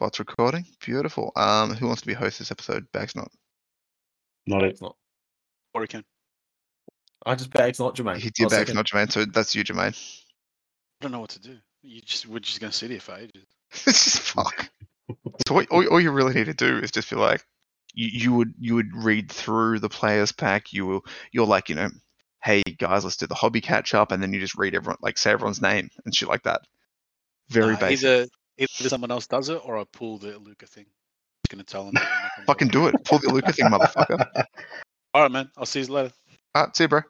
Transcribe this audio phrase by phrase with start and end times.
[0.00, 0.64] Right, bot's recording.
[0.80, 1.32] Beautiful.
[1.36, 2.86] Um, who wants to be host this episode?
[2.92, 3.30] Bags not.
[4.46, 4.70] Not it.
[4.70, 4.96] It's not.
[5.74, 6.04] Or we can.
[7.26, 8.16] I just bags not Jermaine.
[8.16, 8.76] He did bags second.
[8.76, 9.98] not Jermaine, so that's you, Jermaine.
[9.98, 11.56] I don't know what to do.
[11.82, 13.46] You just we're just gonna sit here for ages.
[13.86, 14.70] It's just fuck.
[15.46, 17.44] So what, all, all you really need to do is just feel like
[17.94, 20.72] you, you would you would read through the players pack.
[20.72, 21.90] You will you're like you know,
[22.42, 25.18] hey guys, let's do the hobby catch up, and then you just read everyone like
[25.18, 26.62] say everyone's name and shit like that.
[27.48, 28.06] Very Nah, basic.
[28.06, 28.26] Either
[28.58, 30.84] either someone else does it or I pull the Luca thing.
[30.84, 31.94] Just gonna tell them.
[31.94, 33.04] that I'm not gonna Fucking do it.
[33.04, 34.26] Pull the Luca thing, motherfucker.
[35.14, 35.50] All right, man.
[35.56, 36.12] I'll see you later.
[36.54, 37.00] Ah, see you, bro.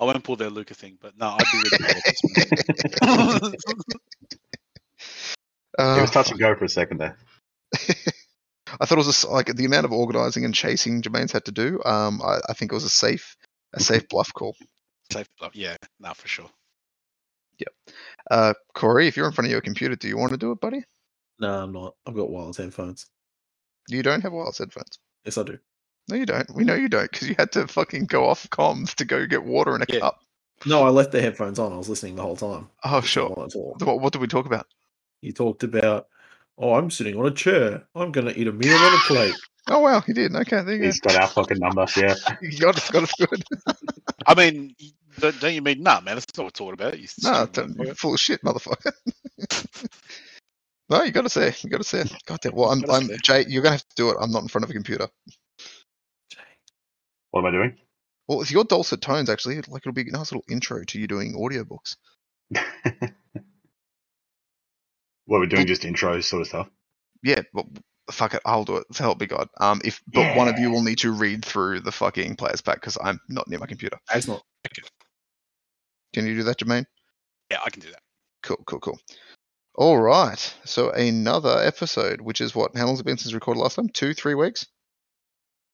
[0.00, 3.54] I won't pull their Luca thing, but no, I'd be really good at It
[5.78, 7.16] Uh, was touch and go for a second there.
[7.76, 11.44] I thought it was a s like the amount of organising and chasing Jermaine's had
[11.44, 11.80] to do.
[11.84, 13.36] Um, I, I think it was a safe,
[13.74, 14.56] a safe bluff call.
[15.12, 15.54] Safe bluff.
[15.54, 16.50] Yeah, no, for sure.
[18.30, 20.60] Uh, Corey, if you're in front of your computer, do you want to do it,
[20.60, 20.82] buddy?
[21.40, 21.94] No, I'm not.
[22.06, 23.06] I've got wireless headphones.
[23.88, 24.98] You don't have wireless headphones.
[25.24, 25.58] Yes, I do.
[26.08, 26.50] No, you don't.
[26.54, 29.44] We know you don't because you had to fucking go off comms to go get
[29.44, 30.00] water in a Yeah.
[30.00, 30.20] cup.
[30.66, 31.72] No, I left the headphones on.
[31.72, 32.68] I was listening the whole time.
[32.84, 33.28] Oh, sure.
[33.28, 33.82] While I talked.
[33.82, 34.66] What, what did we talk about?
[35.22, 36.08] You talked about,
[36.58, 37.84] oh, I'm sitting on a chair.
[37.94, 39.34] I'm going to eat a meal on a plate.
[39.70, 40.34] Oh wow, he did.
[40.34, 41.84] Okay, there you He's got our fucking number.
[41.94, 42.14] Yeah.
[42.14, 42.34] go.
[42.40, 42.90] You got it.
[42.90, 43.44] Got it good.
[44.26, 44.88] I mean, y-
[45.20, 46.16] don't, don't you mean nah, man?
[46.16, 46.98] That's not what we're talking about.
[46.98, 48.92] You no, stupid don't- you're full of shit, motherfucker.
[50.90, 51.54] no, you got to say.
[51.62, 52.04] You got to say.
[52.26, 52.54] God damn.
[52.54, 52.84] Well, I'm.
[52.90, 53.10] I'm.
[53.22, 53.44] Jay.
[53.48, 54.16] You're gonna have to do it.
[54.20, 55.08] I'm not in front of a computer.
[57.30, 57.76] What am I doing?
[58.28, 59.56] Well, it's your dulcet tones actually.
[59.68, 61.96] Like it'll be a nice little intro to you doing audiobooks.
[65.26, 66.68] what we're doing just intros sort of stuff.
[67.22, 67.66] Yeah, but
[68.10, 68.86] fuck it, I'll do it.
[68.92, 69.48] So help me God.
[69.60, 72.76] Um, if but one of you will need to read through the fucking players pack
[72.76, 73.98] because I'm not near my computer.
[74.12, 74.42] Bags not.
[76.12, 76.86] Can you do that, Jermaine?
[77.50, 78.00] Yeah, I can do that.
[78.42, 78.98] Cool, cool, cool.
[79.74, 80.54] All right.
[80.64, 82.76] So another episode, which is what?
[82.76, 83.88] How long's it been since we recorded last time?
[83.88, 84.66] Two, three weeks?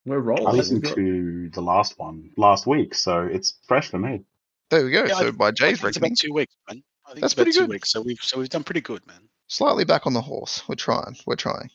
[0.06, 0.46] We're rolling.
[0.46, 4.22] I listened to the last one last week, so it's fresh for me.
[4.70, 5.04] There we go.
[5.04, 6.82] Yeah, I so by I Jay's think it's reckoning, about two weeks, man.
[7.06, 7.70] I think That's it's about pretty two good.
[7.70, 7.90] weeks.
[7.90, 9.28] So we've so we've done pretty good, man.
[9.46, 10.62] slightly back on the horse.
[10.68, 11.16] We're trying.
[11.26, 11.70] We're trying.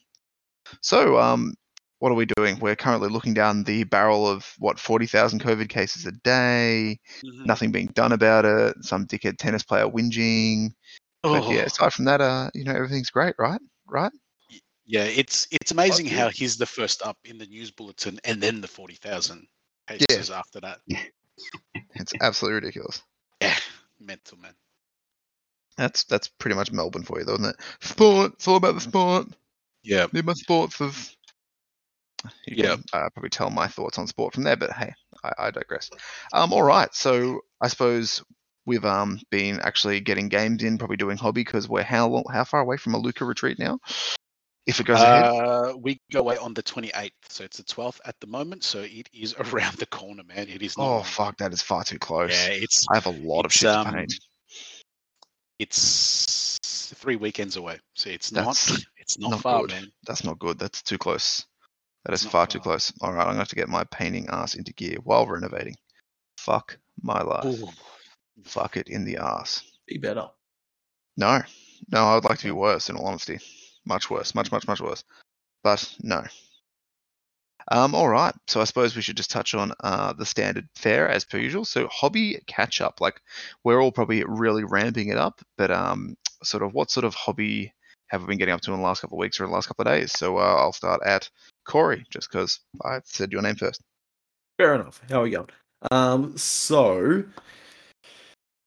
[0.82, 1.56] So, um,
[2.00, 2.60] what are we doing?
[2.60, 7.00] We're currently looking down the barrel of what forty thousand COVID cases a day.
[7.24, 7.46] Mhm.
[7.46, 8.78] Nothing being done about it.
[8.84, 10.72] Some dickhead tennis player whinging.
[11.22, 13.60] But Oh, yeah, aside from that, uh, you know, everything's great, right?
[13.86, 14.12] Right?
[14.86, 16.32] yeah, it's it's amazing Fuck how yeah.
[16.32, 19.48] he's the first up in the news bulletin, and then the forty thousand
[19.88, 20.80] cases after that.
[21.96, 23.02] It's absolutely ridiculous.
[23.42, 23.56] Yeah,
[24.02, 24.54] mental man.
[25.78, 27.56] That's that's pretty much Melbourne for you, though, isn't it?
[27.80, 28.34] Sport.
[28.34, 29.28] It's all about the sport.
[29.82, 30.76] Yeah, Need my sports.
[32.46, 32.76] You Yeah.
[32.76, 34.94] can uh, probably tell my thoughts on sport from there, but hey,
[35.24, 35.90] I, I digress.
[36.34, 38.24] Um, all right, so I suppose
[38.66, 42.44] we've um been actually getting games in, probably doing hobby because we're how long, how
[42.44, 43.80] far away from a Luca retreat now?
[44.68, 47.64] If it goes ahead, uh, we go away on the twenty eighth, so it's the
[47.64, 48.64] twelfth at the moment.
[48.64, 50.48] So it is around the corner, man.
[50.48, 51.00] It is not.
[51.00, 52.32] oh fuck, that is far too close.
[52.32, 54.14] Yeah, it's I have a lot of shit to um, paint.
[55.58, 57.80] it's three weekends away.
[57.96, 59.72] So it's That's not it's not, not far, good.
[59.72, 59.92] man.
[60.06, 60.60] That's not good.
[60.60, 61.46] That's too close.
[62.06, 62.94] That is Not far too close.
[63.02, 65.76] All right, I'm gonna have to get my painting ass into gear while renovating.
[66.38, 67.46] Fuck my life.
[67.46, 67.70] Ooh.
[68.46, 69.64] Fuck it in the ass.
[69.86, 70.30] Be better.
[71.18, 71.42] No,
[71.92, 72.90] no, I would like to be worse.
[72.90, 73.40] In all honesty,
[73.86, 75.04] much worse, much, much, much worse.
[75.64, 76.24] But no.
[77.72, 78.34] Um, all right.
[78.48, 81.66] So I suppose we should just touch on uh, the standard fare as per usual.
[81.66, 83.00] So hobby catch up.
[83.02, 83.22] Like
[83.64, 87.74] we're all probably really ramping it up, but um, sort of what sort of hobby
[88.08, 89.68] have we been getting up to in the last couple of weeks or the last
[89.68, 90.12] couple of days?
[90.14, 91.30] So uh, I'll start at
[91.70, 93.82] Corey, just because I said your name first.
[94.58, 95.02] Fair enough.
[95.08, 95.48] How are we going?
[95.92, 97.24] Um, so,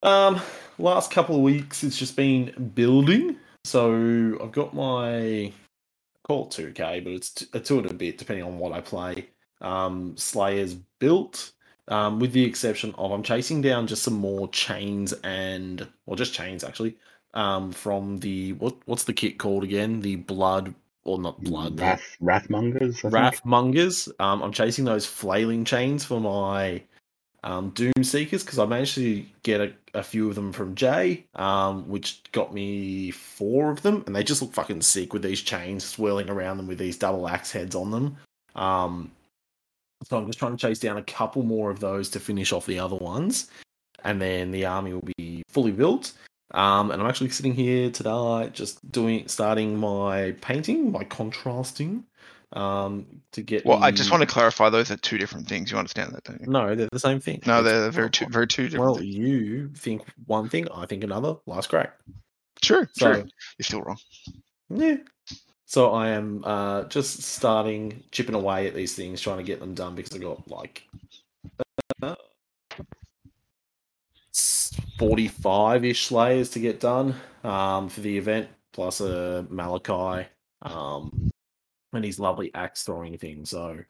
[0.03, 0.41] um,
[0.79, 3.37] last couple of weeks it's just been building.
[3.65, 5.53] So I've got my
[6.25, 8.81] call it two K, but it's a two and a bit depending on what I
[8.81, 9.29] play.
[9.61, 11.53] Um, Slayer's built.
[11.89, 16.33] Um, with the exception of I'm chasing down just some more chains and well, just
[16.33, 16.97] chains actually.
[17.35, 20.01] Um, from the what what's the kit called again?
[20.01, 21.81] The blood or not blood?
[21.81, 23.05] Wrath, Wrathmongers.
[23.05, 24.09] I wrathmongers.
[24.21, 26.83] Um, I'm chasing those flailing chains for my
[27.45, 31.25] um, Doom Seekers because I managed to get a, a few of them from Jay,
[31.35, 35.41] um, which got me four of them, and they just look fucking sick with these
[35.41, 38.17] chains swirling around them with these double axe heads on them.
[38.55, 39.11] Um,
[40.05, 42.67] so I'm just trying to chase down a couple more of those to finish off
[42.67, 43.51] the other ones,
[44.05, 46.13] and then the army will be fully built.
[46.53, 52.05] Um, and I'm actually sitting here today, just doing, starting my painting, my contrasting,
[52.53, 53.65] um, to get.
[53.65, 55.71] Well, I just want to clarify those are two different things.
[55.71, 56.47] You understand that, don't you?
[56.49, 57.43] No, they're the same thing.
[57.47, 59.15] No, It's- they're very two, very two different Well, things.
[59.15, 61.37] you think one thing, I think another.
[61.47, 61.89] Life's great.
[62.61, 63.25] True, So true.
[63.59, 63.99] You're still wrong.
[64.69, 64.97] yeah.
[65.65, 69.73] So I am uh, just starting chipping away at these things, trying to get them
[69.73, 70.83] done because I got like
[75.03, 77.13] 45 ish slayers to get done
[77.43, 80.27] um, for the event, plus a Malakai
[80.63, 81.29] um,
[81.93, 83.45] and his lovely axe throwing thing.
[83.45, 83.81] So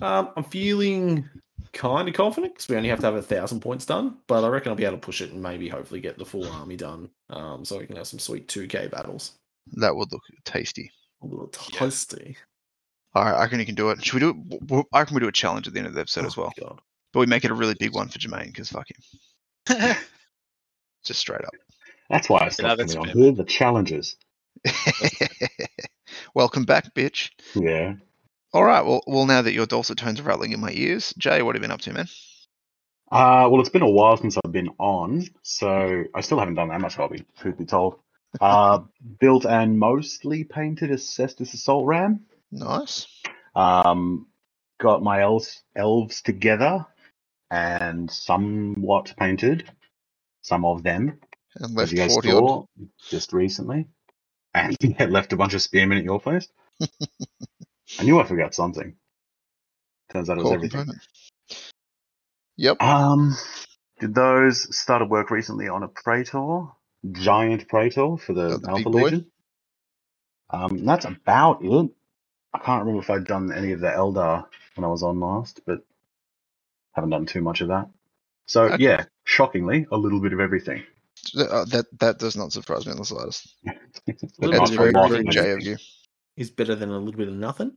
[0.00, 1.28] um, I'm feeling
[1.74, 4.48] kind of confident because we only have to have a thousand points done, but I
[4.48, 7.10] reckon I'll be able to push it and maybe hopefully get the full army done
[7.28, 9.32] um, so we can have some sweet 2k battles.
[9.74, 10.90] That would look tasty.
[11.22, 12.34] A little tasty.
[12.34, 13.20] Yeah.
[13.20, 14.02] All right, I reckon you can do it.
[14.02, 14.86] Should we do it?
[14.94, 16.52] I reckon we do a challenge at the end of the episode oh as well.
[16.58, 16.80] God.
[17.12, 19.96] But we make it a really big one for Jermaine because fuck him.
[21.06, 21.54] Just straight up.
[22.10, 23.24] That's why I stopped that's coming on fair.
[23.24, 23.32] here.
[23.32, 24.16] The challenges.
[26.34, 27.30] Welcome back, bitch.
[27.54, 27.94] Yeah.
[28.52, 28.84] All right.
[28.84, 31.62] Well, well, now that your dulcet tones are rattling in my ears, Jay, what have
[31.62, 32.08] you been up to, man?
[33.10, 36.68] Uh, well, it's been a while since I've been on, so I still haven't done
[36.68, 37.98] that much hobby, truth be told.
[38.38, 38.80] Uh,
[39.18, 42.26] built and mostly painted a Cestus Assault Ram.
[42.52, 43.06] Nice.
[43.54, 44.26] Um,
[44.78, 46.84] got my elves, elves together
[47.50, 49.70] and somewhat painted,
[50.46, 51.20] some of them,
[51.56, 52.50] And as left you guys forty odd.
[52.50, 52.66] saw
[53.10, 53.88] just recently.
[54.54, 56.48] And yeah, left a bunch of spearmen at your place.
[57.98, 58.96] I knew I forgot something.
[60.12, 60.60] Turns out it was Core everything.
[60.60, 60.98] component.
[62.56, 62.80] Yep.
[62.80, 63.36] Um,
[64.00, 66.66] did those started work recently on a Praetor,
[67.12, 68.90] giant Praetor for the Oh, the Alpha?
[68.90, 69.26] Legion.
[70.50, 71.90] Um, that's about it.
[72.54, 74.46] I can't remember if I'd done any of the Eldar
[74.76, 75.80] when I was on last, but
[76.94, 77.88] haven't done too much of that.
[78.46, 78.78] So Okay.
[78.78, 80.82] yeah, shockingly, a little bit of everything.
[81.38, 83.54] Uh, that that does not surprise me in the slightest.
[84.38, 85.20] Little That's bit very, of lot very
[85.52, 85.76] of of you.
[86.36, 87.76] Is better than a little bit of nothing.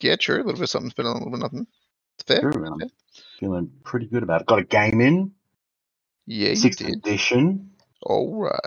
[0.00, 0.36] Yeah, true.
[0.36, 1.66] A little bit of something's better than a little bit of nothing.
[2.18, 2.50] It's fair.
[2.52, 2.88] True, I'm fair.
[3.40, 4.46] feeling pretty good about it.
[4.46, 5.32] Got a game in,
[6.26, 6.90] Yeah, you sixth did.
[6.98, 7.70] edition.
[8.02, 8.60] All right.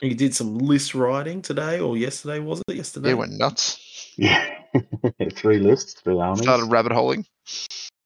[0.00, 2.76] You did some list writing today or yesterday, was it?
[2.76, 3.08] Yesterday.
[3.10, 4.12] Yeah, went nuts.
[4.16, 4.48] Yeah,
[5.32, 6.42] three lists, three armies.
[6.42, 7.26] Started rabbit holing.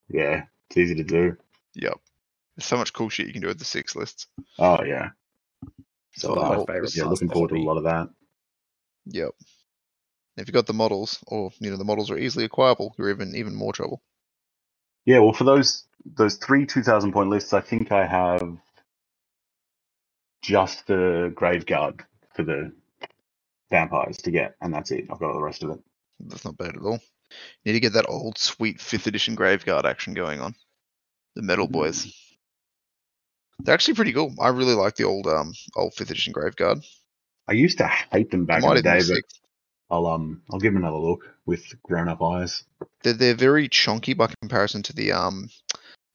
[0.09, 1.37] Yeah, it's easy to do.
[1.75, 2.01] Yep.
[2.59, 4.27] There's so much cool shit you can do with the six lists.
[4.59, 5.11] Oh yeah.
[6.17, 8.09] So one of uh, my favorite yeah, looking forward to a lot of that.
[9.07, 9.31] Yep.
[10.37, 13.37] If you've got the models, or you know the models are easily acquirable, you're even
[13.37, 14.03] even more trouble.
[15.05, 18.59] Yeah, well, for those those three two thousand point lists, I think I have
[20.43, 22.01] just the Graveguard
[22.35, 22.73] for the
[23.71, 25.07] vampires to get, and that's it.
[25.13, 25.79] I've got the rest of it.
[26.19, 26.99] That's not bad at all.
[27.63, 30.57] You need to get that old sweet fifth edition Graveguard action going on.
[31.37, 32.13] The Metal Boys.
[33.61, 34.35] They're actually pretty cool.
[34.41, 36.85] I really like the old um old fifth edition Graveguard.
[37.49, 39.23] I used to hate them back in the day, but.
[39.91, 42.65] I'll um I'll give them another look with grown up eyes.
[43.03, 45.49] They're they're very chunky by comparison to the um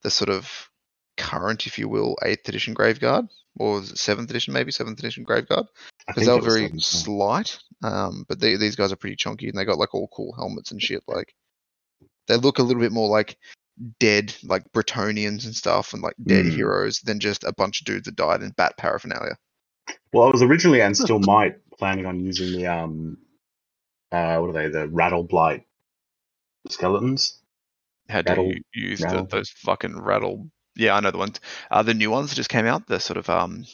[0.03, 0.69] the sort of
[1.17, 5.67] current, if you will, eighth edition Graveguard or seventh edition maybe seventh edition Graveguard
[6.07, 7.59] because they're very slight.
[7.83, 10.71] Um, but they, these guys are pretty chunky and they got like all cool helmets
[10.71, 11.03] and shit.
[11.07, 11.33] Like
[12.27, 13.38] they look a little bit more like
[14.00, 16.53] dead, like Bretonnians and stuff, and like dead Mm.
[16.56, 19.36] heroes than just a bunch of dudes that died in bat paraphernalia.
[20.13, 23.18] Well, I was originally and still might planning on using the um
[24.12, 25.65] uh what are they the rattle blight
[26.70, 27.42] skeletons.
[28.10, 30.50] How do Rattle- you use the, those fucking rattle?
[30.75, 31.39] Yeah, I know the ones.
[31.72, 33.65] Uh, the new ones that just came out, the sort of um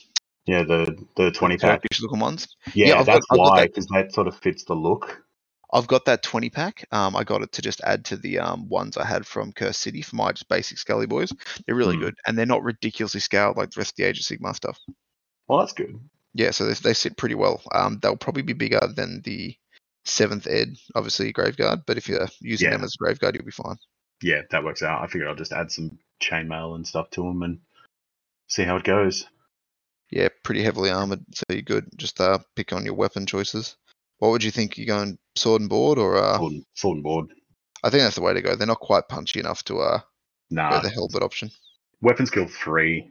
[0.46, 1.82] Yeah, the the twenty pack.
[2.02, 2.48] Looking ones.
[2.74, 5.24] Yeah, got- that's got why that- because that sort of fits the look.
[5.72, 6.86] I've got that 20 pack.
[6.92, 9.78] Um, I got it to just add to the um, ones I had from Curse
[9.78, 11.32] City for my just basic Scully boys.
[11.66, 12.04] They're really Hmm.
[12.04, 14.80] good, and they're not ridiculously scaled like the rest of the Age of Sigmar stuff.
[15.48, 16.00] Well, that's good.
[16.34, 17.62] Yeah, so they, they sit pretty well.
[17.74, 19.56] Um, they'll probably be bigger than the
[20.06, 21.84] seventh ed, obviously Graveguard.
[21.86, 22.86] But if you're using them Yeah.
[22.86, 23.78] as Graveguard, you'll be fine.
[24.22, 25.02] Yeah, that works out.
[25.02, 27.60] I figured I'll just add some chainmail and stuff to them and
[28.48, 29.26] see how it goes.
[30.12, 31.88] Yeah, pretty heavily armored, so you're good.
[31.96, 33.76] Just uh, pick on your weapon choices.
[34.20, 34.78] What would you think?
[34.78, 37.28] You going sword and board, or uh, Sword, and- sword and board.
[37.84, 38.56] I think that's the way to go.
[38.56, 40.04] They're not quite punchy enough to uh, go
[40.52, 41.50] Nah, the halberd option.
[42.02, 43.10] weapon skill three.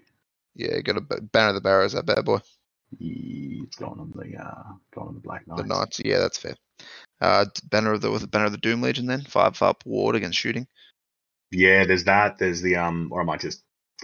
[0.55, 2.39] Yeah, got a b- banner of the barrows, that bad boy.
[3.01, 4.63] It's going on the uh,
[4.95, 5.57] going on the black knight.
[5.59, 6.55] The knights, yeah, that's fair.
[7.21, 10.17] Uh, banner of the with the banner of the Doom Legion, then five up ward
[10.17, 10.67] against shooting.
[11.51, 12.39] Yeah, there's that.
[12.39, 13.63] There's the um, or I might just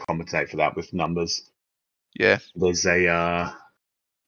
[0.08, 1.50] compensate for that with numbers.
[2.18, 3.52] Yeah, There's a uh,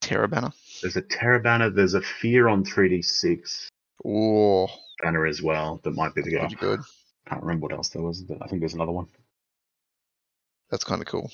[0.06, 0.52] Terror banner.
[0.82, 1.68] there's a terror banner.
[1.70, 3.68] There's a fear on three d six
[4.04, 4.68] Oh,
[5.02, 5.80] banner as well.
[5.84, 6.38] That might be the go.
[6.40, 6.80] pretty good.
[7.28, 9.08] Can't remember what else there was, but I think there's another one.
[10.70, 11.30] That's kind of cool.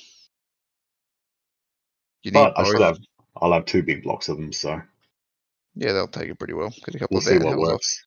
[2.23, 2.73] You need But I both.
[2.73, 2.99] should have.
[3.37, 4.81] I'll have two big blocks of them, so
[5.75, 6.71] Yeah, they'll take it pretty well.
[6.85, 8.07] Get a couple we'll of see Van what Hells off, works.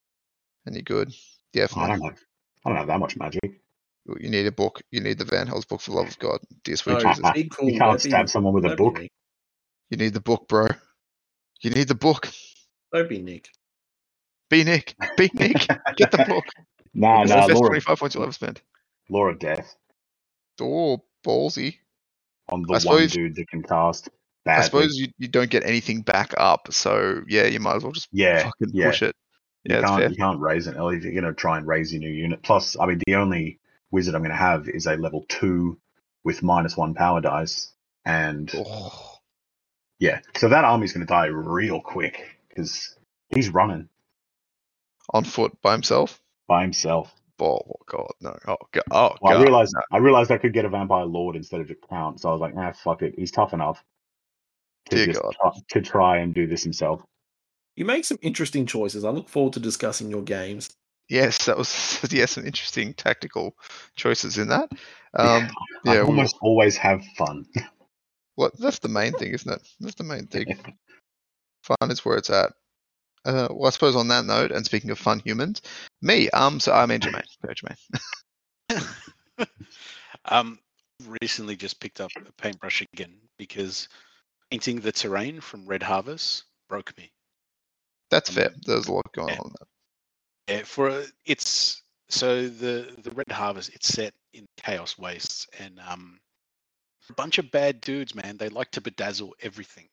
[0.65, 1.09] and you're good.
[1.09, 1.13] I
[1.53, 1.89] Definitely.
[1.97, 2.19] don't have.
[2.65, 3.61] I don't have that much magic.
[4.19, 4.81] You need a book.
[4.91, 6.39] You need the Van Hel's book for the love of God.
[6.63, 7.31] Dear sweet Oh, Jesus.
[7.33, 8.99] big cool You can't weapon- stab someone with a book.
[8.99, 9.09] me.
[9.89, 10.67] You need the book, bro.
[11.61, 12.29] You need the book.
[12.93, 13.49] Don't be Nick.
[14.49, 14.95] Be Nick.
[15.17, 15.67] Be Nick.
[15.97, 16.45] Get the book.
[16.97, 18.61] Nah, It's nah, the best Laura, 25 points you'll ever spend.
[19.09, 19.75] Laura Death
[20.61, 21.75] Oh, ballsy.
[22.47, 24.07] on the I one suppose- dude that can cast
[24.45, 24.61] badly.
[24.61, 27.91] I suppose you, you don't get anything back up, so yeah, you might as well
[27.91, 28.85] just yeah, fucking yeah.
[28.85, 29.13] push it.
[29.65, 31.91] Yeah, it's can't you can't raise an early if you're going to try and raise
[31.91, 32.41] your new unit.
[32.43, 33.59] Plus, I mean, the only
[33.91, 35.77] wizard I'm going to have is a level two
[36.23, 37.73] with minus one power dice,
[38.05, 39.14] and Oh,
[39.99, 42.97] yeah, so that army's going to die real quick because
[43.29, 43.89] he's running
[45.13, 46.21] on foot by himself.
[46.47, 47.13] by himself.
[47.39, 48.37] Oh god, no.
[48.47, 48.83] Oh god.
[48.91, 49.39] Oh Well, god.
[49.39, 52.29] I realized I realized I could get a vampire lord instead of a count, so
[52.29, 53.83] I was like, ah, fuck it, he's tough enough
[54.91, 55.35] to Dear God.
[55.41, 57.03] try, to try and do this himself.
[57.75, 59.03] You make some interesting choices.
[59.05, 60.69] I look forward to discussing your games.
[61.09, 63.55] Yes, that was yes, some interesting tactical
[63.95, 64.71] choices in that.
[65.13, 65.49] Um,
[65.85, 67.45] I yeah, we- almost always have fun.
[68.35, 69.67] what that's the main thing, isn't it?
[69.79, 70.47] That's the main thing.
[71.63, 72.53] Fun is where it's at.
[73.25, 75.63] Uh, well, I suppose on that note, and speaking of fun humans,
[76.03, 78.87] me, um, so I'm Jermaine, Jermaine.
[80.25, 80.59] um,
[81.21, 83.89] recently just picked up a paintbrush again because
[84.51, 87.11] painting the terrain from Red Harvest broke me.
[88.11, 88.51] That's fair.
[88.65, 89.39] There's a lot going Yeah.
[89.39, 89.53] on.
[89.59, 90.57] There.
[90.57, 93.71] Yeah, for a, it's so the the Red Harvest.
[93.73, 96.19] It's set in Chaos Wastes, and um,
[97.09, 98.37] a bunch of bad dudes, man.
[98.37, 99.87] They like to bedazzle everything.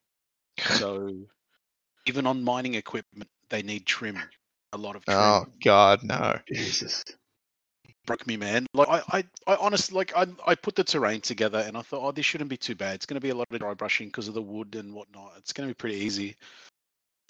[0.59, 1.11] So
[2.07, 4.19] even on mining equipment, they need trim.
[4.73, 5.19] A lot of trim.
[5.19, 6.38] Oh God, no.
[6.52, 7.04] Jesus.
[8.07, 8.66] broke me, man.
[8.73, 12.02] Like I, I, I honestly like I, I put the terrain together and I thought,
[12.02, 12.95] oh, this shouldn't be too bad.
[12.95, 15.35] It's going to be a lot of dry brushing because of the wood and whatnot.
[15.38, 16.37] It's going to be pretty easy.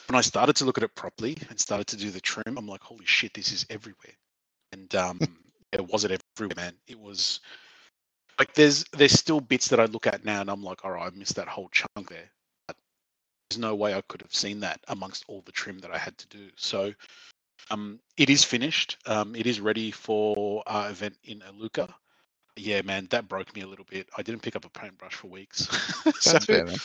[0.08, 2.66] When I started to look at it properly and started to do the trim, I'm
[2.66, 4.14] like, holy shit, this is everywhere.
[4.72, 5.20] And um,
[5.72, 6.74] it wasn't everywhere, man.
[6.86, 7.40] It was
[8.42, 11.12] like there's there's still bits that I look at now and I'm like, all right,
[11.12, 12.28] I missed that whole chunk there.
[12.66, 12.76] But
[13.48, 16.18] there's no way I could have seen that amongst all the trim that I had
[16.18, 16.48] to do.
[16.56, 16.92] So
[17.70, 18.98] um, it is finished.
[19.06, 21.88] Um, it is ready for our event in Aluka.
[22.56, 24.08] Yeah, man, that broke me a little bit.
[24.18, 25.68] I didn't pick up a paintbrush for weeks.
[26.18, 26.78] so, That's fair, man.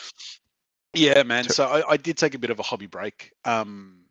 [0.94, 1.50] yeah, man.
[1.50, 3.32] So I, I did take a bit of a hobby break.
[3.46, 4.04] Um,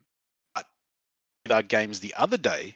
[1.49, 2.75] our games the other day,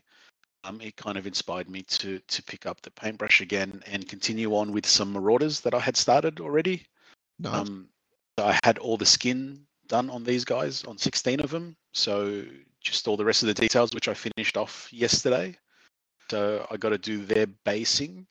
[0.63, 4.55] um, it kind of inspired me to to pick up the paintbrush again and continue
[4.55, 6.85] on with some marauders that I had started already.
[7.39, 7.55] Nice.
[7.55, 7.87] Um,
[8.37, 11.75] so I had all the skin done on these guys, on 16 of them.
[11.93, 12.43] So
[12.79, 15.55] just all the rest of the details, which I finished off yesterday.
[16.29, 18.25] So I got to do their basing.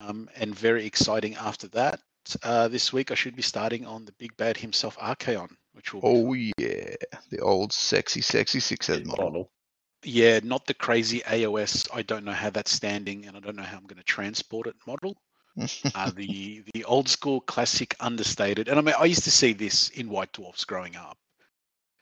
[0.00, 2.00] Um, and very exciting after that.
[2.42, 6.02] Uh, this week I should be starting on the big bad himself, Archaon, which will
[6.02, 6.94] be oh yeah,
[7.30, 9.24] the old sexy, sexy six head model.
[9.24, 9.50] Model.
[10.04, 11.88] Yeah, not the crazy AOS.
[11.94, 14.66] I don't know how that's standing, and I don't know how I'm going to transport
[14.66, 15.16] it model.
[15.94, 19.88] uh, the the old school classic understated and i mean i used to see this
[19.90, 21.18] in white dwarfs growing up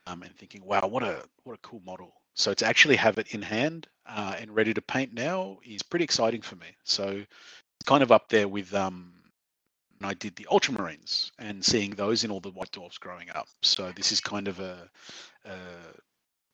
[0.06, 3.34] um, and thinking wow what a what a cool model so to actually have it
[3.34, 7.86] in hand uh, and ready to paint now is pretty exciting for me so it's
[7.86, 9.12] kind of up there with um
[9.98, 13.48] when i did the ultramarines and seeing those in all the white dwarfs growing up
[13.62, 14.88] so this is kind of a,
[15.46, 15.56] a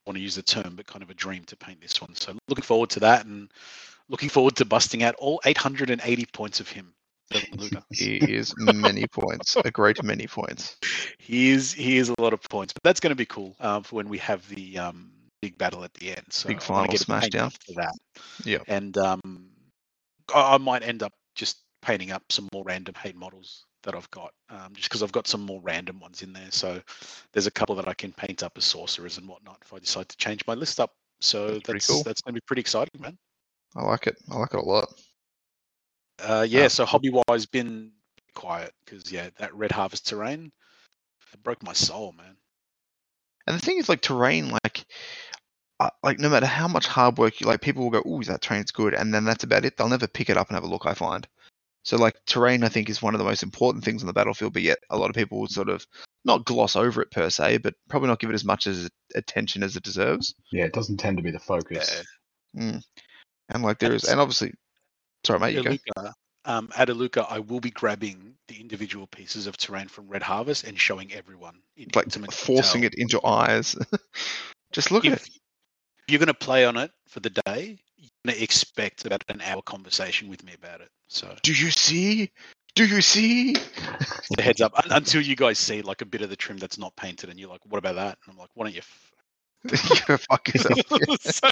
[0.06, 2.36] want to use the term but kind of a dream to paint this one so
[2.48, 3.50] looking forward to that and
[4.12, 6.94] looking forward to busting out all 880 points of him.
[7.90, 10.76] He is many points, a great many points.
[11.18, 13.82] he is he is a lot of points, but that's going to be cool um,
[13.82, 16.26] for when we have the um, big battle at the end.
[16.28, 17.50] So Big final get it smash down.
[17.50, 17.94] for that.
[18.44, 18.58] Yeah.
[18.68, 19.48] and um,
[20.34, 24.10] I, I might end up just painting up some more random hate models that I've
[24.10, 26.50] got, um, just because I've got some more random ones in there.
[26.50, 26.80] So
[27.32, 30.08] there's a couple that I can paint up as sorcerers and whatnot if I decide
[30.08, 30.92] to change my list up.
[31.20, 32.02] So That's that's cool.
[32.04, 33.16] that's going to be pretty exciting, man.
[33.76, 34.16] I like it.
[34.30, 34.88] I like it a lot.
[36.18, 37.92] Uh, yeah, Um, so hobby wise, been
[38.34, 40.52] quiet because yeah, that red harvest terrain,
[41.32, 42.36] it broke my soul, man.
[43.46, 44.84] And the thing is, like terrain, like,
[45.80, 48.28] uh, like no matter how much hard work you like, people will go, "Ooh, is
[48.28, 49.76] that terrain's good," and then that's about it.
[49.76, 50.86] They'll never pick it up and have a look.
[50.86, 51.26] I find.
[51.84, 54.52] So like terrain, I think, is one of the most important things on the battlefield.
[54.52, 55.84] But yet, a lot of people will sort of
[56.24, 59.62] not gloss over it per se, but probably not give it as much as attention
[59.62, 60.34] as it deserves.
[60.52, 62.02] Yeah, it doesn't tend to be the focus.
[62.54, 62.78] Yeah.
[63.48, 64.52] And like there is, and obviously,
[65.24, 65.70] sorry, mate, you go.
[65.70, 66.12] Aluka,
[66.44, 70.64] um, at Aluka, I will be grabbing the individual pieces of terrain from Red Harvest
[70.64, 72.90] and showing everyone in Like forcing detail.
[72.96, 73.76] it into eyes.
[74.72, 75.32] Just look at If it.
[76.08, 77.78] you're going to play on it for the day, you're going
[78.26, 80.88] to expect about an hour conversation with me about it.
[81.08, 82.30] So Do you see?
[82.74, 83.54] Do you see?
[83.54, 86.94] the heads up until you guys see like a bit of the trim that's not
[86.96, 90.08] painted, and you're like, "What about that?" And I'm like, "Why don't you?" F-?
[90.08, 90.78] you fuck yourself.
[91.20, 91.50] so,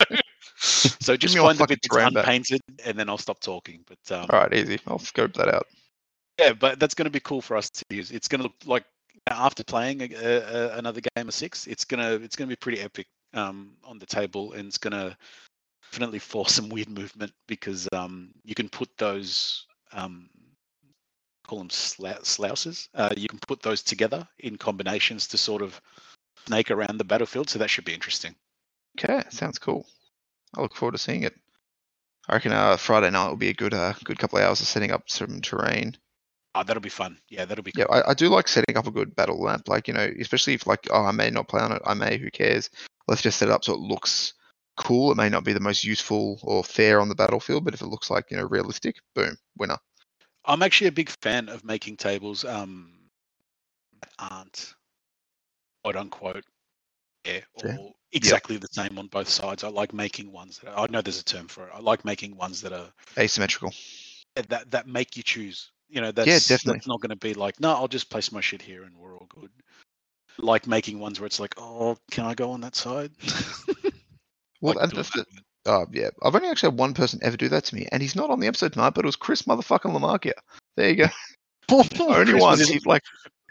[1.00, 2.24] so just find the bit that's terrain back.
[2.24, 3.84] unpainted, and then I'll stop talking.
[3.86, 4.80] But um, All right, easy.
[4.86, 5.66] I'll scope that out.
[6.38, 8.10] yeah, but that's going to be cool for us to use.
[8.10, 8.84] It's going to look like
[9.28, 13.06] after playing a, a, another game of six, it's gonna it's gonna be pretty epic
[13.34, 15.16] um, on the table, and it's gonna
[15.90, 20.28] definitely force some weird movement because um, you can put those um,
[21.46, 22.88] call them slou- sluices.
[22.94, 25.80] Uh, you can put those together in combinations to sort of
[26.46, 27.50] snake around the battlefield.
[27.50, 28.36] So that should be interesting.
[28.98, 29.84] Okay, sounds cool.
[30.56, 31.34] I look forward to seeing it.
[32.28, 34.68] I reckon uh, Friday night will be a good uh, good couple of hours of
[34.68, 35.96] setting up some terrain.
[36.54, 37.16] Oh, that'll be fun.
[37.28, 37.86] Yeah, that'll be Yeah.
[37.90, 39.68] I, I do like setting up a good battle map.
[39.68, 42.16] Like you know, especially if like oh I may not play on it, I may.
[42.16, 42.70] Who cares?
[43.08, 44.34] Let's just set it up so it looks
[44.80, 45.12] cool.
[45.12, 47.86] It may not be the most useful or fair on the battlefield, but if it
[47.86, 49.76] looks like you know realistic, boom, winner.
[50.44, 52.92] I'm actually a big fan of making tables um,
[54.00, 54.74] that aren't
[55.84, 56.44] quote unquote
[57.26, 57.76] yeah, or Yeah.
[58.12, 59.62] exactly the same on both sides.
[59.64, 61.72] I like making ones that I know there's a term for it.
[61.74, 63.74] I like making ones that are Asymmetrical.
[64.48, 65.70] that that make you choose.
[65.88, 66.78] You know, that's definitely.
[66.78, 69.16] that's not going to be like, no, I'll just place my shit here and we're
[69.16, 69.50] all good.
[70.38, 73.10] Like making ones where it's like, oh, can I go on that side?
[74.60, 75.24] Well, Like that's the,
[75.66, 78.16] oh yeah, I've only actually had one person ever do that to me, and he's
[78.16, 80.32] not on the episode tonight, but it was Chris motherfucking Lamarkia.
[80.76, 81.06] There you go.
[81.72, 82.58] only Chris one.
[82.84, 83.02] like,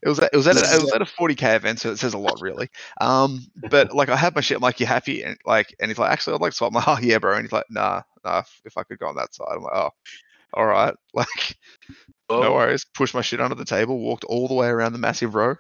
[0.03, 1.99] it was at, it was at a, it was at a 40k event, so it
[1.99, 2.69] says a lot really.
[3.01, 4.57] Um, but like I had my shit.
[4.57, 5.23] I'm like, you happy?
[5.23, 6.71] And like, and he's like, actually, I'd like to swap.
[6.71, 7.33] I'm like, oh yeah, bro.
[7.33, 8.43] And he's like, nah, nah.
[8.65, 9.89] If, I could go on that side, I'm like, oh,
[10.53, 10.93] all right.
[11.13, 11.57] Like,
[12.29, 12.85] no worries.
[12.93, 15.55] Pushed my shit under the table, walked all the way around the massive row.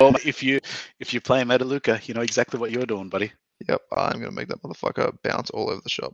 [0.00, 0.58] well, if you
[0.98, 3.30] if you play Metaluca, you know exactly what you're doing, buddy.
[3.68, 6.12] Yep, I'm gonna make that motherfucker bounce all over the shop.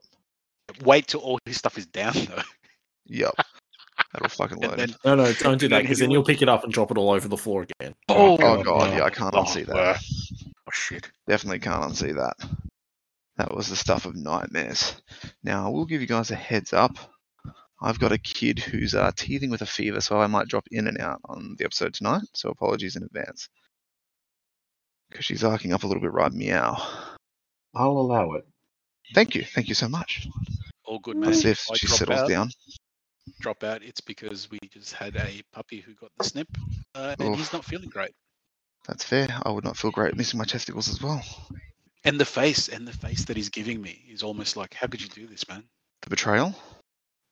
[0.84, 2.42] Wait till all his stuff is down though.
[3.06, 3.34] Yep,
[4.12, 4.78] that'll fucking And load.
[4.78, 6.90] then, No, no, don't do that because he then you'll pick it up and drop
[6.90, 7.94] it all over the floor again.
[8.08, 9.76] Oh, Oh, god, yeah, I oh, can't oh, unsee that.
[9.76, 11.10] uh, oh shit.
[11.26, 12.36] Definitely can't unsee that.
[13.36, 15.00] That was the stuff of nightmares.
[15.42, 16.96] Now, I will give you guys a heads up.
[17.82, 20.86] I've got a kid who's uh, teething with a fever, so I might drop in
[20.86, 22.22] and out on the episode tonight.
[22.34, 23.48] So apologies in advance.
[25.08, 26.76] Because she's arcing up a little bit right meow.
[27.74, 28.46] I'll allow it.
[29.14, 30.26] Thank you, thank you so much.
[30.84, 31.30] All good, man.
[31.30, 32.50] As if she drop settles out, down.
[33.40, 33.82] Drop out.
[33.82, 36.48] It's because we just had a puppy who got the snip,
[36.94, 38.12] uh, and he's not feeling great.
[38.86, 39.28] That's fair.
[39.44, 41.22] I would not feel great missing my testicles as well.
[42.04, 45.02] And the face, and the face that he's giving me is almost like, how could
[45.02, 45.62] you do this, man?
[46.02, 46.54] The betrayal?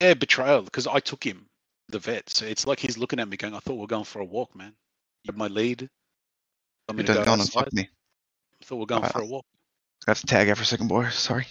[0.01, 0.63] Yeah, betrayal.
[0.63, 1.47] Because I took him
[1.89, 3.89] to the vet, so it's like he's looking at me, going, "I thought we are
[3.89, 4.75] going for a walk, man.
[5.25, 5.89] You have my lead.
[6.89, 7.89] I'm You gonna don't go go on and fuck me.
[8.61, 9.47] I thought we are going Alright, for a walk.
[10.07, 11.09] I have to tag out for a second, boy.
[11.11, 11.47] Sorry.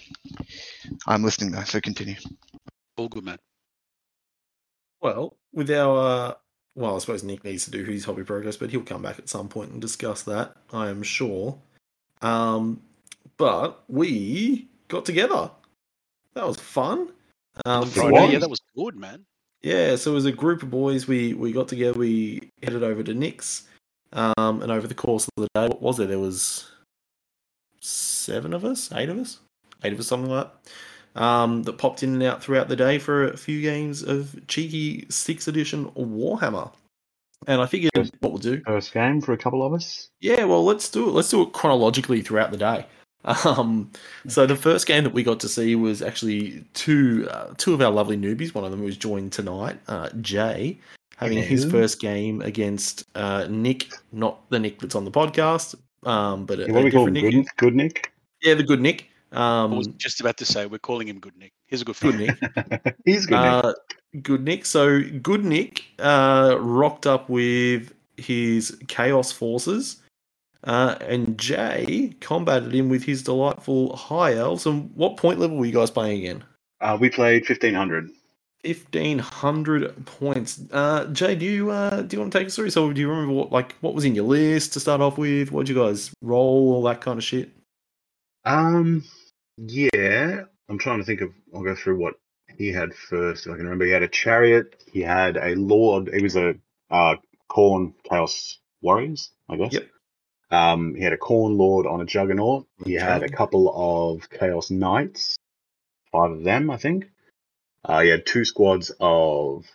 [1.05, 2.15] I'm listening though, so continue.
[2.97, 3.37] All good, man.
[5.01, 6.33] Well, with our, uh,
[6.75, 9.29] well, I suppose Nick needs to do his hobby progress, but he'll come back at
[9.29, 11.59] some point and discuss that, I am sure.
[12.21, 12.81] Um,
[13.37, 15.51] but we got together.
[16.33, 17.09] That was fun.
[17.65, 19.25] Um, Friday, yeah, that was good, man.
[19.61, 21.97] Yeah, so as a group of boys, we we got together.
[21.97, 23.63] We headed over to Nick's,
[24.13, 26.09] um, and over the course of the day, what was it?
[26.09, 26.69] There was
[27.87, 29.39] seven of us, eight of us,
[29.83, 31.21] eight of us, something like that.
[31.21, 35.07] Um, that popped in and out throughout the day for a few games of cheeky
[35.09, 36.71] sixth edition Warhammer.
[37.47, 38.11] And I figured Yes.
[38.19, 38.61] what we'll do.
[38.65, 40.09] First game for a couple of us.
[40.19, 41.11] Yeah, well, let's do it.
[41.13, 42.85] Let's do it chronologically throughout the day.
[43.45, 43.91] Um,
[44.29, 47.81] so the first game that we got to see was actually two uh, two of
[47.81, 48.53] our lovely newbies.
[48.53, 50.77] One of them was joined tonight, uh, Jay,
[51.17, 55.75] having his first game against uh, Nick, not the Nick that's on the podcast,
[56.07, 57.13] um, but a, what do a we call him?
[57.13, 57.31] Nick.
[57.31, 58.13] Good, good Nick?
[58.41, 59.09] Yeah, the good Nick.
[59.31, 61.51] I Um, was just about to say we're calling him Good Nick.
[61.67, 62.39] He's a good good friend.
[62.55, 62.95] Nick.
[63.05, 63.65] He's good Nick.
[63.65, 63.73] Uh,
[64.21, 64.65] good Nick.
[64.65, 70.01] So good Nick uh, rocked up with his Chaos Forces,
[70.63, 74.65] uh, and Jay combated him with his delightful High Elves.
[74.65, 76.43] And what point level were you guys playing again?
[76.79, 78.09] Uh, we played 1500.
[78.67, 80.59] Fifteen hundred points.
[80.73, 82.69] Uh, Jay, do you uh, do you want to take us through?
[82.69, 85.53] So, do you remember what like what was in your list to start off with?
[85.53, 86.73] What did you guys roll?
[86.73, 87.51] All that kind of shit.
[88.43, 89.05] Um,
[89.55, 90.41] yeah.
[90.67, 91.31] I'm trying to think of.
[91.55, 92.15] I'll go through what
[92.57, 93.45] he had first.
[93.45, 94.83] If I can remember, he had a chariot.
[94.91, 96.13] He had a lord.
[96.13, 96.55] He was a
[96.91, 97.15] uh,
[97.49, 99.71] Khorne chaos warriors, I guess.
[99.71, 99.87] Yep.
[100.51, 102.67] Um, he had a Khorne lord on a juggernaut.
[102.83, 105.37] He had a couple of chaos knights,
[106.11, 107.09] five of them, I think.
[107.87, 109.65] Uh, he had two squads of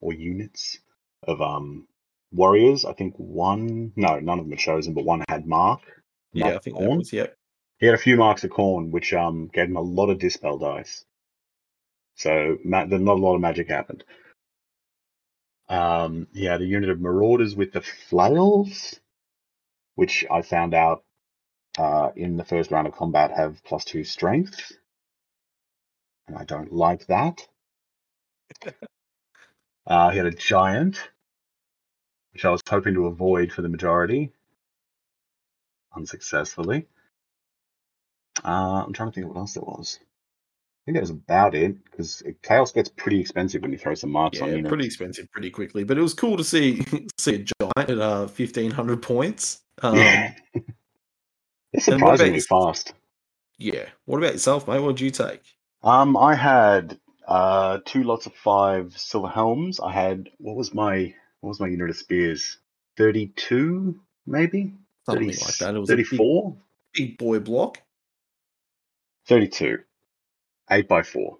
[0.00, 0.78] or units
[1.22, 1.86] of um
[2.32, 2.84] warriors.
[2.84, 3.92] I think one.
[3.96, 5.80] No, none of them were chosen, but one had mark.
[6.32, 6.98] Yeah, I think Khorne.
[6.98, 7.26] was yeah.
[7.78, 10.58] He had a few marks of Khorne, which um gave him a lot of dispel
[10.58, 11.04] dice.
[12.14, 14.02] So ma- not a lot of magic happened.
[15.68, 18.98] Um, he had a unit of marauders with the flails,
[19.96, 21.02] which I found out
[21.76, 24.72] uh, in the first round of combat have plus two strength,
[26.28, 27.46] and I don't like that.
[29.86, 31.10] uh, he had a giant
[32.36, 34.30] which I was hoping to avoid for the majority,
[35.96, 36.84] unsuccessfully.
[38.44, 39.98] Uh, I'm trying to think of what else there was.
[40.02, 44.10] I think that was about it because chaos gets pretty expensive when you throw some
[44.10, 45.82] marks on Yeah, pretty expensive pretty quickly.
[45.82, 46.84] But it was cool to see
[47.18, 49.62] see a giant at uh, fifteen hundred points.
[49.80, 50.34] Um, yeah,
[51.72, 52.92] it's what about surprisingly fast.
[53.56, 53.86] yeah.
[54.04, 54.80] What about yourself, mate?
[54.80, 55.55] What did you take?
[55.82, 59.80] Um, I had uh two lots of five silver helms.
[59.80, 62.58] I had what was my what was my unit of spears?
[62.96, 64.74] Thirty two, maybe.
[65.06, 65.74] Something 30 like that.
[65.76, 66.56] It was a big, 34?
[66.94, 67.80] big boy block.
[69.28, 69.78] 32.
[70.70, 71.38] 8 by 4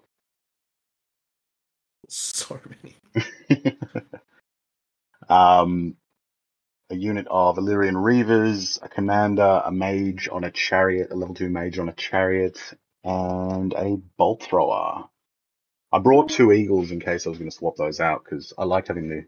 [2.09, 2.95] So many.
[5.29, 5.97] um,
[6.89, 11.49] a unit of Ellyrian Reavers, a commander, a mage on a chariot, a level 2
[11.49, 12.59] mage on a chariot,
[13.07, 15.05] and a bolt thrower.
[15.93, 18.65] I brought two eagles in case I was going to swap those out because I
[18.65, 19.25] liked having the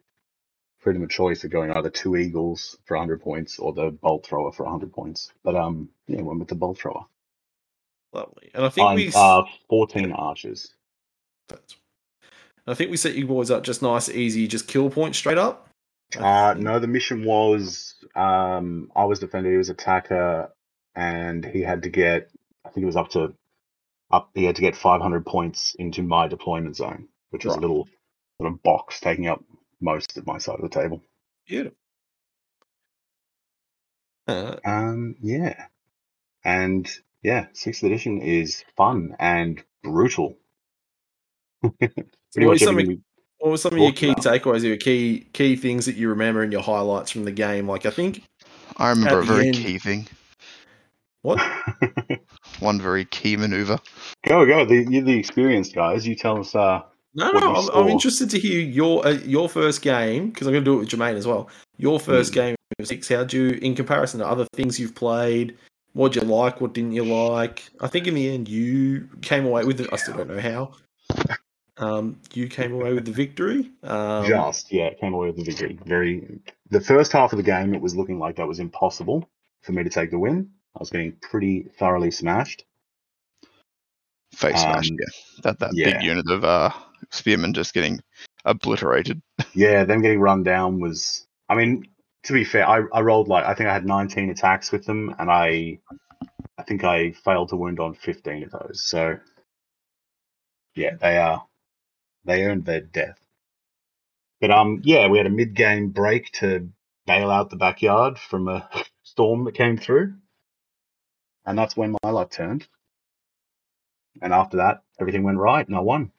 [0.80, 4.52] freedom of choice of going either two eagles for 100 points or the bolt thrower
[4.52, 5.32] for 100 points.
[5.44, 7.06] But um, yeah, went with the bolt thrower.
[8.12, 8.52] Lovely.
[8.54, 9.12] And I think And, we.
[9.16, 10.74] uh, 14 archers.
[11.48, 11.76] that's-
[12.68, 15.70] I think we set you boys up just nice, easy, just kill point straight up.
[16.18, 20.52] Uh, no, the mission was um, I was defender, he was attacker,
[20.96, 22.30] and he had to get.
[22.66, 23.34] I think it was up to
[24.12, 24.30] up.
[24.34, 27.60] He had to get 500 points into my deployment zone, which was Right.
[27.60, 27.88] a little
[28.42, 29.44] sort of box taking up
[29.82, 31.02] most of my side of the table.
[31.48, 31.78] Beautiful.
[34.28, 35.66] Uh, Um, yeah,
[36.44, 36.90] and
[37.24, 40.38] yeah, sixth edition is fun and brutal.
[41.80, 42.88] Pretty what much was some of,
[43.40, 44.24] what were some of your key about.
[44.24, 47.68] takeaways, your key key things that you remember and your highlights from the game?
[47.68, 48.24] Like I think
[48.78, 50.08] I remember a very end- key thing,
[51.22, 51.40] what
[52.60, 53.80] one very key maneuver.
[54.26, 54.66] go go.
[54.66, 56.08] The, you're the experienced guys.
[56.08, 56.56] You tell us.
[56.56, 56.82] Uh,
[57.16, 57.70] No, no, I'm.
[57.74, 60.80] I'm interested to hear your uh, your first game because I'm going to do it
[60.80, 61.50] with Jermaine as well.
[61.78, 62.36] Your first Mm.
[62.36, 63.10] game of six.
[63.10, 65.58] How'd you, in comparison to other things you've played?
[65.94, 66.62] What'd you like?
[66.62, 67.64] What didn't you like?
[67.82, 69.90] I think in the end you came away with it.
[69.92, 70.72] I still don't know how.
[71.78, 73.72] Um, you came away with the victory.
[73.84, 75.80] Um, Just yeah, came away with the victory.
[75.86, 76.40] Very.
[76.70, 79.28] The first half of the game, it was looking like that was impossible
[79.64, 80.50] for me to take the win.
[80.76, 82.66] I was getting pretty thoroughly smashed.
[84.34, 85.42] Face Um, yeah.
[85.44, 85.92] That that yeah.
[85.92, 86.72] big unit of uh
[87.10, 88.00] spearmen just getting
[88.46, 89.22] obliterated.
[89.54, 91.26] Yeah, them getting run down was.
[91.50, 91.88] I mean,
[92.24, 95.16] to be fair, I, I rolled like I think I had 19 attacks with them,
[95.18, 95.80] and I,
[96.58, 98.84] I think I failed to wound on 15 of those.
[98.84, 99.18] So,
[100.76, 101.46] yeah, they are,
[102.26, 103.20] they earned their death.
[104.40, 106.70] But um, yeah, we had a mid-game break to
[107.08, 108.70] bail out the backyard from a
[109.04, 110.14] storm that came through,
[111.46, 112.68] and that's when my luck turned.
[114.22, 116.12] And after that, everything went right, and I won.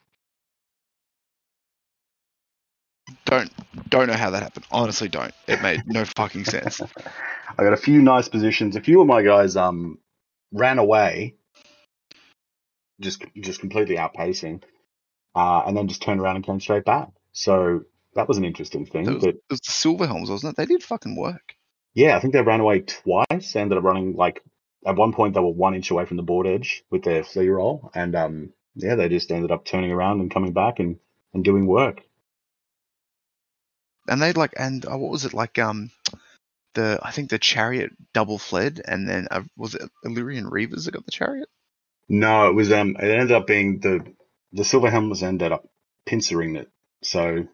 [3.25, 3.51] Don't
[3.91, 4.67] don't know how that happened.
[4.71, 5.35] Honestly, don't.
[5.47, 6.81] It made no fucking sense.
[6.81, 8.77] I got a few nice positions.
[8.77, 9.99] A few of my guys um
[10.53, 11.35] ran away,
[13.01, 14.63] just just completely outpacing,
[15.35, 17.09] uh, and then just turned around and came straight back.
[17.33, 17.83] So
[18.15, 19.07] that was an interesting thing.
[19.07, 20.57] It was, But it was the silver helms, wasn't it?
[20.57, 21.55] They did fucking work.
[21.95, 23.53] yeah, I think they ran away twice.
[23.53, 24.43] They ended up running like
[24.87, 27.49] at one point they were one inch away from the board edge with their flee
[27.49, 30.99] roll, and um yeah, they just ended up turning around and coming back and
[31.35, 32.03] and doing work.
[34.09, 35.91] And they'd like and uh, what was it like um
[36.75, 40.93] the I think the chariot double fled and then uh, was it Ellyrian Reavers that
[40.93, 41.49] got the chariot?
[42.09, 42.97] No, it was um.
[42.99, 44.05] It ended up being the
[44.53, 45.69] the silver helmets ended up
[46.07, 46.69] pincering it.
[47.03, 47.47] So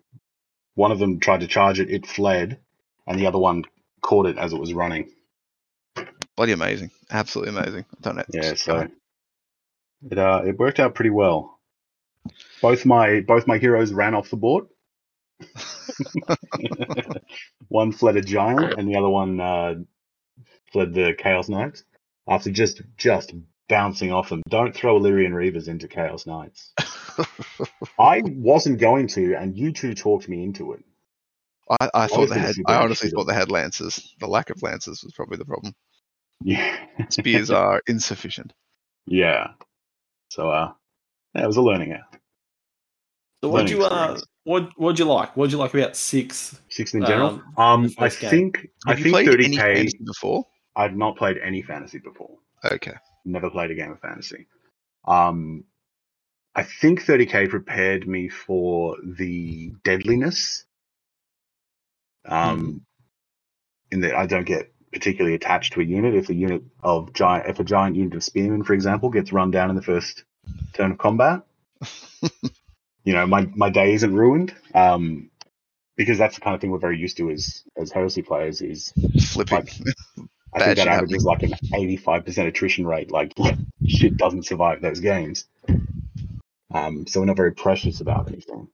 [0.74, 2.58] one of them tried to charge it, it fled,
[3.06, 3.64] and the other one
[4.02, 5.10] caught it as it was running.
[6.36, 6.90] Bloody amazing.
[7.10, 7.84] Absolutely amazing.
[7.90, 8.24] I don't know.
[8.32, 8.88] Yeah, so
[10.10, 11.58] it uh it worked out pretty well.
[12.60, 14.66] Both my both my heroes ran off the board.
[17.68, 19.74] one fled a giant, and the other one uh,
[20.72, 21.84] fled the Chaos Knights.
[22.28, 23.32] After just just
[23.68, 26.72] bouncing off them, don't throw Ellyrian Reavers into Chaos Knights.
[27.98, 30.84] I wasn't going to, and you two talked me into it.
[31.80, 32.54] I, I thought they had.
[32.66, 34.14] I honestly thought they had lances.
[34.20, 35.74] The lack of lances was probably the problem.
[36.44, 38.52] Yeah, Spears are insufficient.
[39.06, 39.48] yeah.
[40.30, 40.72] So, uh,
[41.34, 42.04] yeah, it was a learning out.
[43.42, 45.36] So what Learning you uh, what what'd you like?
[45.36, 46.60] What'd you like about six?
[46.68, 47.42] Six in general.
[47.56, 48.30] Um, Um, I game.
[48.30, 49.62] think I Have you think played thirty any k.
[49.62, 50.44] fantasy before?
[50.74, 52.36] I've not played any fantasy before.
[52.64, 52.94] Okay.
[53.24, 54.46] Never played a game of fantasy.
[55.06, 55.64] Um,
[56.54, 60.64] I think 30k prepared me for the deadliness.
[62.24, 62.82] Um,
[63.90, 66.14] in that I don't get particularly attached to a unit.
[66.14, 69.50] If a unit of giant, if a giant unit of spearmen, for example, gets run
[69.50, 70.24] down in the first
[70.72, 71.42] turn of combat,
[73.04, 74.54] you know, my my day isn't ruined.
[74.74, 75.30] Um,
[75.96, 78.62] because that's the kind of thing we're very used to as as heresy players.
[78.62, 78.92] Is
[79.32, 79.58] Flipping.
[79.58, 79.68] Like,
[80.54, 83.10] I think that shit averages like an eighty-five percent attrition rate.
[83.10, 83.34] Like
[83.86, 85.44] shit doesn't survive those games.
[86.72, 88.68] Um, so we're not very precious about anything.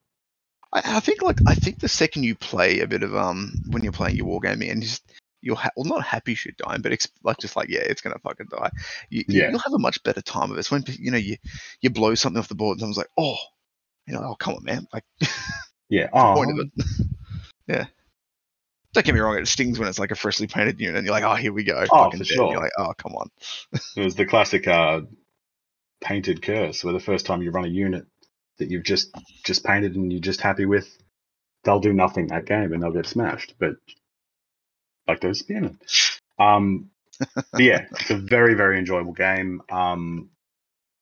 [0.72, 3.82] I, I think like I think the second you play a bit of um when
[3.82, 5.02] you're playing your wargaming and just
[5.42, 8.18] you're ha- well not happy shit dying, but ex- like just like yeah, it's gonna
[8.20, 8.70] fucking die.
[9.10, 9.50] You, you- Yeah.
[9.50, 10.60] you'll have a much better time of it.
[10.60, 11.36] It's when you know you
[11.80, 13.36] you blow something off the board and someone's like, oh,
[14.06, 15.04] you know, oh come on, man, like
[15.88, 16.08] Yeah.
[16.12, 16.86] Oh, point of it.
[17.66, 17.86] yeah.
[18.94, 21.14] Don't get me wrong, it stings when it's like a freshly painted unit and you're
[21.14, 21.84] like, oh, here we go.
[21.90, 22.26] Oh, fucking for dead.
[22.34, 22.52] sure.
[22.52, 23.28] You're like, oh, come on.
[23.96, 25.00] it was the classic uh,
[26.02, 28.04] painted curse, where the first time you run a unit
[28.58, 29.10] that you've just
[29.44, 30.98] just painted and you're just happy with,
[31.64, 33.54] they'll do nothing that game and they'll get smashed.
[33.58, 33.76] But
[35.08, 35.78] like those spearmen.
[36.38, 36.90] Um,
[37.52, 39.62] but yeah, it's a very very enjoyable game.
[39.70, 40.30] Um,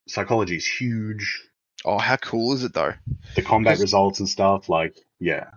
[0.09, 1.47] psychology is huge.
[1.85, 2.95] Oh, how cool is it though?
[3.37, 5.51] The combat Because- results and stuff, like yeah,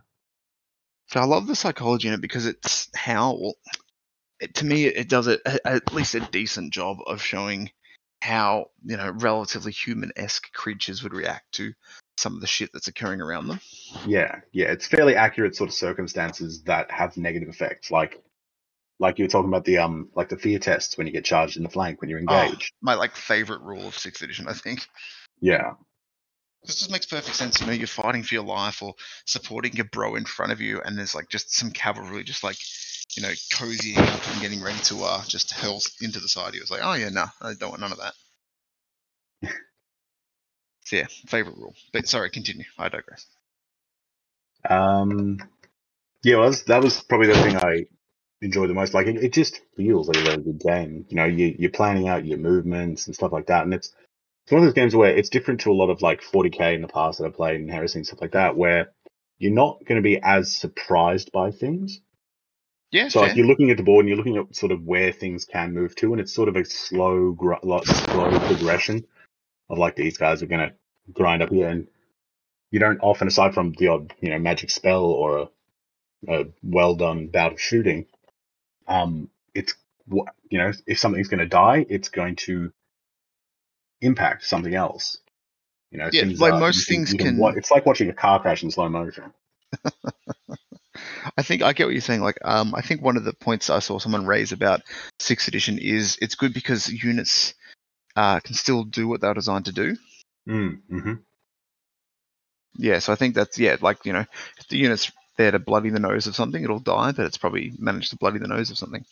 [1.08, 3.53] So I love the psychology in it because it's how, well,
[4.41, 7.71] it, to me, it does it at least a decent job of showing
[8.21, 11.73] how you know relatively human-esque creatures would react to
[12.17, 13.60] some of the shit that's occurring around them.
[14.06, 14.67] yeah, yeah.
[14.71, 18.21] It's fairly accurate sort of circumstances that have negative effects, like
[18.99, 21.58] like you were talking about the um like the fear tests when you get charged
[21.58, 22.49] in the flank when you're Oh.
[22.49, 22.73] engaged.
[22.82, 24.88] My like favorite rule of sixth edition, I think.
[25.41, 25.73] Yeah,
[26.63, 27.60] This just makes perfect sense.
[27.60, 30.82] You know, you're fighting for your life or supporting your bro in front of you,
[30.82, 32.58] and there's like just some cavalry just like,
[33.17, 36.56] you know, cozying up and getting ready to uh just hurl into the side of
[36.56, 36.62] you.
[36.62, 38.13] It's like, oh yeah, no, I don't want none of that.
[40.86, 41.75] so yeah, favorite rule.
[41.91, 42.65] But sorry, continue.
[42.77, 43.25] I digress.
[44.69, 45.39] Um,
[46.23, 47.86] yeah, well, that was probably the thing I
[48.43, 48.93] enjoyed the most.
[48.93, 51.06] Like, it, it just feels like a really good game.
[51.10, 53.91] You know, you, you're planning out your movements and stuff like that, and it's
[54.45, 56.82] it's one of those games where it's different to a lot of like 40k in
[56.82, 58.91] the past that I've played and Heresy and stuff like that, where
[59.39, 62.01] you're not going to be as surprised by things.
[62.91, 63.29] Yeah, So, fair.
[63.29, 65.73] like, you're looking at the board and you're looking at sort of where things can
[65.73, 69.06] move to, and it's sort of a slow, gr- like, slow progression
[69.69, 70.75] of like these guys are going to
[71.13, 71.88] grind up here, and
[72.71, 75.49] you don't often, aside from the odd, you know, magic spell or a,
[76.41, 78.06] a well done bout of shooting,
[78.88, 79.74] um, it's
[80.08, 82.72] wha- you know, if something's going to die, it's going to
[84.02, 85.17] impact something else.
[85.91, 88.63] You know, Yeah, like are- most things can- wa- It's like watching a car crash
[88.63, 89.34] in slow motion.
[91.38, 92.22] I think I get what you're saying.
[92.22, 94.82] Like, um, I think one of the points I saw someone raise about
[95.19, 97.54] sixth edition is it's good because units
[98.15, 99.96] uh, can still do what they're designed to do.
[100.48, 101.13] Mm, hmm
[102.76, 104.26] Yeah, so I think that's yeah, like you know,
[104.60, 107.74] if the unit's there to bloody the nose of something, it'll die, but it's probably
[107.78, 109.06] managed to bloody the nose of something.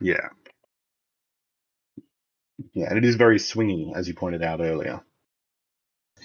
[0.00, 0.28] Yeah.
[2.72, 5.00] Yeah, and it is very swingy, as you pointed out earlier.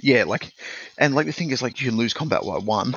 [0.01, 0.51] Yeah, like,
[0.97, 2.95] and like the thing is, like you can lose combat by one,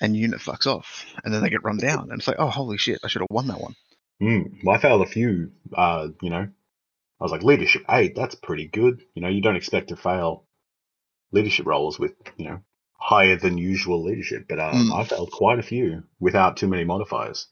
[0.00, 2.78] and unit fucks off, and then they get run down, and it's like, oh holy
[2.78, 3.74] shit, I should have won that one.
[4.20, 4.64] Mm.
[4.64, 6.48] Well, I failed a few, uh, you know.
[7.20, 9.02] I was like, leadership eight, that's pretty good.
[9.14, 10.46] You know, you don't expect to fail
[11.32, 12.60] leadership roles with, you know,
[13.00, 14.94] higher than usual leadership, but um, Mm.
[14.94, 17.48] I failed quite a few without too many modifiers.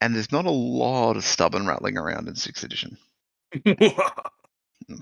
[0.00, 2.96] And there's not a lot of stubborn rattling around in sixth edition.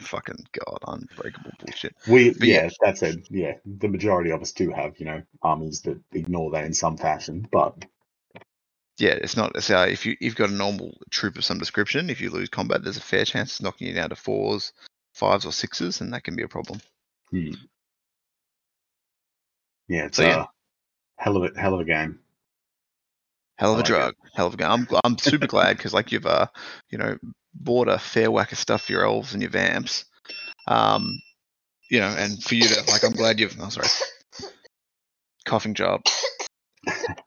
[0.01, 1.95] Fucking god, unbreakable bullshit.
[2.09, 2.65] We, But yeah.
[2.65, 6.51] yeah, that said, yeah, the majority of us do have, you know, armies that ignore
[6.51, 7.85] that in some fashion, but
[8.99, 9.53] Yeah, it's not.
[9.55, 12.49] It's, uh, if you you've got a normal troop of some description, if you lose
[12.49, 14.73] combat, there's a fair chance it's knocking you down to fours,
[15.15, 16.81] fives, or sixes, and that can be a problem.
[17.31, 17.53] hmm.
[19.89, 20.45] Yeah, it's So, yeah.
[20.45, 20.47] a
[21.17, 22.21] hell of a hell of a game.
[23.57, 23.99] Hell of I a like it.
[23.99, 24.71] drug, hell of a game.
[24.71, 26.47] I'm I'm super glad because like you've uh
[26.91, 27.17] you know
[27.55, 30.05] bought a fair whack of stuff for your elves and your vamps,
[30.69, 31.21] um,
[31.91, 33.57] you know, and for you to like I'm glad you've.
[33.61, 33.89] Oh, sorry,
[35.45, 36.03] coughing job.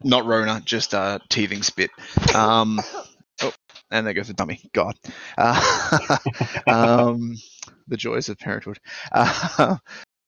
[0.04, 1.92] Not Rona, just uh teething spit.
[2.34, 2.80] Um,
[3.42, 3.54] oh,
[3.92, 4.62] and there goes the dummy.
[4.74, 4.96] God.
[5.38, 6.18] Uh,
[6.68, 7.36] um,
[7.88, 8.80] the joys of parenthood.
[9.12, 9.78] Uh,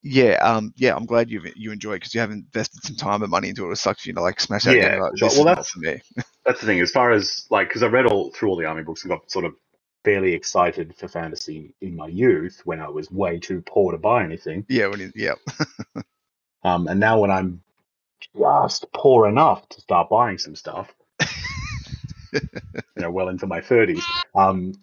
[0.04, 0.94] yeah, um, yeah.
[0.94, 3.66] I'm glad you you enjoy it because you haven't invested some time and money into
[3.68, 3.72] it.
[3.72, 4.76] It sucks, you know, like smash out.
[4.76, 5.30] Yeah, like, sure.
[5.30, 6.00] Well, that's- for me.
[6.46, 8.82] That's the thing, as far as like, because I read all through all the army
[8.82, 9.54] books and got sort of
[10.04, 14.22] fairly excited for fantasy in my youth when I was way too poor to buy
[14.24, 14.66] anything.
[14.68, 15.36] Yeah, when you, yeah,
[16.64, 17.62] Um, and now when I'm
[18.36, 20.92] just poor enough to start buying some stuff,
[22.32, 22.40] you
[22.96, 24.74] know, well into my thirties, um,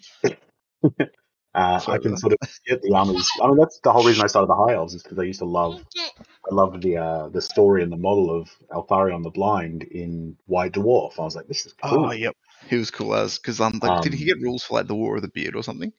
[1.54, 3.30] uh, I can sort of get the armies.
[3.42, 5.40] I mean, that's the whole reason I started the high elves is because I used
[5.40, 9.84] to love, I loved the uh, the story and the model of Eltharion the Blind
[9.84, 11.20] in White Dwarf.
[11.20, 12.06] I was like, this is cool.
[12.06, 12.36] Oh, yep.
[12.70, 14.96] He was cool as because um, like, did he Um, get rules for like the
[14.96, 15.92] War of the Beard or something?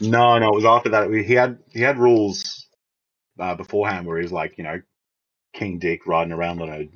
[0.00, 1.10] No, no, it was after that.
[1.10, 2.66] He had he had rules
[3.38, 4.80] uh, beforehand where he was like, you know,
[5.52, 6.88] King Dick riding around on a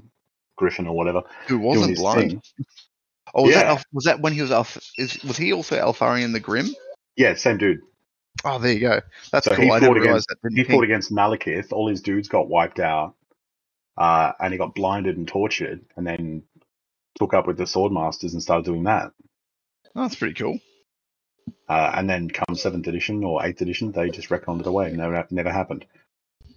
[0.57, 1.23] Griffin or whatever.
[1.49, 2.31] Who wasn't blind?
[2.31, 2.43] thing.
[3.35, 3.71] Oh, was that Yeah.
[3.73, 4.79] Alf- was that when he was Alf?
[4.99, 6.75] Is was he also Eltharion the Grim?
[7.17, 7.81] Yeah, same dude.
[8.45, 9.01] Oh, there you go.
[9.31, 9.65] That's So cool.
[9.65, 10.43] he I fought didn't against- realize that.
[10.43, 10.73] Didn't He he?
[10.73, 11.73] fought against Malekith.
[11.73, 13.15] All his dudes got wiped out,
[13.97, 16.43] uh, and he got blinded and tortured, and then
[17.19, 19.13] took up with the Swordmasters and started doing that.
[19.95, 20.59] Oh, that's pretty cool.
[21.69, 24.91] Uh, and then come seventh edition or eighth edition, they just reckoned it away.
[24.93, 25.85] Never, never happened.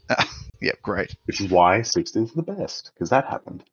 [0.59, 1.15] Yep, great.
[1.25, 3.63] Which is why sixth is the best because that happened.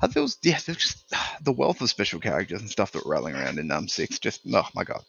[0.00, 1.04] Uh, there was yeah, just
[1.42, 4.18] the wealth of special characters and stuff that were rattling around in um six.
[4.18, 5.02] Just oh my god.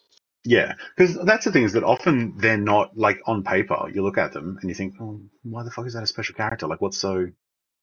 [0.45, 3.89] Yeah, because that's the thing is that often they're not like on paper.
[3.93, 6.35] You look at them and you think, oh, why the fuck is that a special
[6.35, 6.67] character?
[6.67, 7.27] Like, what's so,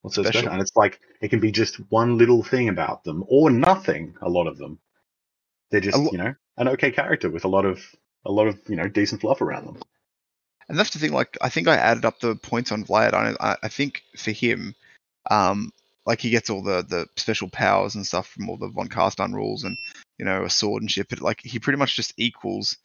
[0.02, 0.40] what's so special?
[0.40, 0.52] Special.
[0.52, 4.14] And it's like it can be just one little thing about them or nothing.
[4.20, 4.78] A lot of them,
[5.70, 7.82] they're just lo- you know an okay character with a lot of
[8.26, 9.78] a lot of you know decent fluff around them.
[10.68, 11.12] And that's the thing.
[11.12, 13.14] Like I think I added up the points on Vlad.
[13.14, 14.74] I I, think for him,
[15.30, 15.72] um,
[16.04, 19.32] like he gets all the the special powers and stuff from all the von Karstein
[19.32, 19.78] rules and
[20.20, 21.08] you know a sword and shit.
[21.08, 22.76] But like he pretty much just equals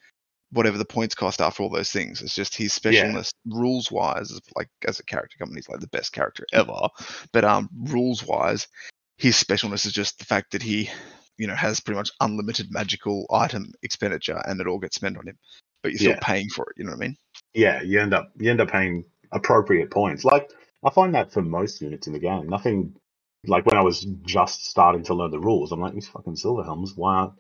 [0.52, 2.22] whatever the points cost after all those things.
[2.22, 6.14] It's just his specialness rules wise, like as a character company, he's like the best
[6.14, 6.88] character ever.
[7.34, 8.68] But um, rules wise,
[9.18, 10.90] his specialness is just the fact that he,
[11.38, 15.28] you know, has pretty much unlimited magical item expenditure, and it all gets spent on
[15.28, 15.38] him.
[15.84, 16.20] But you're still Yeah.
[16.22, 16.78] paying for it.
[16.78, 17.18] You know what I mean?
[17.54, 20.24] Yeah, you end up you end up paying appropriate points.
[20.24, 20.52] Like
[20.86, 22.96] I find that for most units in the game, nothing
[23.48, 26.64] like when I was just starting to learn the rules, I'm like these fucking silver
[26.64, 26.94] helms.
[26.96, 27.34] Why aren't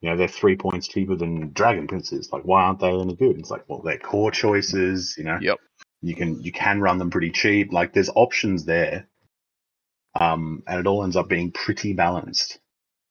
[0.00, 2.30] you know they're three points cheaper than dragon princes?
[2.32, 3.38] Like why aren't they any good?
[3.38, 5.14] It's like well they're core choices.
[5.18, 5.58] You know, Yep.
[6.02, 7.72] you can you can run them pretty cheap.
[7.72, 9.06] Like there's options there,
[10.18, 12.58] um, and it all ends up being pretty balanced.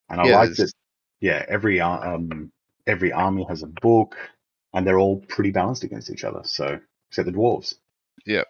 [0.10, 0.74] And I Yeah, like there's- that.
[1.22, 2.52] Yeah, every um
[2.86, 4.16] every army has a book,
[4.74, 6.42] and they're all pretty balanced against each other.
[6.44, 7.76] So except the dwarves.
[8.26, 8.44] Yeah.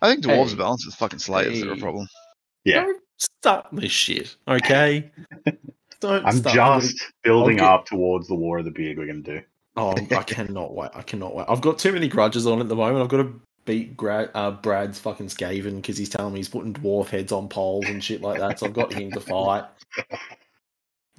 [0.00, 0.56] I think dwarves Hey.
[0.56, 2.06] balance with fucking slayers are a problem.
[2.68, 2.82] Yeah.
[2.84, 5.10] Don't start this shit, okay?
[6.00, 6.24] Don't.
[6.24, 6.58] I'm start.
[6.58, 9.46] I'm just building get- up towards the War of the Beard we're going to do.
[9.76, 10.90] Oh, I cannot wait.
[10.94, 11.46] I cannot wait.
[11.48, 13.02] I've got too many grudges on at the moment.
[13.02, 16.72] I've got to beat Gra- uh, Brad's fucking Skaven because he's telling me he's putting
[16.72, 18.58] dwarf heads on poles and shit like that.
[18.60, 19.64] So I've got him to fight.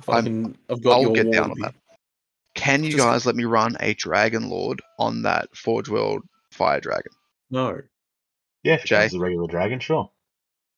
[0.02, 1.76] Fucking, I've got I'll your get war down on that.
[2.56, 6.80] Can you Just- guys let me run a Dragon Lord on that Forge World Fire
[6.80, 7.12] Dragon?
[7.52, 7.82] No.
[8.64, 9.00] Yeah, if it Jay?
[9.02, 10.10] comes a regular dragon, sure.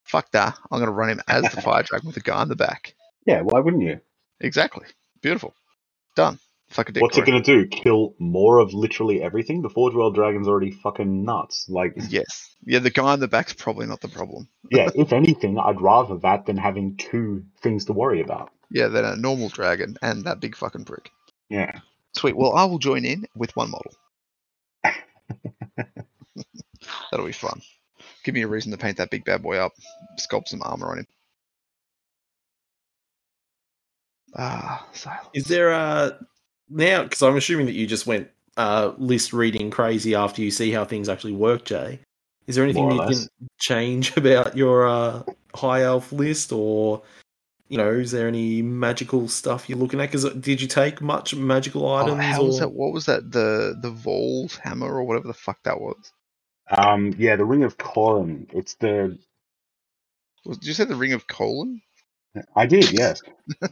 [0.03, 0.57] Fuck that.
[0.71, 2.95] I'm going to run him as the Fire Dragon with a guy in the back.
[3.27, 4.01] Yeah, why wouldn't you?
[4.39, 4.87] Exactly.
[5.21, 5.53] Beautiful.
[6.15, 6.39] Done.
[6.71, 7.03] Fuck a dick.
[7.03, 7.67] What's it going to do?
[7.67, 9.61] Kill more of literally everything?
[9.61, 11.67] The Forge World Dragon's already fucking nuts.
[11.69, 12.55] Like, Yes.
[12.65, 14.47] Yeah, the guy in the back's probably not the problem.
[14.71, 18.49] yeah, if anything, I'd rather that than having two things to worry about.
[18.71, 21.11] Yeah, than a normal dragon and that big fucking prick.
[21.49, 21.79] Yeah.
[22.13, 22.35] Sweet.
[22.35, 23.93] Well, I will join in with one model.
[27.11, 27.61] That'll be fun.
[28.23, 29.73] Give me a reason to paint that big bad boy up,
[30.19, 31.07] sculpt some armor on him.
[34.35, 35.27] Ah, silence.
[35.33, 36.17] Is there a
[36.69, 37.03] now?
[37.03, 40.85] Because I'm assuming that you just went uh, list reading crazy after you see how
[40.85, 41.99] things actually work, Jay.
[42.47, 43.27] Is there anything you less.
[43.27, 45.23] can change about your uh,
[45.55, 47.01] high elf list, or
[47.67, 50.11] you know, is there any magical stuff you're looking at?
[50.11, 52.23] Because did you take much magical Oh, items?
[52.23, 52.71] how was that?
[52.71, 53.31] What was that?
[53.31, 56.11] The the Vaul's hammer or whatever the fuck that was?
[56.71, 58.47] Um, yeah, the Ring of Corin.
[58.53, 59.17] It's the.
[60.45, 61.81] was did you say the Ring of Colon?
[62.55, 63.21] I did, yes.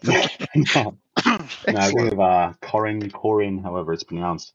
[0.03, 0.25] no,
[1.25, 4.53] no, Ring of uh, Corin, Corin, however it's pronounced.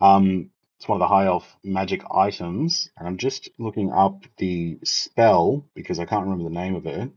[0.00, 4.78] Um, it's one of the high elf magic items, and I'm just looking up the
[4.84, 7.10] spell because I can't remember the name of it.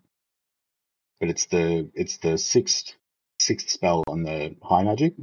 [1.20, 2.94] But it's the it's the sixth
[3.40, 5.16] sixth spell on the high magic.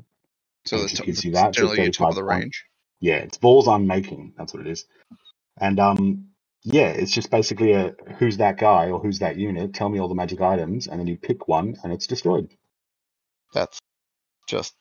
[0.65, 2.65] So It the top, gives you that, generally top of the range.
[3.01, 4.33] Yeah, it's Vaul's Unmaking.
[4.37, 4.87] That's what it is.
[5.61, 6.29] And um,
[6.63, 9.75] yeah, it's just basically a who's that guy or who's that unit.
[9.75, 12.51] Tell me all the magic items, and then you pick one, and it's destroyed.
[13.55, 13.81] That's
[14.49, 14.75] just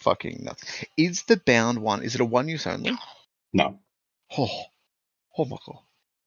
[0.00, 0.64] fucking nuts.
[0.96, 2.02] Is the bound one?
[2.04, 3.00] Is it a one use only?
[3.52, 3.80] No,
[4.38, 4.48] Oh,
[5.38, 5.78] oh my god.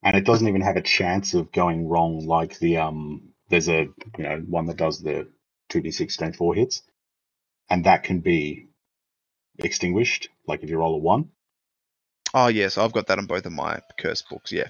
[0.03, 2.25] and it doesn't even have a chance of going wrong.
[2.25, 3.87] Like the um, there's a
[4.17, 5.29] you know one that does the
[5.69, 6.83] two d six strength four hits,
[7.69, 8.69] and that can be
[9.59, 10.29] extinguished.
[10.47, 11.29] Like if you roll a one.
[12.33, 14.51] Oh yes, I've got that on both of my curse books.
[14.51, 14.67] Yeah,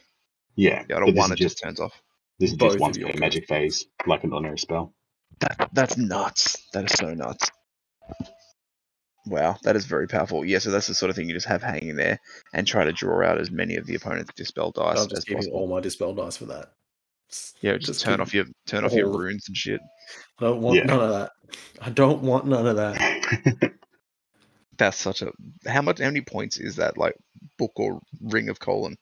[0.56, 0.98] Yeah, yeah.
[0.98, 1.94] I but don't this want is it just turns off.
[2.40, 4.94] This is Both just of once your per magic phase, like an ordinary spell.
[5.40, 6.58] That that's nuts.
[6.74, 7.50] That is so nuts.
[9.26, 10.44] Wow, that is very powerful.
[10.44, 12.20] Yeah, so that's the sort of thing you just have hanging there
[12.54, 15.28] and try to draw out as many of the opponent's dispel dice I'm as just
[15.28, 15.60] giving possible.
[15.60, 16.74] all my dispel dice for that.
[17.62, 19.80] Yeah, just, turn off your turn off your runes and shit.
[20.40, 20.84] I don't want Yeah.
[20.84, 21.32] none of that.
[21.82, 23.74] I don't want none of that.
[24.78, 25.32] That's such a
[25.68, 27.16] how much how many points is that like
[27.64, 28.96] book or ring of colon?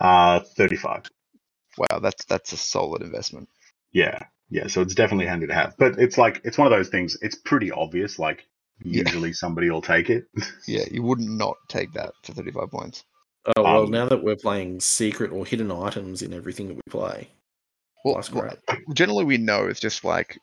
[0.00, 1.04] uh, thirty-five.
[1.78, 3.48] Wow, that's that's a solid investment.
[3.92, 4.18] Yeah,
[4.50, 5.74] Yeah, so it's definitely handy to have.
[5.78, 7.16] But it's like it's one of those things.
[7.22, 8.18] It's pretty obvious.
[8.18, 8.44] Like
[8.82, 9.02] Yeah.
[9.06, 10.24] usually somebody will take it.
[10.66, 13.04] Yeah, you wouldn't not take that for 35 points.
[13.56, 16.82] Oh well, Um, now that we're playing secret or hidden items in everything that we
[16.90, 17.28] play,
[18.04, 18.80] Well, that's well, great.
[18.94, 20.38] generally we know it's just like ge-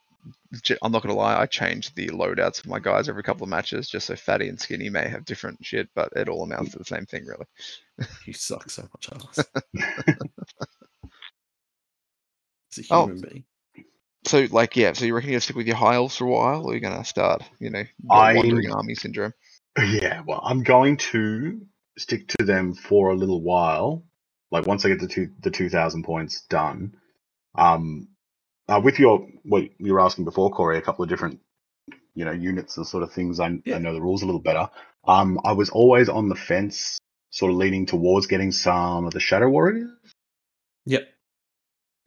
[0.81, 3.89] I'm not gonna lie, I change the loadouts for my guys every couple of matches
[3.89, 6.85] just so fatty and skinny may have different shit, but it all amounts to the
[6.85, 7.45] same thing really.
[8.25, 9.45] You suck so much ass.
[12.77, 13.05] As a Oh.
[13.07, 13.43] human being.
[14.25, 16.29] So like yeah, so you reckon you're gonna stick with your high elves for a
[16.29, 19.33] while, or are you gonna start, you know, wandering army syndrome?
[19.77, 21.59] Yeah, well, I'm going to
[21.97, 24.03] stick to them for a little while.
[24.51, 26.95] Like once I get the two the two thousand points done.
[27.55, 28.07] Um,
[28.67, 31.39] uh, with your what you were asking before, Corey, a couple of different,
[32.15, 33.39] you know, units and sort of things.
[33.39, 33.75] I, Yeah.
[33.75, 34.69] I know the rules a little better.
[35.05, 36.97] Um, I was always on the fence,
[37.29, 39.91] sort of leaning towards getting some of the Shadow Warriors
[40.85, 41.07] Yep.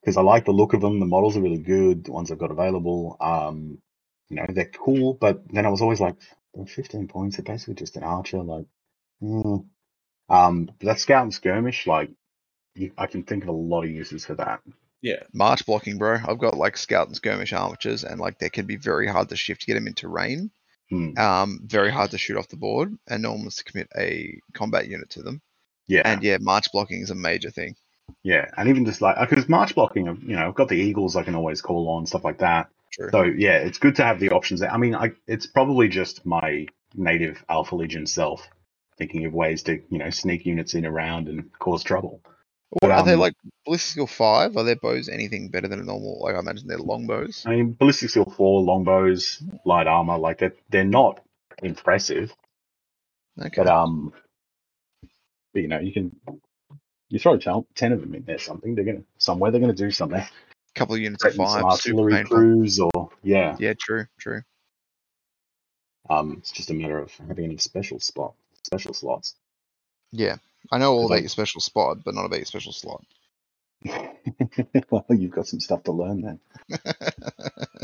[0.00, 1.00] because I like the look of them.
[1.00, 2.04] The models are really good.
[2.04, 3.78] The ones I've got available, um,
[4.28, 5.14] you know, they're cool.
[5.14, 6.16] But then I was always like,
[6.66, 7.36] 15 points.
[7.36, 8.42] They're basically just an archer.
[8.42, 8.66] Like,
[9.20, 9.56] hmm.
[10.30, 12.10] um, that scout and skirmish, like,
[12.74, 14.60] you, I can think of a lot of uses for that.
[15.06, 15.22] Yeah.
[15.32, 16.18] March blocking, bro.
[16.26, 19.36] I've got like scout and skirmish armatures, and like they can be very hard to
[19.36, 20.50] shift to get them into rain.
[20.90, 21.16] Hmm.
[21.16, 24.40] Um, very hard to shoot off the board, and no one wants to commit a
[24.52, 25.40] combat unit to them.
[25.86, 27.76] Yeah, And yeah, march blocking is a major thing.
[28.24, 31.22] yeah, and even just like because march blocking, you know, I've got the eagles I
[31.22, 32.68] can always call on stuff like that.
[32.92, 33.08] True.
[33.12, 34.60] So yeah, it's good to have the options.
[34.60, 34.72] there.
[34.72, 38.48] I mean, I, it's probably just my native Alpha Legion self
[38.98, 42.20] thinking of ways to you know sneak units in around and cause trouble.
[42.70, 44.56] What, are they um, like ballistic skill five?
[44.56, 46.20] Are their bows anything better than a normal?
[46.20, 47.44] Like I imagine they're longbows.
[47.46, 51.20] I mean, ballistic skill four, longbows, light armor, like they're they're not
[51.62, 52.34] impressive,
[53.40, 53.50] Okay.
[53.56, 54.12] but um,
[55.52, 56.16] but you know, you can
[57.08, 59.90] you throw ten, 10 of them in there, something they're gonna somewhere they're gonna do
[59.90, 60.20] something.
[60.20, 60.28] A
[60.74, 61.78] couple of units of Threaten five.
[61.78, 64.42] Super artillery crews, or yeah, Yeah, true, true.
[66.10, 69.36] um, it's just a matter of having any special spot, special slots.
[70.12, 70.36] Yeah,
[70.72, 73.04] I know all about your special spot, but not about your special slot.
[74.90, 76.40] well, you've got some stuff to learn then.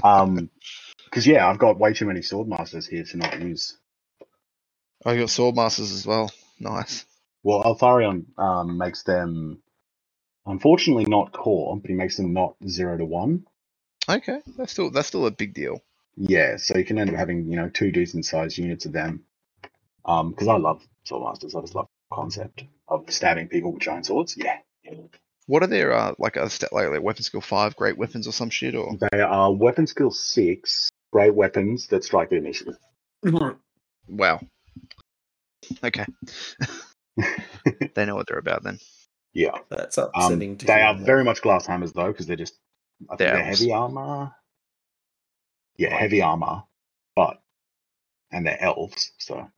[0.04, 0.50] Um,
[1.04, 3.76] because yeah, I've got way too many sword masters here to not use.
[5.04, 6.30] I got sword masters as well.
[6.58, 7.04] Nice.
[7.42, 9.62] Well, Eltharion um, makes them,
[10.46, 13.46] unfortunately, not core, but he makes them not zero to one.
[14.08, 15.80] Okay, that's still that's still a big deal.
[16.16, 19.24] Yeah, so you can end up having you know two decent sized units of them.
[20.04, 24.06] Um, because I love sword masters, I just love concept of stabbing people with giant
[24.06, 24.36] swords.
[24.36, 24.58] Yeah,
[25.46, 28.32] What are their uh like a stat like, like weapon skill five great weapons or
[28.32, 32.76] some shit or they are weapon skill six, great weapons that strike the initiative.
[34.08, 34.40] wow.
[35.84, 36.06] Okay.
[37.94, 38.78] they know what they're about then.
[39.34, 41.06] Yeah, That's um, upsetting to they are that.
[41.06, 42.58] very much glass hammers though, because they're just
[43.08, 44.32] I think They're they're, heavy armor.
[45.76, 46.64] Yeah, heavy armor,
[47.16, 47.40] but
[48.30, 49.50] and they're elves, so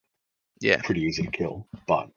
[0.61, 0.81] Yeah.
[0.83, 1.67] pretty easy to kill.
[1.89, 2.11] But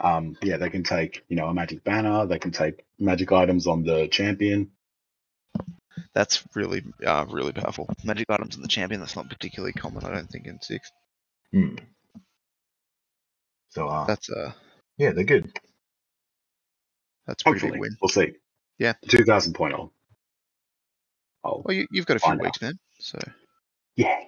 [0.00, 2.26] um, yeah, they can take you know a magic banner.
[2.26, 4.70] They can take magic items on the champion.
[6.12, 7.88] That's really uh really powerful.
[8.04, 10.90] Magic items on the champion, that's not particularly common, I don't think, in six.
[13.70, 14.52] So uh, That's uh
[14.98, 15.58] yeah, they're good.
[17.26, 17.96] that's a pretty Hopefully, big win.
[18.00, 18.32] we'll see.
[18.78, 18.94] Yeah.
[19.08, 19.90] two thousand point on.
[21.42, 22.44] Oh Well you you've got a few Find out.
[22.44, 22.78] weeks, man.
[23.00, 23.18] So
[23.96, 24.18] yeah,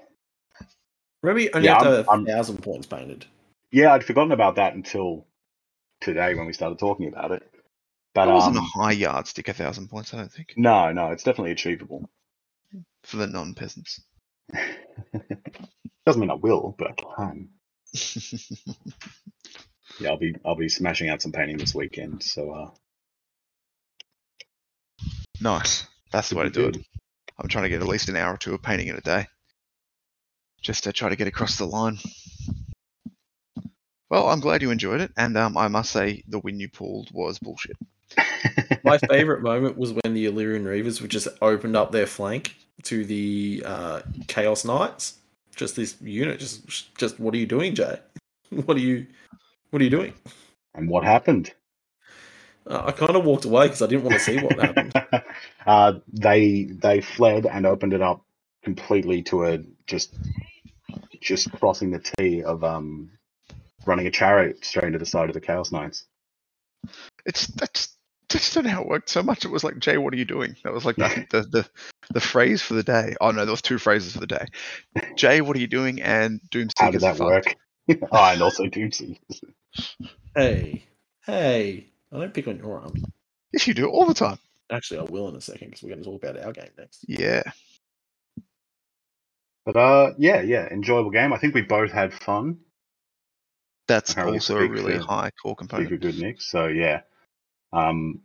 [1.22, 3.26] Remember, you only Yeah, have to I'm- have thousand points painted.
[3.72, 3.92] yeah.
[3.92, 5.26] I'd forgotten about that until
[6.01, 7.42] today when we started talking about it.
[8.14, 10.55] But that wasn't um, a high yardstick, a thousand points, I don't think.
[10.57, 12.09] no, no, it's definitely achievable.
[13.03, 14.01] For the non peasants.
[16.07, 17.49] Doesn't mean I will, but I can.
[19.99, 22.22] Yeah, I'll be I'll be smashing out some painting this weekend.
[22.22, 22.70] So uh,
[25.40, 25.86] nice.
[26.12, 26.78] That's the way to do it.
[27.38, 29.26] I'm trying to get at least an hour or two of painting in a day.
[30.62, 31.99] Just to try to get across the line.
[34.09, 37.11] Well, I'm glad you enjoyed it, and um, I must say the win you pulled
[37.12, 37.76] was bullshit.
[38.84, 42.54] My favorite moment was when the Ellyrian Reavers were just opened up their flank
[42.84, 45.18] to the uh, Chaos Knights.
[45.57, 47.98] Just this unit, just just what are you doing, Jay?
[48.50, 49.07] What are you
[49.70, 50.14] what are you doing?
[50.76, 51.52] and what happened?
[52.68, 54.92] Uh, I kind of walked away because I didn't want to see what happened.
[55.66, 58.24] uh, they they fled and opened it up
[58.62, 60.14] completely to a just
[61.20, 63.11] just crossing the T of um
[63.87, 66.07] running a chariot straight into the side of the Chaos Knights.
[67.24, 67.97] It's that's
[68.28, 69.45] that's not how it worked so much.
[69.45, 70.57] It was like, Jay, what are you doing?
[70.64, 71.68] That was like the, the the
[72.12, 73.16] the phrase for the day.
[73.20, 74.47] Oh no, there was two phrases for the day.
[75.16, 76.03] Jay, what are you doing?
[76.03, 76.78] And Doomseekers.
[76.78, 77.30] How did that fucked.
[77.30, 77.57] work?
[78.12, 79.18] oh, and also Doomsy.
[80.34, 80.84] hey,
[81.24, 81.87] hey!
[82.12, 83.03] I don't pick on your army.
[83.53, 84.39] Yes, you do all the time.
[84.70, 87.05] Actually, I will in a second because we're going to talk about our game next.
[87.07, 87.43] Yeah.
[89.64, 91.32] But uh, yeah, yeah, enjoyable game.
[91.32, 92.59] I think we both had fun.
[93.89, 95.93] That's Apparently also a really for- high core component.
[95.93, 96.47] a good mix.
[96.51, 97.03] So yeah,
[97.72, 98.20] um,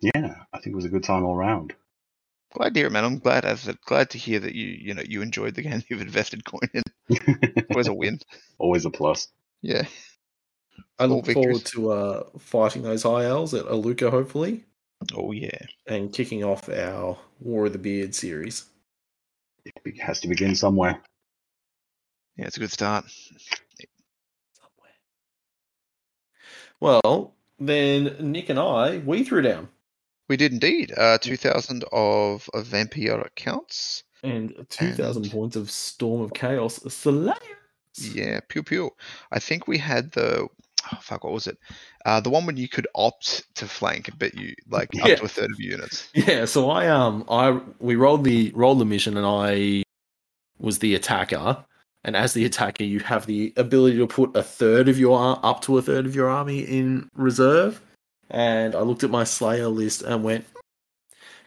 [0.00, 1.74] yeah, I think it was a good time all round.
[2.54, 3.04] Glad to hear it, man.
[3.04, 6.00] I'm glad as glad to hear that you you know you enjoyed the game you've
[6.00, 6.82] invested coin in.
[7.70, 8.18] Always a win.
[8.58, 9.28] Always a plus.
[9.62, 9.84] Yeah.
[10.98, 14.64] I All look forward to uh, fighting those high elves at Aluka, hopefully,
[15.14, 15.58] Oh yeah.
[15.86, 18.64] and kicking off our War of the Beard series.
[19.84, 21.00] It has to begin somewhere.
[22.36, 23.04] Yeah, it's a good start.
[26.80, 29.68] Well, then Nick and I, we threw down.
[30.28, 30.92] We did indeed.
[30.96, 34.02] Uh, 2,000 of, of vampire counts.
[34.22, 37.34] And 2,000 And- points of Storm of Chaos Slayer.
[38.12, 38.90] Yeah, pew pew.
[39.32, 40.48] I think we had the
[40.92, 41.24] oh, fuck.
[41.24, 41.56] What was it?
[42.04, 45.12] Uh, the one when you could opt to flank, but you like Yeah.
[45.12, 46.08] up to a third of your units.
[46.12, 49.82] Yeah, so I um I we rolled the rolled the mission and I
[50.58, 51.64] was the attacker.
[52.06, 55.60] And as the attacker, you have the ability to put a third of your up
[55.62, 57.82] to a third of your army in reserve.
[58.30, 60.44] And I looked at my Slayer list and went,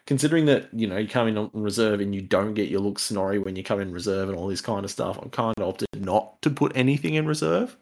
[0.05, 2.99] considering that you know you come in on reserve and you don't get your look
[2.99, 5.68] snorri when you come in reserve and all this kind of stuff, I'm kind of
[5.68, 7.76] opted not to put anything in reserve.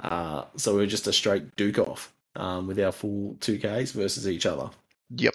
[0.00, 4.26] Uh, so we're just a straight duke off um, with our full two Ks versus
[4.28, 4.70] each other.
[5.16, 5.34] Yep.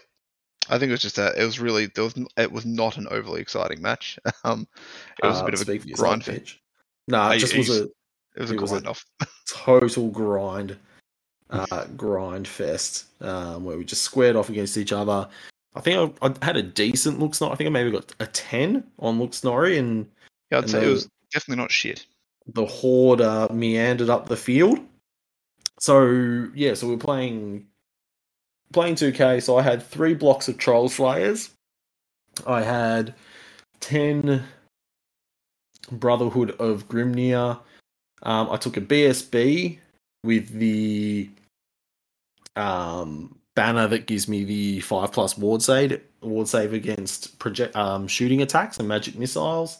[0.72, 1.34] I think it was just a.
[1.40, 2.14] It was really there was.
[2.38, 4.18] It was not an overly exciting match.
[4.44, 4.68] Um,
[5.22, 6.24] it was a Uh, bit of a grind.
[6.26, 6.44] fe-
[7.10, 8.96] No, it just was a It was a it was a-
[9.50, 10.78] total grind,
[11.50, 15.28] uh, grind fest um, where we just squared off against each other.
[15.76, 17.52] I think I, I had a decent look snor.
[17.52, 20.08] I think I maybe got a ten on look snorri, and
[20.52, 22.06] Yeah, I'd and say it was definitely not shit.
[22.48, 24.80] the horde uh, meandered up the field.
[25.80, 27.66] So yeah, so we we're playing
[28.74, 29.42] playing 2K.
[29.42, 31.52] So I had three blocks of troll slayers.
[32.46, 33.16] I had
[33.80, 34.44] ten
[35.92, 37.60] Brotherhood of Grimnir.
[38.24, 39.80] Um, I took a BSB
[40.24, 41.30] with the
[42.56, 48.08] um, banner that gives me the five plus ward save ward save against project um,
[48.08, 49.80] shooting attacks and magic missiles.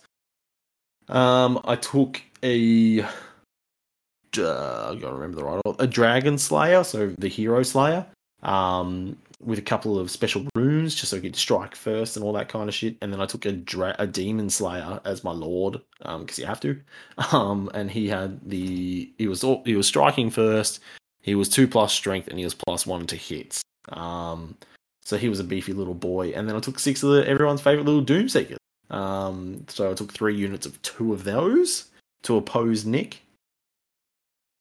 [1.10, 7.28] Um, I took a uh, I gotta remember the right a dragon slayer, so the
[7.28, 8.06] hero slayer,
[8.44, 12.34] um, with a couple of special runes just so I could strike first and all
[12.34, 12.98] that kind of shit.
[13.02, 16.46] And then I took a dra- a demon slayer as my lord, um, because you
[16.46, 16.80] have to.
[17.32, 20.80] Um, and he had the he was all, he was striking first.
[21.22, 23.62] He was two plus strength and he was plus one to hits.
[23.90, 24.58] Um,
[25.04, 26.30] so he was a beefy little boy.
[26.30, 28.58] And then I took six of the, everyone's favorite little doom seekers.
[28.90, 31.90] Um, so I took three units of two of those
[32.24, 33.22] to oppose Nick.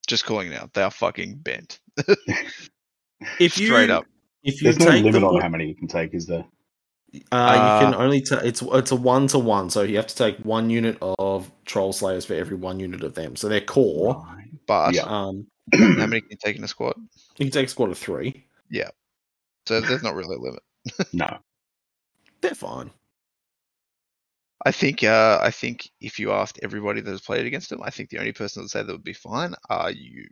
[0.07, 0.75] Just calling it out.
[0.75, 1.81] They are fucking bent.
[3.39, 4.07] If Straight you, up.
[4.49, 6.45] If you There's no limit them, on how many you can take, is there?
[7.15, 7.21] uh, you
[7.87, 10.39] can Uh, only ta- it's it's a one to one, so you have to take
[10.39, 13.37] one unit of troll slayers for every one unit of them.
[13.37, 14.25] So they're core.
[14.27, 14.49] Right.
[14.67, 15.03] But Yeah.
[15.03, 16.95] Um, how many can you take in a squad?
[17.37, 18.47] you can take a squad of three.
[18.71, 18.89] Yeah.
[19.67, 20.63] So there's not really a limit.
[21.13, 21.39] no.
[22.41, 22.91] They're fine.
[24.65, 27.91] I think uh, I think if you asked everybody that has played against them, I
[27.91, 30.27] think the only person that would say that would be fine are you.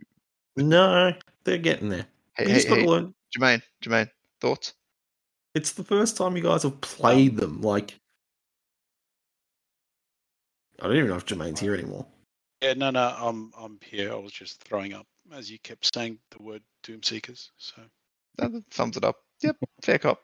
[0.57, 1.13] No,
[1.43, 2.07] they're getting there.
[2.35, 3.13] Hey, you hey, just got to hey, learn.
[3.35, 4.09] Jermaine, Jermaine,
[4.41, 4.73] thoughts?
[5.55, 7.61] It's the first time you guys have played them.
[7.61, 7.95] Like,
[10.79, 12.05] I don't even know if Jermaine's here anymore.
[12.61, 14.11] Yeah, no, no, I'm I'm here.
[14.11, 17.51] I was just throwing up as you kept saying the word Doom Seekers.
[17.57, 17.81] So
[18.39, 19.17] No, that sums it up.
[19.41, 20.21] Yep, fair cop.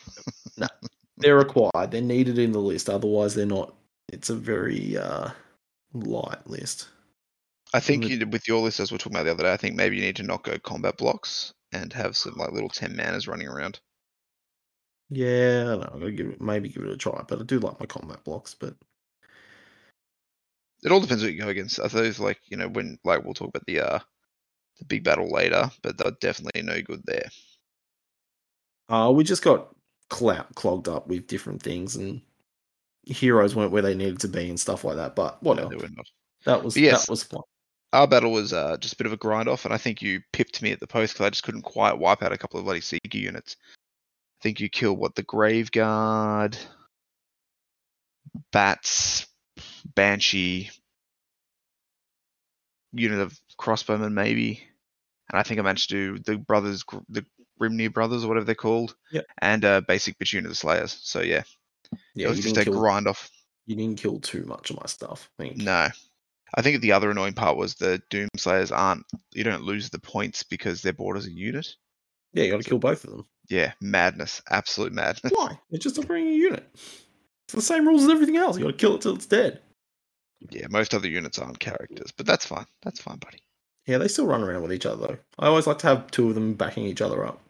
[0.56, 0.68] no,
[1.16, 1.90] They're required.
[1.90, 2.88] They're needed in the list.
[2.88, 3.74] Otherwise, they're not.
[4.12, 5.30] It's a very uh,
[5.92, 6.88] light list.
[7.72, 9.52] I think the- you, with your list, as we were talking about the other day,
[9.52, 12.70] I think maybe you need to not go combat blocks and have some like little
[12.70, 13.80] ten manas running around.
[15.08, 15.90] Yeah, I don't know.
[15.94, 17.22] I'm gonna give it maybe give it a try.
[17.26, 18.54] But I do like my combat blocks.
[18.54, 18.76] But
[20.84, 21.80] It all depends what you go against.
[21.80, 23.98] I those like you know when like we'll talk about the uh
[24.78, 27.30] the big battle later, but they're definitely no good there.
[28.88, 29.74] uh, we just got
[30.10, 32.22] clout clogged up with different things, and
[33.04, 35.16] heroes weren't where they needed to be and stuff like that.
[35.16, 35.88] But No, whatever.
[35.88, 36.06] not.
[36.46, 37.06] that was yes.
[37.06, 37.42] that was fun.
[37.94, 40.20] Our battle was uh, just a bit of a grind off, and I think you
[40.32, 42.64] pipped me at the post because I just couldn't quite wipe out a couple of
[42.64, 43.56] bloody Seeker units.
[44.40, 46.58] I think you killed what the Grave Guard,
[48.52, 49.26] Bats,
[49.94, 50.70] Banshee,
[52.92, 54.60] unit of crossbowmen maybe,
[55.30, 57.24] and I think I managed to do the brothers, Gr- the
[57.60, 59.24] Grimnir brothers or whatever they're called, Yep.
[59.40, 60.98] and uh, basic bitch unit of Slayers.
[61.02, 61.42] So yeah,
[62.14, 63.30] Yeah, it was you just didn't, a kill, grind off.
[63.66, 65.30] you didn't kill too much of my stuff.
[65.38, 65.58] I think.
[65.58, 65.88] No.
[66.56, 69.98] I think the other annoying part was the Doom Slayers aren't you don't lose the
[69.98, 71.66] points because they're bought as a unit.
[72.32, 73.26] Yeah, you got to kill both of them.
[73.48, 75.32] Yeah, madness, absolute madness.
[75.34, 75.58] Why?
[75.70, 76.68] It's just offering a unit.
[76.74, 78.56] It's the same rules as everything else.
[78.56, 79.60] You got to kill it till it's dead.
[80.50, 82.66] Yeah, most other units aren't characters, but that's fine.
[82.82, 83.38] That's fine, buddy.
[83.86, 85.18] Yeah, they still run around with each other though.
[85.38, 87.40] I always like to have two of them backing each other up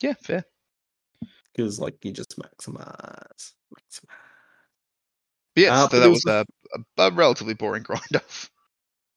[0.00, 0.44] Yeah, fair.
[1.54, 3.52] because, like, you just maximize.
[3.74, 4.04] maximize.
[5.56, 8.50] Yeah, Uh, so that was was a, a, a relatively boring grind off.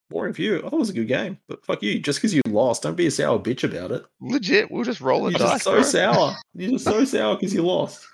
[0.09, 0.59] Boring for you.
[0.59, 1.99] I thought it was a good game, but fuck you.
[1.99, 4.05] Just because you lost, don't be a sour bitch about it.
[4.21, 5.81] Legit, we'll just roll You're the just so bro.
[5.81, 6.35] sour.
[6.55, 8.05] You're just so sour because you lost.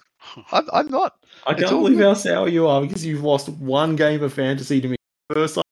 [0.52, 1.14] I'm, I'm not.
[1.46, 2.04] I It's can't believe good.
[2.08, 4.96] how sour you are because you've lost one game of fantasy to me.
[5.32, 5.64] First time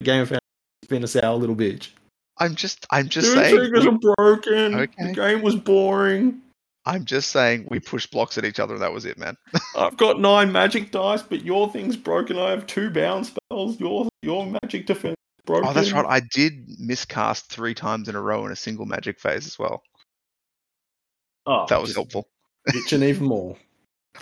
[0.00, 0.42] a game of fantasy
[0.82, 1.88] has been a sour little bitch.
[2.36, 2.84] I'm just.
[2.90, 3.56] I'm just Your saying.
[3.56, 4.74] triggers are broken.
[4.74, 5.06] Okay.
[5.06, 6.42] The game was boring.
[6.86, 9.36] I'm just saying we pushed blocks at each other and that was it, man.
[9.76, 12.38] I've got nine magic dice, but your thing's broken.
[12.38, 13.80] I have two bound spells.
[13.80, 15.68] Your your magic defense is broken.
[15.68, 16.04] Oh, that's right.
[16.06, 19.82] I did miscast three times in a row in a single magic phase as well.
[21.46, 22.28] Oh, That was helpful.
[22.68, 23.56] bitching even more.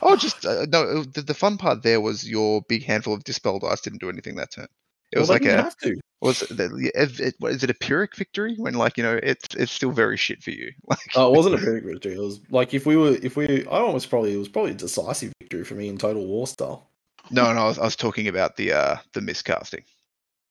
[0.00, 1.02] Oh, just uh, no.
[1.02, 4.36] The, the fun part there was your big handful of dispel dice didn't do anything
[4.36, 4.66] that turn.
[5.12, 6.00] It was well, like didn't a have to.
[6.22, 9.54] Was the, it, it, what, is it a pyrrhic victory when like you know it's
[9.56, 10.72] it's still very shit for you.
[10.88, 12.14] Like Oh, it wasn't a pyrrhic victory.
[12.14, 14.74] It was like if we were, if we, I almost probably, it was probably a
[14.74, 16.88] decisive victory for me in Total War style.
[17.30, 17.60] no, no.
[17.60, 19.82] I was, I was talking about the uh the miscasting.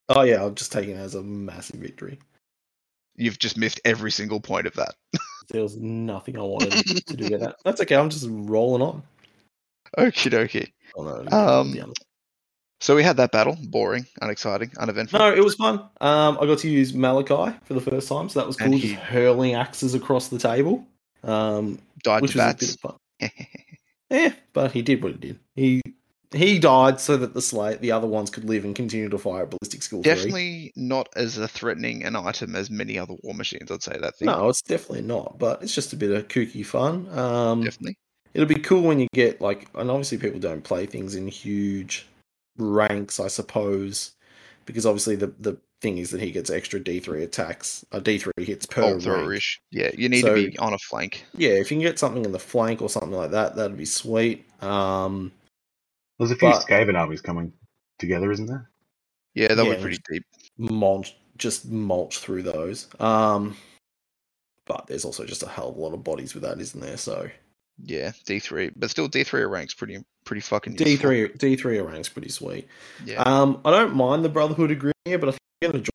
[0.10, 2.20] Oh yeah, I'm just taking it as a massive victory.
[3.16, 4.96] You've just missed every single point of that.
[5.50, 6.72] There was nothing I wanted
[7.08, 7.58] to do with that.
[7.66, 7.98] That's okay.
[7.98, 9.04] I'm just rolling on.
[9.98, 10.72] Okie dokie.
[10.96, 11.94] Oh, no, Um.
[12.82, 13.56] So we had that battle.
[13.62, 15.20] Boring, unexciting, uneventful.
[15.20, 15.80] No, it was fun.
[16.02, 18.72] Um, I got to use Malakai for the first time, so that was cool.
[18.72, 20.86] he- Just hurling axes across the table,
[21.24, 22.74] um, Died which to was a bit bats.
[22.76, 22.98] of fun.
[24.10, 25.40] Yeah, but he did what he did.
[25.56, 25.82] He
[26.34, 29.44] he died so that the slay the other ones could live and continue to fire
[29.44, 30.14] at ballistic skill three.
[30.14, 33.72] Definitely not as a threatening an item as many other war machines.
[33.72, 34.26] I'd say that thing.
[34.26, 35.40] No, it's definitely not.
[35.40, 37.08] But it's just a bit of kooky fun.
[37.18, 37.96] Um, Definitely.
[38.34, 42.06] it'll be cool when you get like, and obviously people don't play things in huge
[42.58, 44.12] ranks, I suppose,
[44.66, 48.18] because obviously the the thing is that he gets extra D three attacks, uh, D
[48.20, 49.44] three hits per Bolt rank.
[49.72, 51.26] Yeah, you need So- to be on a flank.
[51.36, 53.86] Yeah, if you can get something in the flank or something like that, that'd be
[53.86, 54.46] sweet.
[54.62, 55.32] Um,
[56.20, 57.52] There's a few But- Skaven armies coming
[57.98, 58.70] together, isn't there?
[59.34, 60.24] Yeah, that Yeah, was pretty deep.
[60.58, 62.88] mulch, just mulch through those.
[63.00, 63.58] Um,
[64.68, 66.98] but there's also just a hell of a lot of bodies with that, isn't there?
[66.98, 67.28] So
[67.84, 71.80] Yeah, D three, but still D three ranks pretty pretty fucking D three D three
[71.80, 72.68] rank's pretty sweet.
[73.06, 73.22] Yeah.
[73.24, 75.90] Um, I don't mind the Brotherhood of Grim here, but I think I'm gonna join.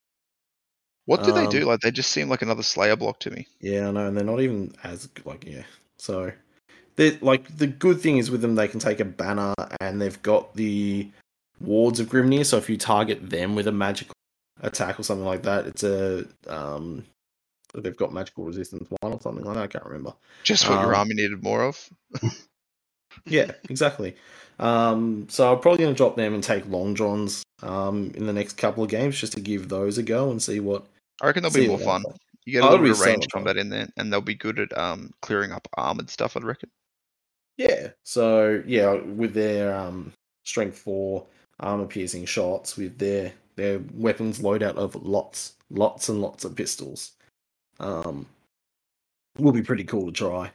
[1.05, 1.63] what do they do?
[1.63, 3.47] um, Like they just seem like another Slayer block to me.
[3.61, 5.63] Yeah, I know, and they're not even as like yeah.
[5.99, 6.33] So
[6.97, 10.21] they like the good thing is with them they can take a banner and they've
[10.23, 11.09] got the
[11.61, 12.45] wards of Grimnir.
[12.45, 14.15] So if you target them with a magical
[14.63, 17.05] attack or something like that, it's a um
[17.83, 19.63] they've got magical resistance one or something like that.
[19.65, 20.15] I can't remember.
[20.43, 21.89] Just what your um, army needed more of.
[23.25, 24.17] Yeah, exactly.
[24.59, 28.33] Um, so I'm probably going to drop them and take Long Drongs um, in the
[28.33, 30.87] next couple of games just to give those a go and see what.
[31.23, 32.03] I reckon they'll be more fun.
[32.03, 32.17] like.
[32.45, 33.41] You get a little bit of range fun.
[33.41, 36.37] combat in there, and they'll be good at um clearing up armored stuff.
[36.37, 36.71] I'd reckon.
[37.57, 37.89] Yeah.
[38.05, 40.13] So yeah, with their um,
[40.45, 41.27] strength four
[41.59, 47.13] armor piercing shots, with their their weapons loadout of lots, lots and lots of pistols,
[47.81, 48.27] um,
[49.39, 50.51] will be pretty cool to try.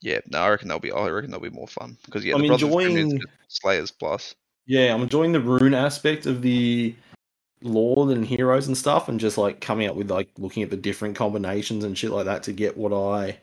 [0.00, 0.92] Yeah, no, I reckon they'll be.
[0.92, 3.22] I reckon they'll be more fun because yeah, I'm the Brothers of Grimm is enjoying-
[3.48, 4.34] Slayers plus.
[4.66, 6.94] Yeah, I'm enjoying the rune aspect of the
[7.62, 10.76] lord and heroes and stuff, and just like coming up with like looking at the
[10.76, 13.38] different combinations and shit like that to get what I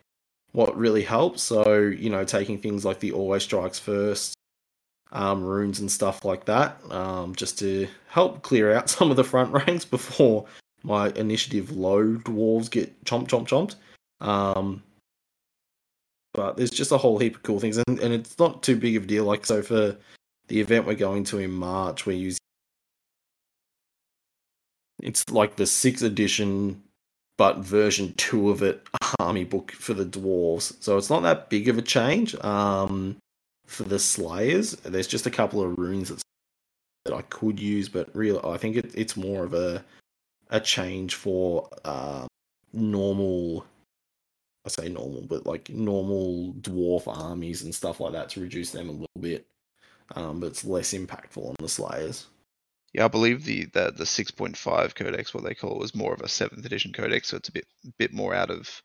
[0.51, 1.41] what really helps.
[1.43, 4.33] So you know, taking things like the always strikes first,
[5.11, 9.23] um, runes and stuff like that, um, just to help clear out some of the
[9.23, 10.45] front ranks before
[10.83, 13.75] my initiative low dwarves get chomp chomp chomped.
[14.25, 14.83] Um,
[16.33, 18.95] but there's just a whole heap of cool things, and, and it's not too big
[18.95, 19.25] of a deal.
[19.25, 19.97] Like so for
[20.47, 22.39] the event we're going to in March, we're using
[25.01, 26.83] it's like the sixth edition,
[27.37, 28.85] but version two of it
[29.19, 30.73] army book for the dwarves.
[30.81, 32.35] So it's not that big of a change.
[32.43, 33.17] Um,
[33.65, 36.11] for the slayers, there's just a couple of runes
[37.05, 39.83] that I could use, but really, I think it, it's more of a
[40.49, 42.27] a change for um,
[42.73, 43.65] normal.
[44.65, 48.89] I say normal, but like normal dwarf armies and stuff like that to reduce them
[48.89, 49.47] a little bit
[50.15, 52.27] um, but it's less impactful on the Slayers.
[52.93, 55.93] Yeah, I believe the the the six point five codex, what they call it, was
[55.93, 58.81] more of a seventh edition codex, so it's a bit bit more out of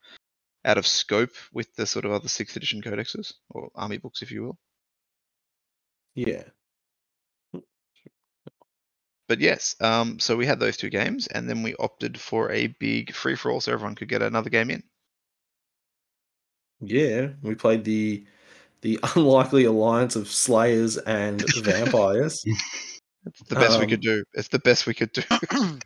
[0.64, 4.30] out of scope with the sort of other sixth edition codexes or army books, if
[4.30, 4.58] you will.
[6.14, 6.44] Yeah.
[9.28, 12.68] But yes, um, so we had those two games, and then we opted for a
[12.68, 14.82] big free for all, so everyone could get another game in.
[16.80, 18.24] Yeah, we played the
[18.82, 22.46] the unlikely alliance of slayers and vampires.
[23.26, 24.24] It's the best we Um, could do.
[24.34, 25.22] It's the best we could do.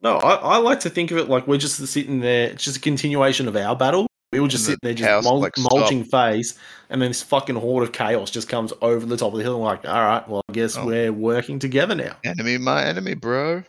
[0.00, 2.50] No, I, I like to think of it like we're just sitting there.
[2.50, 4.06] It's just a continuation of our battle.
[4.32, 5.72] We were just And sitting the there, chaos, just mul- like, stop.
[5.72, 6.58] mulching phase,
[6.90, 9.54] and then this fucking horde of chaos just comes over the top of the hill.
[9.56, 10.86] And like, all right, well, I guess Oh.
[10.86, 12.16] we're working together now.
[12.24, 13.64] enemy, my enemy, bro.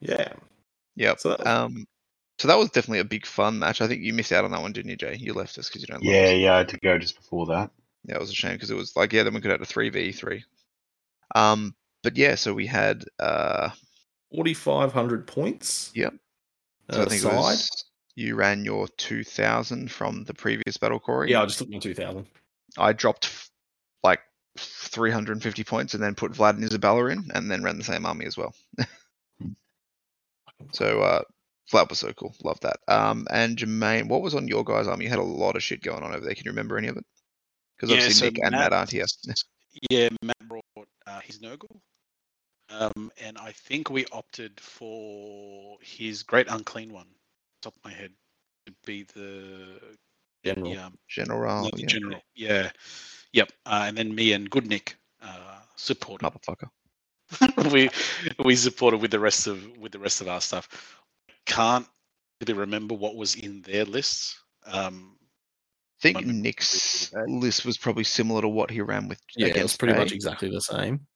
[0.00, 0.32] Yeah.
[0.96, 1.20] Yep.
[1.20, 1.86] So that was- Um,
[2.38, 3.80] so that was definitely a big fun match.
[3.80, 5.16] I think you missed out on that one, didn't you, Jay?
[5.18, 6.02] You left us because you don't.
[6.04, 6.32] love yeah, us.
[6.38, 7.70] yeah, I had to go just before that.
[8.04, 9.64] Yeah, it was a shame because it was like, yeah, then we could have a
[9.64, 10.44] three v three.
[11.34, 13.70] Um, but yeah, so we had uh,
[14.34, 15.90] 4,500 points.
[15.94, 16.14] Yep.
[16.90, 17.84] so Uh, I think it was
[18.16, 21.30] you ran your two thousand from the previous battle, Corey.
[21.30, 22.26] Yeah, I just took my 2,000.
[22.78, 23.50] I dropped f-
[24.02, 24.20] like
[24.56, 28.26] 350 points and then put Vlad and Isabella in, and then ran the same army
[28.26, 28.54] as well.
[30.72, 31.22] so uh,
[31.72, 32.76] Vlad was so cool, love that.
[32.88, 35.04] Um, and Jermaine, what was on your guys' army?
[35.04, 36.34] You had a lot of shit going on over there.
[36.34, 37.04] Can you remember any of it?
[37.76, 39.06] Because obviously Nick and Matt aren't here.
[39.90, 40.64] yeah, Matt brought
[41.06, 41.80] uh, his Nurgle.
[42.70, 47.08] Um, and I think we opted for his Great Unclean one,
[47.62, 48.12] top of my head,
[48.66, 49.80] to be the
[50.44, 50.72] General.
[50.72, 52.20] yeah, General, no, the yeah, general.
[52.34, 52.70] Yeah,
[53.34, 53.50] yep.
[53.66, 56.24] Uh, and then me and Good Nick uh, supported.
[56.24, 56.68] motherfucker.
[57.72, 57.90] we
[58.44, 60.68] we supported with the rest of with the rest of our stuff.
[61.46, 61.86] Can't
[62.40, 64.38] really remember what was in their lists.
[64.66, 65.16] Um,
[66.00, 69.76] I think Nick's list was probably similar to what he ran with Yeah, it was
[69.76, 69.98] pretty Jay.
[70.00, 71.06] much exactly the same.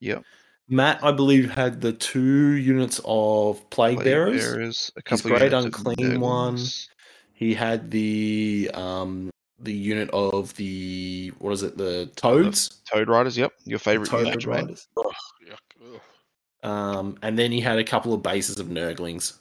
[0.00, 0.22] Yep.
[0.68, 4.42] Matt, I believe, had the two units of plague, Plague bearers.
[4.44, 6.56] Bearers, a His couple of Great Unclean one.
[6.56, 6.88] Nurgles.
[7.32, 9.30] He had the um
[9.62, 11.76] the unit of the what is it?
[11.76, 12.80] The toads.
[12.90, 13.52] Toad Riders, yep.
[13.64, 14.88] Your favorite Toad unit, riders.
[14.96, 15.04] ugh,
[15.48, 16.68] yuck, ugh.
[16.68, 19.34] Um, and then he had a couple of bases of Nurglings.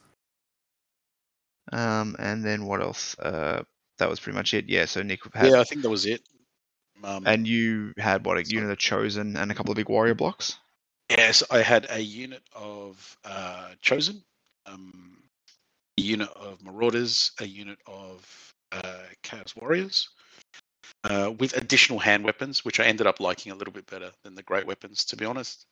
[1.71, 3.17] Um, and then what else?
[3.19, 3.63] Uh,
[3.97, 4.67] that was pretty much it.
[4.67, 4.85] Yeah.
[4.85, 6.21] So Nick had, yeah, I think that was it.
[7.03, 8.55] Um, and you had what a Sorry.
[8.55, 10.57] unit of Chosen and a couple of big warrior blocks.
[11.09, 14.23] yes, I had a unit of uh, chosen,
[14.65, 15.17] um,
[15.97, 20.09] a unit of marauders, a unit of uh, chaos warriors,
[21.03, 24.35] uh, with additional hand weapons, which I ended up liking a little bit better than
[24.35, 25.65] the great weapons, to be honest.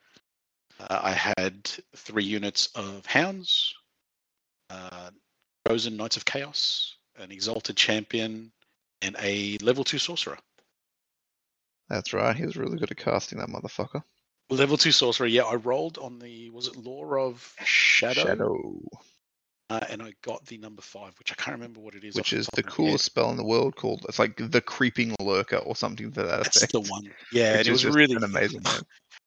[0.79, 3.73] Uh, I had three units of hounds,
[4.69, 5.09] uh,
[5.67, 8.51] chosen knights of chaos, an exalted champion,
[9.01, 10.37] and a level two sorcerer.
[11.89, 12.35] That's right.
[12.35, 14.03] He was really good at casting that motherfucker.
[14.49, 15.27] Level two sorcerer.
[15.27, 18.79] Yeah, I rolled on the was it Lore of Shadow, Shadow,
[19.69, 22.15] Uh, and I got the number five, which I can't remember what it is.
[22.15, 22.71] which is the head.
[22.71, 23.75] coolest spell in the world.
[23.75, 26.71] Called it's like the creeping lurker or something to that That's effect.
[26.71, 27.11] the one.
[27.33, 28.81] Yeah, it was really an amazing name.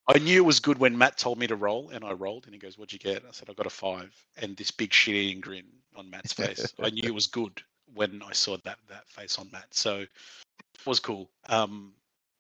[0.09, 2.55] I knew it was good when Matt told me to roll, and I rolled, and
[2.55, 4.15] he goes, "What'd you get?" I said, "I got a five.
[4.41, 6.73] and this big shit-eating grin on Matt's face.
[6.83, 7.63] I knew it was good
[7.95, 9.67] when I saw that that face on Matt.
[9.73, 11.31] So it was cool.
[11.51, 11.93] Um,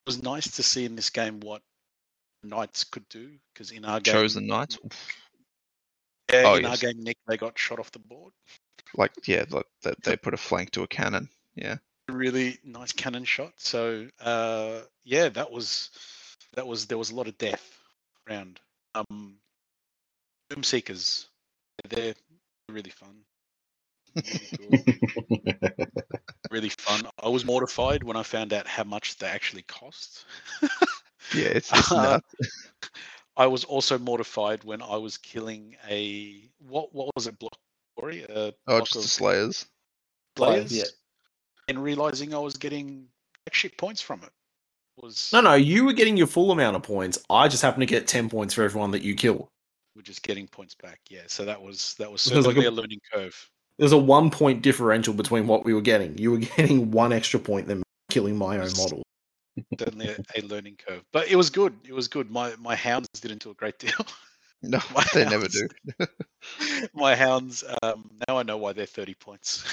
[0.07, 1.61] it was nice to see in this game what
[2.43, 4.79] knights could do because in our game, Chosen Knights.
[6.33, 8.33] Yeah, Oh, in our game, Nick, they got shot off the board.
[8.95, 11.29] Like yeah, like that they put a flank to a cannon.
[11.55, 11.77] Yeah.
[12.09, 13.53] really nice cannon shot.
[13.57, 15.91] So uh, yeah, that was
[16.55, 17.79] that was there was a lot of death
[18.29, 18.59] around.
[18.95, 19.37] Um,
[20.49, 21.27] Doom Seekers,
[21.89, 22.15] they're
[22.69, 23.15] really fun.
[24.17, 25.37] Really, cool,
[26.51, 27.03] really fun.
[27.23, 30.25] I was mortified when I found out how much they actually cost.
[31.33, 32.71] Yeah, it's, it's Uh, nuts.
[33.41, 37.57] I was also mortified when I was killing a what what was it block
[37.99, 38.23] Corey?
[38.25, 39.67] A Oh, block just of the Slayers.
[40.37, 40.85] Players, players, yeah.
[41.69, 43.07] and realizing I was getting
[43.51, 44.31] shit points from it.
[45.03, 47.19] Was No, no, you were getting your full amount of points.
[47.31, 49.49] I just happened to get ten points for everyone that you kill.
[49.97, 51.01] we're just getting points back.
[51.09, 53.51] Yeah, so that was that was So there's like certainly a- a, learning curve.
[53.79, 56.19] There's a one point differential between what we were getting.
[56.19, 59.03] You were getting one extra point than killing my own model.
[59.79, 61.75] Certainly a, a learning curve, but it was good.
[61.87, 62.31] It was good.
[62.31, 63.93] My my hounds didn't do a great deal.
[64.63, 65.69] No, My they never do.
[66.95, 67.65] my hounds.
[67.83, 69.65] Um, now I know why they're thirty points.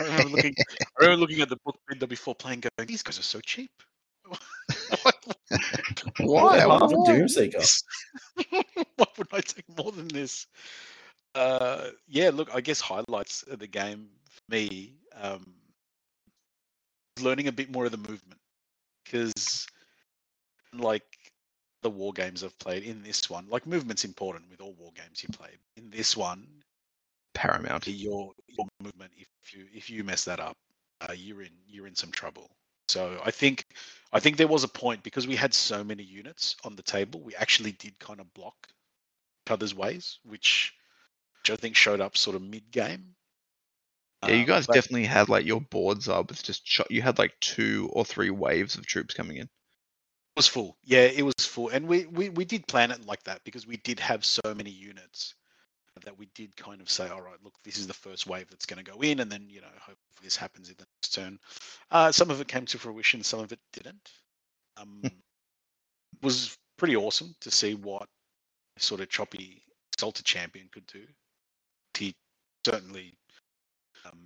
[0.00, 0.54] I remember looking.
[0.58, 3.70] I remember looking at the book binder before playing, going, "These guys are so cheap."
[6.18, 6.58] Why?
[6.58, 7.12] They're half Why?
[7.12, 7.82] Doomseeker.
[8.96, 10.46] Why would I take more than this?
[11.34, 15.54] Uh, yeah, look, I guess highlights of the game for me, um,
[17.20, 18.41] learning a bit more of the movement
[19.12, 19.66] because,
[20.72, 21.04] like
[21.82, 25.22] the war games I've played in this one, like movement's important with all war games
[25.22, 25.50] you play.
[25.76, 26.46] In this one,
[27.34, 27.86] Paramount.
[27.86, 30.56] your your movement, if you if you mess that up,
[31.00, 32.50] uh, you're in you're in some trouble.
[32.88, 33.66] So I think
[34.12, 37.20] I think there was a point because we had so many units on the table,
[37.20, 38.68] we actually did kind of block
[39.46, 40.74] each other's ways, which
[41.40, 43.14] which I think showed up sort of mid game.
[44.22, 47.02] Yeah, you Um, guys but definitely had like your boards up with just cho- you
[47.02, 49.44] had like two or three waves of troops coming in.
[49.44, 50.76] It was full.
[50.84, 53.76] Yeah, it was full, and we, we we did plan it like that because we
[53.78, 55.34] did have so many units
[56.04, 58.64] that we did kind of say, all right, look, this is the first wave that's
[58.64, 61.38] going to go in, and then you know, hopefully this happens in the next turn.
[61.90, 64.10] Uh, some of it came to fruition, some of it didn't.
[64.78, 65.02] Um,
[66.22, 68.08] was pretty awesome to see what
[68.78, 69.62] sort of choppy
[69.94, 71.04] Exalted champion could do.
[71.96, 72.14] He
[72.64, 73.14] certainly
[74.04, 74.18] um,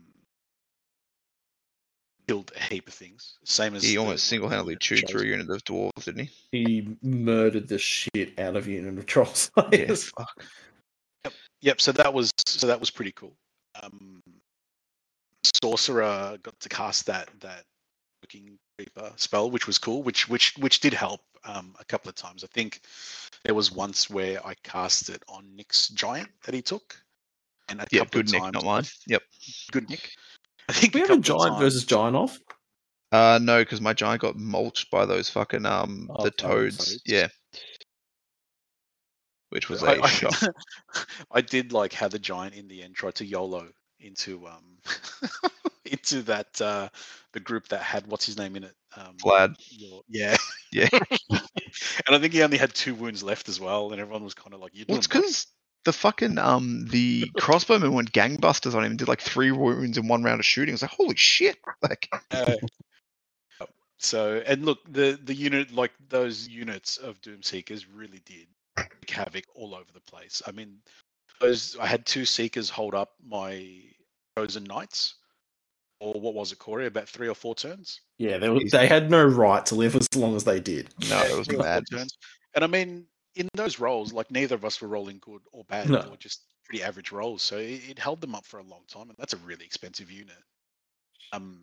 [2.28, 3.38] killed a heap of things.
[3.44, 6.64] Same as He the- almost single-handedly the chewed through a unit of dwarves, didn't he?
[6.64, 10.04] He murdered the shit out of Unit of Troll Yeah, Slayers.
[10.16, 10.44] fuck.
[11.62, 11.80] Yep.
[11.80, 13.34] So that was so that was pretty cool.
[13.82, 14.20] Um,
[15.62, 17.62] Sorcerer got to cast that that
[18.22, 22.14] looking creeper spell, which was cool, which which which did help um, a couple of
[22.14, 22.44] times.
[22.44, 22.80] I think
[23.44, 26.96] there was once where I cast it on Nick's giant that he took,
[27.68, 28.84] and a Yeah, couple good of Nick, times not mine.
[29.06, 29.22] Yep.
[29.72, 30.10] good Nick.
[30.68, 32.38] I think We a have a couple of giant versus giant off.
[33.12, 36.76] Uh, no, because my giant got mulched by those fucking um Oh, the toads.
[36.78, 37.02] toads.
[37.06, 37.28] Yeah.
[39.50, 40.34] Which was I, a I- shock.
[41.30, 43.68] I did like how the giant in the end tried to YOLO
[44.00, 44.78] into um
[45.84, 46.88] into that uh
[47.32, 48.74] the group that had what's his name in it.
[48.96, 49.54] Um, Vlad.
[49.70, 50.36] your- yeah,
[50.72, 50.88] Yeah.
[51.30, 51.40] and
[52.14, 54.60] I think he only had two wounds left as well, and everyone was kind of
[54.60, 55.46] like, "You're Well, it's because
[55.86, 60.08] the fucking um the crossbowman went gangbusters on him and did like three wounds in
[60.08, 60.74] one round of shooting.
[60.74, 61.56] It's like holy shit!
[61.82, 62.56] Like Uh,
[63.98, 68.46] so and look, the the unit like those units of Doomseekers really did
[68.78, 70.42] wreak havoc all over the place.
[70.46, 70.78] I mean,
[71.40, 73.66] those I had two Seekers hold up my
[74.36, 75.14] chosen knights,
[76.00, 76.86] or what was it, Corey?
[76.86, 78.00] About three or four turns.
[78.18, 80.88] Yeah, they, were, they had no right to live as long as they did.
[81.08, 81.84] no, Yeah, it was three or four mad.
[81.90, 82.18] turns.
[82.54, 83.06] And I mean,
[83.36, 85.88] in those roles, like neither of us were rolling good or bad.
[85.88, 86.02] No.
[86.02, 87.42] They were just pretty average rolls.
[87.42, 90.10] So it, it held them up for a long time, and that's a really expensive
[90.10, 90.36] unit.
[91.32, 91.60] Um,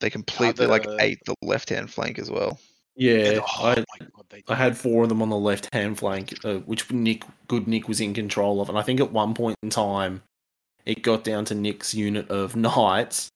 [0.00, 2.58] They completely like ate the left hand flank as well.
[2.96, 5.98] Yeah, and- oh I, god, they I had four of them on the left hand
[5.98, 8.68] flank, uh, which Nick, good Nick, was in control of.
[8.68, 10.22] And I think at one point in time,
[10.84, 13.28] it got down to Nick's unit of knights,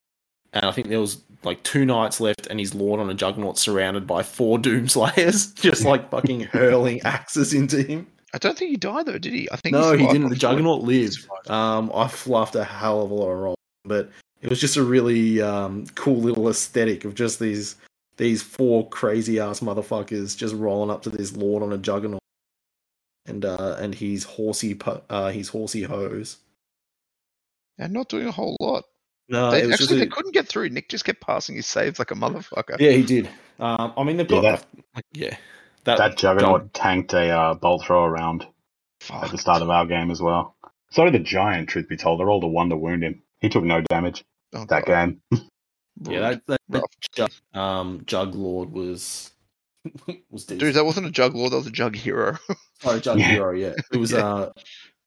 [0.52, 3.58] and I think there was like two knights left, and he's lord on a juggernaut
[3.58, 8.06] surrounded by four doomslayers, just like fucking hurling axes into him.
[8.34, 9.50] I don't think he died though, did he?
[9.50, 10.30] I think No, he didn't.
[10.30, 11.28] The juggernaut lived.
[11.48, 14.82] Um, I fluffed a hell of a lot of rolls, but it was just a
[14.82, 17.76] really um, cool little aesthetic of just these
[18.16, 22.22] these four crazy ass motherfuckers just rolling up to this lord on a juggernaut,
[23.26, 24.78] and uh, and his horsey
[25.10, 26.38] uh, his horsey hose.
[27.78, 28.84] And not doing a whole lot.
[29.28, 30.68] No, they, it was actually, just they couldn't get through.
[30.70, 32.78] Nick just kept passing his saves like a motherfucker.
[32.78, 33.28] yeah, he did.
[33.58, 35.36] Um, I mean, they've Yeah, got that- like, yeah,
[35.84, 38.46] that, That juggernaut jug- tanked a uh, bolt throw around
[39.10, 40.56] at the start of our game as well.
[40.90, 42.20] So did the giant, truth be told.
[42.20, 43.22] They rolled a one to wound him.
[43.40, 44.86] He took no damage Oh, that God.
[44.86, 45.22] game.
[46.02, 49.32] yeah, that, that, that jug, um, jug lord was
[50.30, 50.60] was decent.
[50.60, 51.52] Dude, that wasn't a jug lord.
[51.52, 52.36] That was a jug hero.
[52.84, 53.26] Oh, Jug Yeah.
[53.26, 53.74] Hero, yeah.
[53.92, 54.26] It was Yeah.
[54.26, 54.52] uh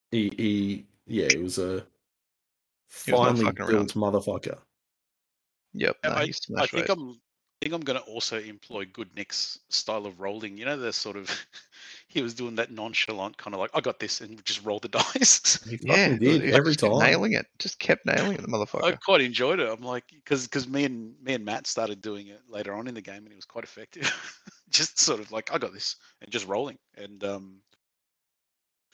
[0.09, 1.85] he, he yeah, it was a
[3.03, 4.59] He was not built motherfucker.
[5.73, 5.97] yep.
[6.03, 6.97] Yeah, nah, I, I smashed think right.
[6.97, 7.19] I'm.
[7.61, 10.57] I think I'm going to also employ Good Nick's style of rolling.
[10.57, 11.31] You know, the sort of
[12.07, 14.87] he was doing that nonchalant kind of like I got this and just roll the
[15.15, 15.63] dice.
[15.67, 16.99] He Yeah, did he every time.
[16.99, 17.45] nailing it.
[17.57, 18.83] Just kept nailing it, the motherfucker.
[18.83, 19.69] I quite enjoyed it.
[19.69, 22.93] I'm like, because because me and me and Matt started doing it later on in
[22.93, 24.03] the game, and it was quite effective.
[24.69, 27.61] just sort of like I got this and just rolling, and um,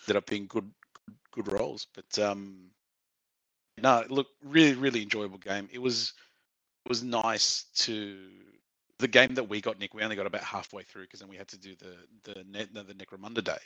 [0.08, 0.70] ended up being good
[1.32, 1.88] good rolls.
[1.94, 2.70] But um,
[3.78, 5.70] no, look, really really enjoyable game.
[5.72, 6.14] It was
[6.86, 8.18] it was nice to
[9.00, 9.94] the game that we got, Nick.
[9.94, 12.74] We only got about halfway through because then we had to do the the net
[12.74, 13.58] the Necromunda day.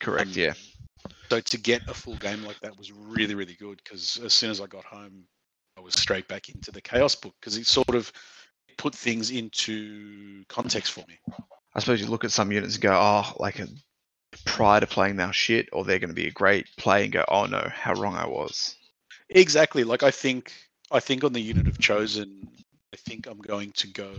[0.00, 0.28] Correct.
[0.28, 0.54] Um, Yeah.
[1.30, 4.50] So to get a full game like that was really, really good because as soon
[4.50, 5.24] as I got home,
[5.76, 8.12] I was straight back into the Chaos book because it sort of
[8.78, 11.18] put things into context for me.
[11.74, 13.66] I suppose you look at some units and go, oh, like a,
[14.44, 17.24] prior to playing now shit, or they're going to be a great play and go,
[17.28, 18.76] oh no, how wrong I was.
[19.30, 19.84] Exactly.
[19.84, 20.52] Like I think,
[20.90, 22.48] I think on the unit of chosen,
[22.92, 24.12] I think I'm going to go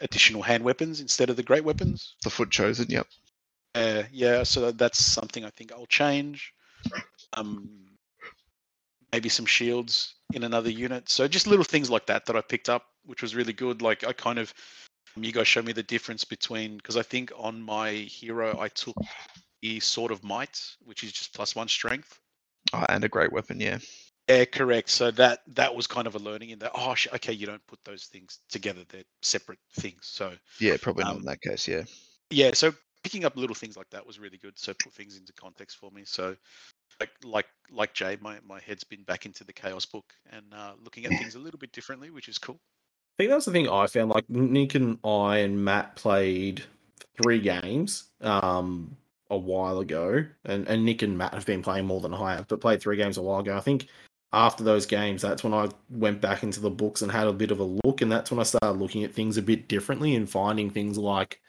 [0.00, 2.14] additional hand weapons instead of the great weapons.
[2.22, 2.86] The foot chosen.
[2.88, 3.06] Yep.
[3.74, 6.52] Uh, yeah, so that's something I think I'll change.
[7.34, 7.68] Um,
[9.12, 11.08] maybe some shields in another unit.
[11.10, 13.82] So just little things like that that I picked up, which was really good.
[13.82, 14.52] Like I kind of,
[15.16, 18.96] you guys showed me the difference between because I think on my hero I took
[19.60, 22.18] the sword of might, which is just plus one strength.
[22.72, 23.60] Oh, and a great weapon.
[23.60, 23.78] Yeah.
[24.28, 24.90] Yeah, correct.
[24.90, 26.72] So that that was kind of a learning in that.
[26.74, 30.00] Oh, sh- okay, you don't put those things together; they're separate things.
[30.02, 30.76] So Yeah.
[30.80, 31.68] Probably not Um, in that case.
[31.68, 31.84] Yeah.
[32.30, 34.58] yeah, so picking up little things like that was really good.
[34.58, 36.02] So put things into context for me.
[36.04, 36.36] So
[37.00, 40.72] like like like Jay, my, my head's been back into the chaos book and uh,
[40.82, 42.58] looking at things a little bit differently, which is cool.
[43.18, 44.10] I think that's the thing I found.
[44.10, 46.64] Like Nick and I and Matt played
[47.22, 48.96] three games um,
[49.30, 52.48] a while ago, and, and Nick and Matt have been playing more than I have,
[52.48, 53.56] but played three games a while ago.
[53.56, 53.86] I think
[54.32, 57.50] after those games, that's when I went back into the books and had a bit
[57.50, 60.28] of a look, and that's when I started looking at things a bit differently and
[60.28, 61.40] finding things like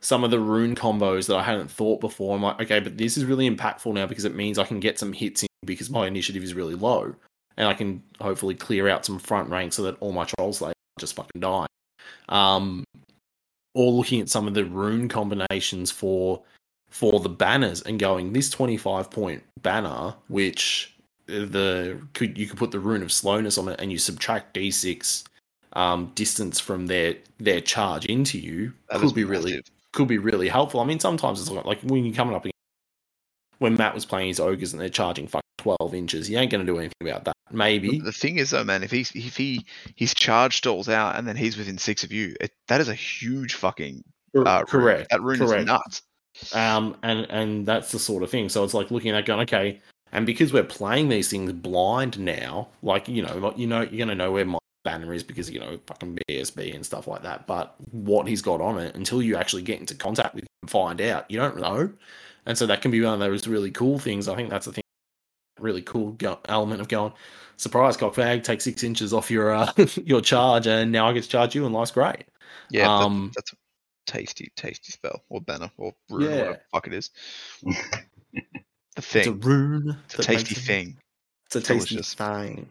[0.00, 2.34] some of the rune combos that I hadn't thought before.
[2.34, 4.98] I'm like, okay, but this is really impactful now because it means I can get
[4.98, 7.14] some hits in because my initiative is really low,
[7.56, 10.74] and I can hopefully clear out some front rank so that all my trolls like
[10.98, 11.66] just fucking die.
[12.28, 12.84] Um,
[13.74, 16.42] or looking at some of the rune combinations for
[16.90, 20.91] for the banners and going this 25 point banner, which
[21.26, 25.24] the could you could put the rune of slowness on it and you subtract d6
[25.74, 29.62] um, distance from their their charge into you That could be really
[29.92, 30.80] could be really helpful.
[30.80, 32.52] I mean, sometimes it's like, like when you're coming up against
[33.58, 36.66] when Matt was playing his ogres and they're charging fucking 12 inches, you ain't going
[36.66, 37.34] to do anything about that.
[37.52, 38.00] Maybe.
[38.00, 39.64] The thing is, though, man, if he's if he
[39.94, 42.94] his charge stalls out and then he's within six of you, it, that is a
[42.94, 44.02] huge fucking
[44.34, 44.66] uh, rune.
[44.66, 45.10] correct.
[45.10, 45.60] That rune correct.
[45.60, 46.02] is nuts.
[46.54, 48.48] Um, and and that's the sort of thing.
[48.48, 49.80] So it's like looking at going, okay,
[50.12, 54.14] and because we're playing these things blind now, like you know, you know, you're gonna
[54.14, 57.46] know where my banner is because you know fucking BSB and stuff like that.
[57.46, 60.70] But what he's got on it, until you actually get into contact with him and
[60.70, 61.92] find out, you don't know.
[62.46, 64.26] And so that can be one of those really cool things.
[64.28, 64.82] I think that's the thing,
[65.60, 67.12] really cool go- element of going.
[67.56, 69.72] Surprise, cockfag, take six inches off your uh,
[70.04, 72.24] your charge, and now I get to charge you, and life's great.
[72.70, 73.56] Yeah, that- Um, that's a
[74.06, 76.36] tasty, tasty spell or banner or rune, Yeah.
[76.38, 77.10] whatever the fuck it is.
[78.94, 79.96] the It's a rune.
[80.06, 80.96] it's a tasty thing.
[81.46, 82.14] It's a tasty Delicious.
[82.14, 82.68] thing.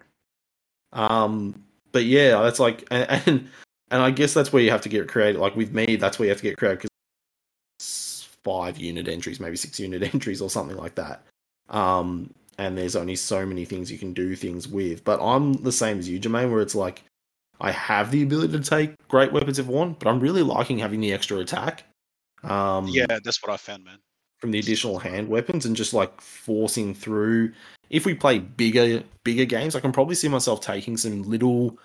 [0.94, 3.50] Um, but yeah, that's like, and, and
[3.92, 5.42] and I guess that's where you have to get creative.
[5.42, 6.80] Like with me, that's where you have to get creative
[7.80, 11.24] because five unit entries, maybe six unit entries, or something like that.
[11.70, 15.04] Um, and there's only so many things you can do things with.
[15.04, 17.04] But I'm the same as you, Jermaine, where it's like
[17.60, 20.80] I have the ability to take great weapons if I want, but I'm really liking
[20.80, 21.84] having the extra attack.
[22.44, 24.00] Um, Yeah, that's what I found, man.
[24.42, 27.54] From the additional hand weapons and just like forcing through.
[27.90, 31.78] If we play bigger bigger games, I can probably see myself taking some little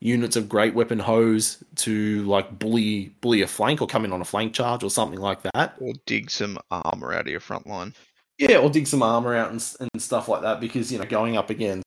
[0.00, 4.20] units of great weapon hose to like bully bully a flank or come in on
[4.20, 5.74] a flank charge or something like that.
[5.80, 7.94] Or dig some armor out of your front line.
[8.38, 11.36] Yeah, or dig some armor out and, and stuff like that because you know going
[11.36, 11.84] up against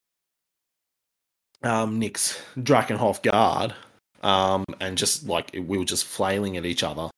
[1.62, 3.74] um, Nick's Drakenhof guard
[4.22, 7.10] um, and just like we were just flailing at each other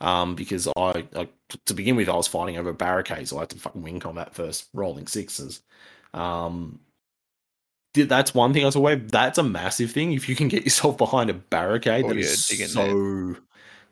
[0.00, 1.28] um, because I, I
[1.66, 4.34] to begin with I was fighting over barricades, so I had to fucking win combat
[4.34, 5.62] first, rolling sixes.
[6.14, 6.80] Um,
[7.94, 8.96] that's one thing I was aware.
[8.96, 10.12] That's a massive thing.
[10.12, 13.36] If you can get yourself behind a barricade, Oh, that yeah, is so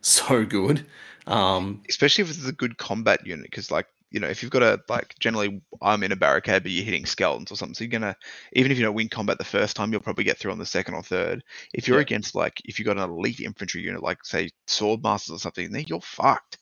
[0.01, 0.87] so good.
[1.27, 4.63] Um, especially if it's a good combat unit because like you know if you've got
[4.65, 7.91] a like generally i'm in a barricade but you're hitting skeletons or something so you're
[7.93, 8.17] gonna
[8.55, 10.67] even if you don't win combat the first time you'll probably get through on the
[10.67, 11.43] second or third
[11.75, 12.01] if you're Yeah.
[12.01, 15.73] against like if you've got an elite infantry unit like say sword masters or something
[15.73, 16.59] then you're fucked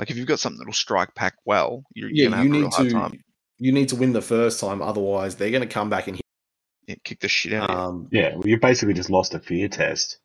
[0.00, 2.50] like if you've got something that'll strike pack well you're, you're yeah, gonna you have
[2.52, 3.14] a real need hard to time
[3.58, 6.22] you need to win the first time, otherwise they're going to come back and hit.
[6.88, 9.68] Yeah, kick the shit out of Um, Yeah, well, you basically just lost a fear
[9.68, 10.18] test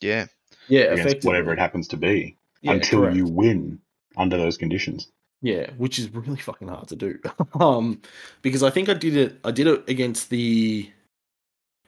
[0.00, 0.26] yeah
[0.68, 3.14] yeah, against whatever it happens to be Yeah, until correct.
[3.14, 3.80] you win
[4.16, 5.08] under those conditions.
[5.42, 7.18] Yeah, which is really fucking hard to do.
[7.60, 8.00] um,
[8.42, 9.38] because I think I did it.
[9.44, 10.88] I did it against the.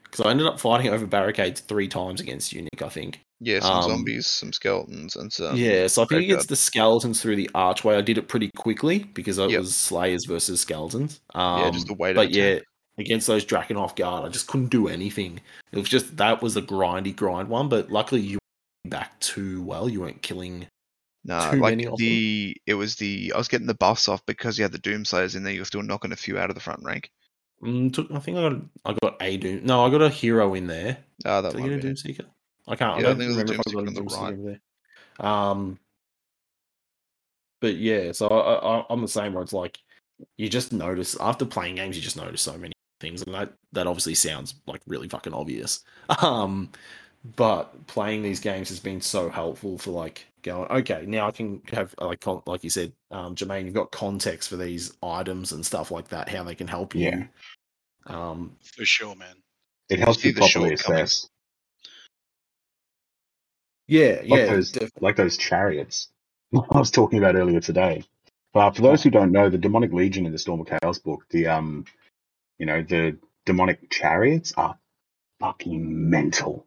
[0.02, 2.82] Because I ended up fighting over barricades three times against Unique.
[2.82, 3.20] I think.
[3.40, 7.20] yeah some Um, zombies some skeletons and some yeah, so I think against the skeletons
[7.20, 9.61] through the archway, I did it pretty quickly because it Yep.
[9.61, 11.20] was Slayers versus skeletons.
[11.34, 12.61] Um, Yeah, just the way to But yeah,
[12.96, 15.40] against those Drakenhof guard, I just couldn't do anything.
[15.72, 17.68] It was just that was the grindy grind one.
[17.68, 18.38] But luckily, you
[18.84, 19.88] back too well.
[19.88, 20.66] You weren't killing.
[21.25, 22.07] Nah, too like many of them.
[22.07, 25.05] the it was the I was getting the buffs off because you had the doom
[25.05, 25.55] Doomslayers in there.
[25.55, 27.11] You were still knocking a few out of the front rank.
[27.62, 29.64] Mm, took, I think I got I got a doom.
[29.64, 30.99] No, I got a hero in there.
[31.25, 31.95] Ah, that Did I get a be it.
[31.95, 32.27] Doomseeker?
[32.68, 33.01] I can't.
[33.01, 34.61] Yeah, I I don't think it was a remember if I got a Doomseeker right.
[35.18, 35.27] there.
[35.27, 35.79] Um,
[37.61, 39.33] but yeah, so I, I, I'm the same.
[39.33, 39.79] Where it's like
[40.37, 43.87] you just notice after playing games, you just notice so many things, and that that
[43.87, 45.83] obviously sounds like really fucking obvious.
[46.22, 46.70] Um,
[47.37, 50.70] but playing these games has been so helpful for like going.
[50.70, 54.57] Okay, now I can have like like you said, um, Jermaine, you've got context for
[54.57, 57.11] these items and stuff like that, how they can help you.
[57.11, 57.25] Yeah.
[58.07, 59.37] Um, For sure, man.
[59.89, 61.29] It helps see you properly assess,
[63.87, 66.09] yeah, like yeah, those def- like those chariots
[66.70, 68.05] I was talking about earlier today.
[68.53, 71.25] But for those who don't know, the demonic legion in the Storm of Chaos book,
[71.31, 71.85] the um,
[72.59, 74.79] you know, the demonic chariots are
[75.41, 76.66] fucking mental.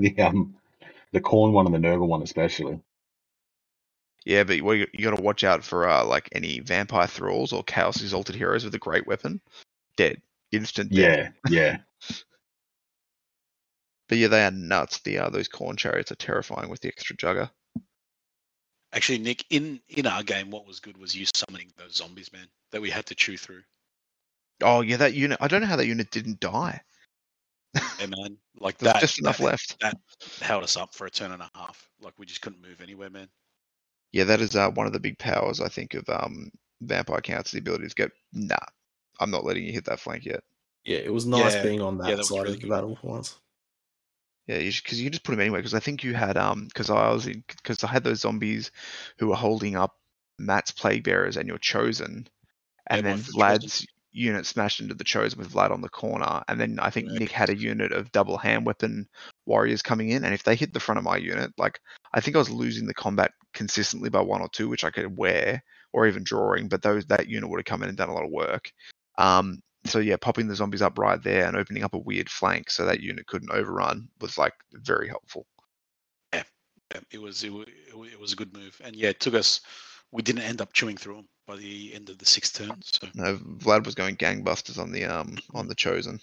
[0.16, 0.54] The um,
[1.12, 2.80] the Khorne one and the Nurgle one especially.
[4.24, 7.64] Yeah, but you, you got to watch out for uh, like any vampire thralls or
[7.64, 9.40] chaos exalted heroes with a great weapon.
[9.96, 10.20] Dead,
[10.52, 11.32] instant dead.
[11.48, 11.76] Yeah, yeah.
[14.08, 14.98] But yeah, they are nuts.
[14.98, 17.48] The uh, those Khorne chariots are terrifying with the extra jugger.
[18.92, 22.48] Actually, Nick, in in our game, what was good was you summoning those zombies, man,
[22.72, 23.62] that we had to chew through.
[24.62, 25.38] Oh yeah, that unit.
[25.40, 26.80] I don't know how that unit didn't die.
[27.74, 29.00] Yeah, man, like There's that.
[29.00, 29.76] just enough that, left.
[29.80, 29.96] That
[30.40, 31.88] held us up for a turn and a half.
[32.00, 33.28] Like we just couldn't move anywhere, man.
[34.12, 36.50] Yeah, that is uh, one of the big powers I think of um,
[36.80, 37.52] vampire counts.
[37.52, 38.56] The ability to go, nah,
[39.20, 40.42] I'm not letting you hit that flank yet.
[40.84, 42.70] Yeah, it was nice Yeah, being on that, yeah, that side really of the good.
[42.70, 43.38] battle for once.
[44.46, 45.60] Yeah, because you, can just put him anywhere.
[45.60, 48.72] Because I think you had um, because I was because I had those zombies
[49.18, 49.96] who were holding up
[50.38, 52.26] Matt's plague bearers and your chosen,
[52.88, 53.34] and Yeah, then my Chosen.
[53.34, 57.08] Vlad's unit smashed into the chosen with Vlad on the corner, and then I think.
[57.10, 59.08] Nick had a unit of double hand weapon
[59.46, 61.80] warriors coming in, and if they hit the front of my unit, like
[62.12, 65.16] I think I was losing the combat consistently by one or two, which I could
[65.16, 68.14] wear or even drawing, but those that unit would have come in and done a
[68.14, 68.70] lot of work.
[69.18, 72.70] Um, so yeah, popping the zombies up right there and opening up a weird flank
[72.70, 75.46] so that unit couldn't overrun was like very helpful.
[76.32, 76.44] Yeah,
[77.10, 79.60] it was it, wa- it, it was a good move, and yeah, it took us.
[80.12, 82.80] We didn't end up chewing through them by the end of the sixth turn.
[82.82, 86.20] So No, Vlad was going gangbusters on the um on the chosen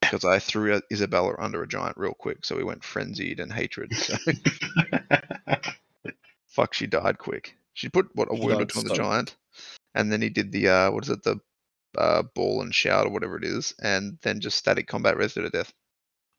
[0.00, 3.52] because I threw uh, Isabella under a giant real quick, so we went frenzied and
[3.52, 3.94] hatred.
[3.94, 4.16] So
[6.48, 7.56] fuck, she died quick.
[7.74, 9.36] She put what a She wound or on the giant,
[9.94, 11.38] and then he did the uh what is it the
[11.96, 15.48] uh ball and shout or whatever it is, and then just static combat res to
[15.48, 15.72] death.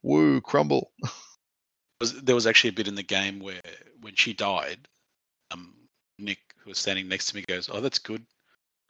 [0.02, 0.92] Woo, crumble.
[2.22, 3.62] there was actually a bit in the game where
[4.02, 4.88] when she died,
[5.52, 5.74] um,
[6.18, 8.24] Nick, who was standing next to me, goes, "Oh, that's good."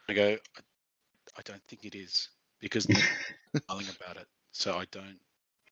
[0.08, 0.60] I go, "I,
[1.38, 2.28] I don't think it is
[2.60, 3.04] because nothing
[4.00, 5.18] about it, so I don't."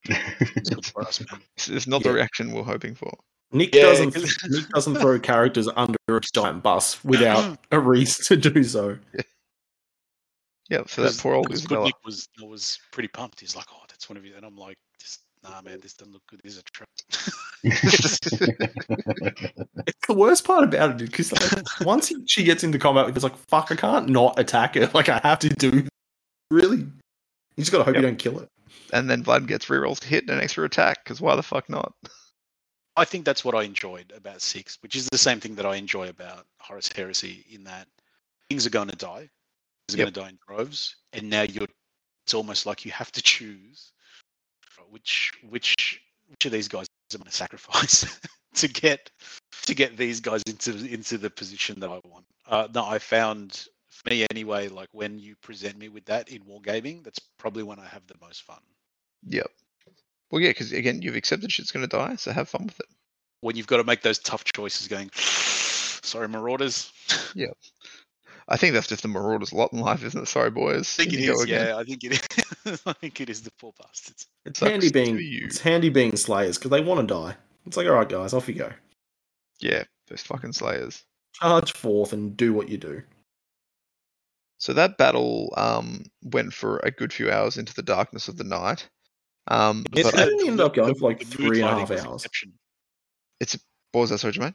[0.05, 0.19] don't
[0.57, 1.41] It's good for us, man.
[1.57, 3.13] It's, it's not the reaction we're hoping for.
[3.53, 8.25] Nick Yeah, doesn't 'cause- Nick doesn't throw characters under a giant bus without a reason
[8.27, 8.97] to do so.
[10.69, 11.87] Yeah, so that Because- poor old because Isabella.
[11.87, 13.41] Nick was was pretty pumped.
[13.41, 16.13] He's like, "Oh, that's one of you," and I'm like, "Just nah, man, this doesn't
[16.13, 16.41] look good.
[16.43, 16.89] This is a trap."
[19.87, 23.23] It's the worst part about it because like, once he, she gets into combat, it's
[23.25, 24.91] like fuck, I can't not attack her.
[24.95, 25.87] Like I have to do.
[26.51, 26.91] Really, you
[27.59, 28.03] just gotta hope Yep.
[28.03, 28.49] you don't kill it.
[28.93, 31.69] and then Vlad gets rerolls to hit and an extra attack because why the fuck
[31.69, 31.93] not?
[32.97, 35.77] I think that's what I enjoyed about six, which is the same thing that I
[35.77, 37.47] enjoy about Horus Heresy.
[37.51, 37.87] In that
[38.49, 39.29] things are going to die,
[39.89, 40.05] things are Yep.
[40.05, 41.67] going to die in droves, and now you're.
[42.27, 43.93] It's almost like you have to choose
[44.91, 48.21] which which which of these guys am I going to sacrifice
[48.55, 49.11] to get
[49.67, 52.25] to get these guys into into the position that I want.
[52.47, 54.69] Uh, no, I found for me anyway.
[54.69, 58.15] Like when you present me with that in wargaming, that's probably when I have the
[58.21, 58.61] most fun.
[59.29, 59.51] Yep.
[60.31, 62.87] Well, yeah, because again, you've accepted shit's going to die, so have fun with it.
[63.41, 66.93] When you've got to make those tough choices, going, sorry, Marauders.
[68.53, 70.27] I think that's just the Marauders' lot in life, isn't it?
[70.27, 70.97] Sorry, boys.
[70.99, 71.43] I think it You is.
[71.43, 71.67] again.
[71.69, 72.13] Yeah, I think it
[72.67, 72.83] is.
[72.87, 74.27] I think it is the poor bastards.
[74.45, 75.47] It's handy being you.
[75.47, 77.37] it's handy being slayers because they want to die.
[77.67, 78.71] It's like all right, guys, off you go.
[79.61, 81.05] Yeah, those fucking Slayers.
[81.35, 83.03] Charge forth and do what you do.
[84.59, 88.45] So that battle um, went for a good few hours into the darkness of the
[88.45, 88.89] night.
[89.49, 90.45] Um, It but did.
[90.45, 92.25] I, end up going for, like, the mood three and a lighting half was hours.
[92.25, 92.55] exceptional.
[93.93, 94.55] what was that, sorry, Jermaine?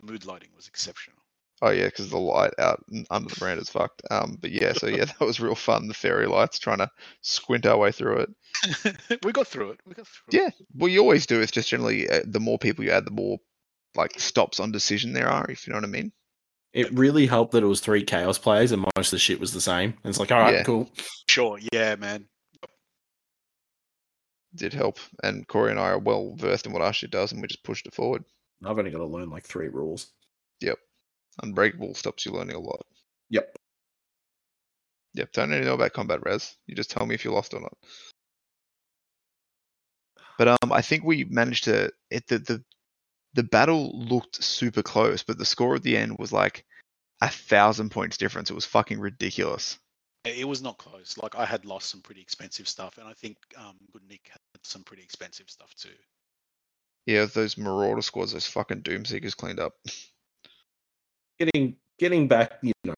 [0.00, 1.17] The mood lighting was exceptional.
[1.60, 4.02] Oh yeah, because the light out under the brand is fucked.
[4.10, 5.88] Um, but yeah, so yeah, that was real fun.
[5.88, 6.90] The fairy lights, trying to
[7.22, 9.20] squint our way through it.
[9.24, 9.80] we got through it.
[9.84, 11.40] We got through Yeah, well, you always do.
[11.40, 13.38] It's just generally uh, the more people you add, the more
[13.96, 15.50] like stops on decision there are.
[15.50, 16.12] If you know what I mean.
[16.74, 19.52] It really helped that it was three chaos players and most of the shit was
[19.54, 19.94] the same.
[20.04, 20.62] And it's like, all right, Yeah.
[20.64, 20.88] cool.
[21.28, 21.58] Sure.
[21.72, 22.26] Yeah, man.
[24.54, 27.40] Did help, and Corey and I are well versed in what our shit does, and
[27.42, 28.24] we just pushed it forward.
[28.64, 30.08] I've only got to learn like three rules.
[31.42, 32.86] Unbreakable stops you learning a lot.
[33.30, 33.56] Yep.
[35.14, 36.56] Yep, don't really know about combat res.
[36.66, 37.76] You just tell me if you lost or not.
[40.36, 41.90] But um, I think we managed to.
[42.10, 42.64] It the the
[43.34, 46.64] the battle looked super close, but the score at the end was like
[47.20, 48.50] a thousand points difference.
[48.50, 49.78] It was fucking ridiculous.
[50.24, 51.16] It was not close.
[51.16, 54.64] Like I had lost some pretty expensive stuff, and I think um, Good Nick had
[54.64, 55.90] some pretty expensive stuff too.
[57.06, 59.74] Yeah, those Marauder squads, those fucking Doomseekers cleaned up.
[61.38, 62.94] Getting getting back, you know,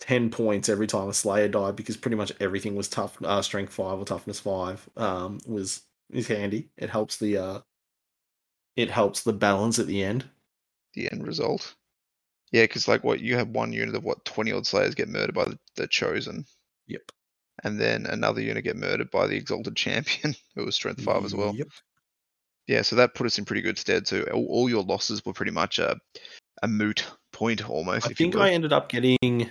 [0.00, 3.72] ten points every time a Slayer died because pretty much everything was tough, uh, strength
[3.72, 4.88] five or toughness five.
[4.96, 6.68] Um, was is handy.
[6.76, 7.60] It helps the uh,
[8.76, 10.24] it helps the balance at the end.
[10.94, 11.74] The end result.
[12.52, 15.34] Yeah, because like what you have one unit of what twenty odd Slayers get murdered
[15.34, 16.46] by the, the Chosen,
[16.86, 17.12] Yep.
[17.64, 21.34] and then another unit get murdered by the Exalted Champion, who was strength five as
[21.34, 21.54] well.
[21.54, 21.68] Yep.
[22.66, 24.06] Yeah, so that put us in pretty good stead.
[24.06, 25.96] So all, all your losses were pretty much a,
[26.62, 27.04] a moot
[27.38, 28.06] point almost.
[28.06, 28.42] I if think will.
[28.42, 29.48] I ended up getting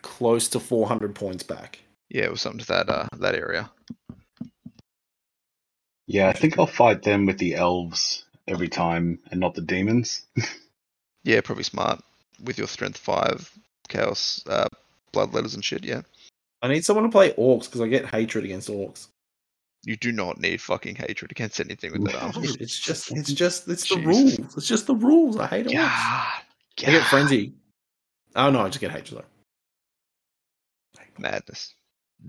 [0.00, 1.80] close to 400 points back.
[2.08, 3.70] Yeah, it was something to that uh, that area.
[6.06, 10.22] Yeah, I think I'll fight them with the elves every time and not the demons.
[11.24, 12.02] Yeah, probably smart
[12.42, 13.48] with your strength five
[13.88, 14.66] chaos uh,
[15.12, 15.84] blood letters and shit.
[15.84, 16.02] Yeah,
[16.62, 19.06] I need someone to play orcs because I get hatred against orcs.
[19.84, 22.48] you do not need fucking hatred against anything with that army.
[22.60, 24.36] It's just, it's just, it's the rules.
[24.56, 25.38] It's just the rules.
[25.38, 25.74] I hate orcs.
[25.74, 26.42] God,
[26.80, 27.52] I get frenzy.
[28.34, 29.26] Oh no, I just get hatred though.
[31.18, 31.74] madness.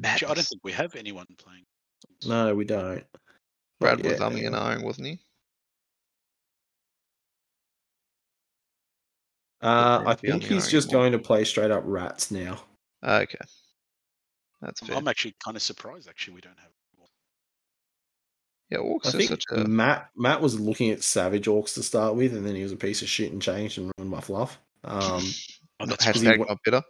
[0.03, 1.63] Actually, I don't think we have anyone playing.
[2.25, 3.03] No, we don't.
[3.79, 4.75] Brad Not was yet, umming and anyway.
[4.75, 5.19] ahhing, wasn't he?
[9.61, 12.61] Uh, I think he's just ahhing going to play straight up rats now.
[13.03, 13.37] Okay,
[14.61, 14.97] that's fair.
[14.97, 16.09] I'm actually kind of surprised.
[16.09, 16.72] Actually, we don't have.
[18.69, 21.83] Yeah, orcs I are think such a Matt Matt was looking at savage orcs to
[21.83, 24.21] start with, and then he was a piece of shit and changed and ruined my
[24.21, 24.59] fluff.
[24.83, 25.23] Um,
[25.79, 26.81] Oh, that's because he hashtag not bitter.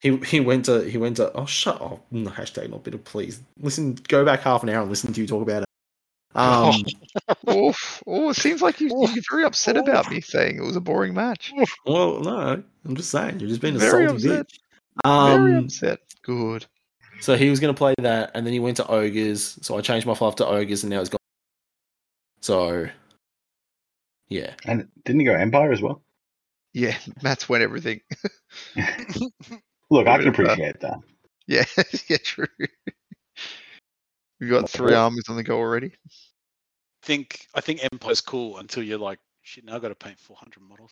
[0.00, 3.40] he he went to he went to oh shut up no, hashtag not bitter please
[3.58, 5.68] listen go back half an hour and listen to you talk about it.
[6.34, 6.74] Um,
[7.50, 8.02] Oof.
[8.06, 11.14] Oh, it seems like you, you're very upset about me saying it was a boring
[11.14, 11.52] match.
[11.86, 14.46] well, no, I'm just saying you're just being a Very salty upset.
[14.48, 14.58] bitch.
[15.04, 16.00] very Um, upset.
[16.22, 16.66] Good.
[17.20, 19.58] So he was going to play that, and then he went to ogres.
[19.62, 21.18] So I changed my fluff to ogres, and now he's gone.
[22.40, 22.86] So,
[24.28, 26.02] yeah, And didn't he go Empire as well?
[26.72, 28.00] Yeah, Matt's won everything.
[29.90, 30.98] Look, I can of a- appreciate that.
[31.46, 31.64] Yeah,
[32.08, 32.46] yeah, true.
[34.40, 35.92] We've got three armies on the go already.
[37.02, 39.64] think I think Empire's cool until you're like, shit.
[39.64, 40.90] Now I've got to paint 400 models.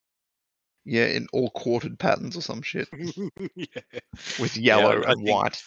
[0.85, 2.87] Yeah, in all quartered patterns or some shit
[3.55, 3.65] yeah,
[4.39, 5.61] with yellow I and think- white.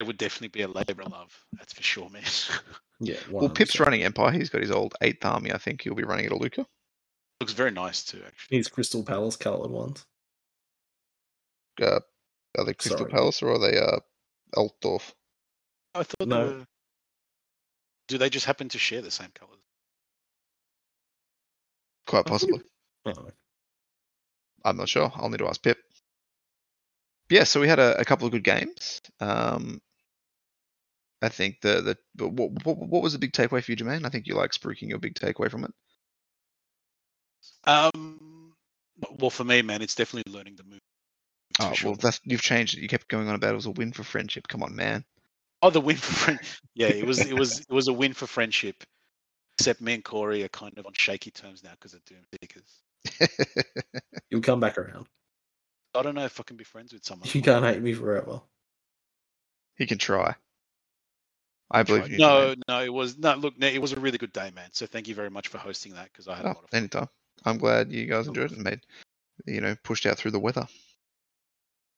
[0.00, 1.44] It would definitely be a labor of love.
[1.54, 2.22] That's for sure, man.
[3.00, 3.16] yeah.
[3.30, 4.32] Well, Pip's running Empire.
[4.32, 5.52] He's got his old eighth army.
[5.52, 6.66] I think he'll be running it at Luca.
[7.40, 8.58] Looks very nice too, actually.
[8.58, 10.04] These Crystal Palace coloured ones.
[11.80, 12.00] Uh,
[12.58, 13.10] are they Crystal Sorry.
[13.10, 13.98] Palace or are they uh,
[14.54, 15.12] Altdorf?
[15.94, 16.46] I thought No.
[16.48, 16.66] they were.
[18.08, 19.58] Do they just happen to share the same colors?
[22.06, 22.60] Quite possibly.
[23.04, 23.12] Oh,
[24.64, 25.12] I'm not sure.
[25.16, 25.78] I'll need to ask Pip.
[27.28, 29.00] Yeah, so we had a, a couple of good games.
[29.20, 29.80] Um,
[31.22, 34.04] I think the the what, what what was the big takeaway for you, Jermaine?
[34.04, 35.72] I think you like spruiking your big takeaway from it.
[37.64, 38.54] Um,
[39.18, 40.80] well, for me, man, it's definitely learning the move.
[41.58, 41.90] Oh sure.
[41.90, 42.82] well, that's you've changed it.
[42.82, 44.46] You kept going on about it was a win for friendship.
[44.48, 45.04] Come on, man.
[45.62, 46.40] Oh, the win for friend.
[46.74, 47.24] Yeah, it was.
[47.24, 47.60] It was.
[47.60, 48.84] It was a win for friendship.
[49.58, 52.82] Except me and Corey are kind of on shaky terms now because of Doom Seekers.
[54.30, 55.06] you'll come back around.
[55.94, 57.30] I don't know if I can be friends with someone.
[57.32, 58.42] You can't hate me forever.
[59.78, 60.34] he can try.
[61.70, 62.18] I believe you.
[62.18, 62.62] No, Jermaine.
[62.68, 63.34] no, it was no.
[63.34, 64.68] Look, it was a really good day, man.
[64.72, 66.70] So thank you very much for hosting that because I had a Oh, lot of
[66.70, 66.78] fun.
[66.78, 67.08] anytime.
[67.44, 68.80] I'm glad you guys enjoyed it and made
[69.46, 70.66] you know pushed out through the weather.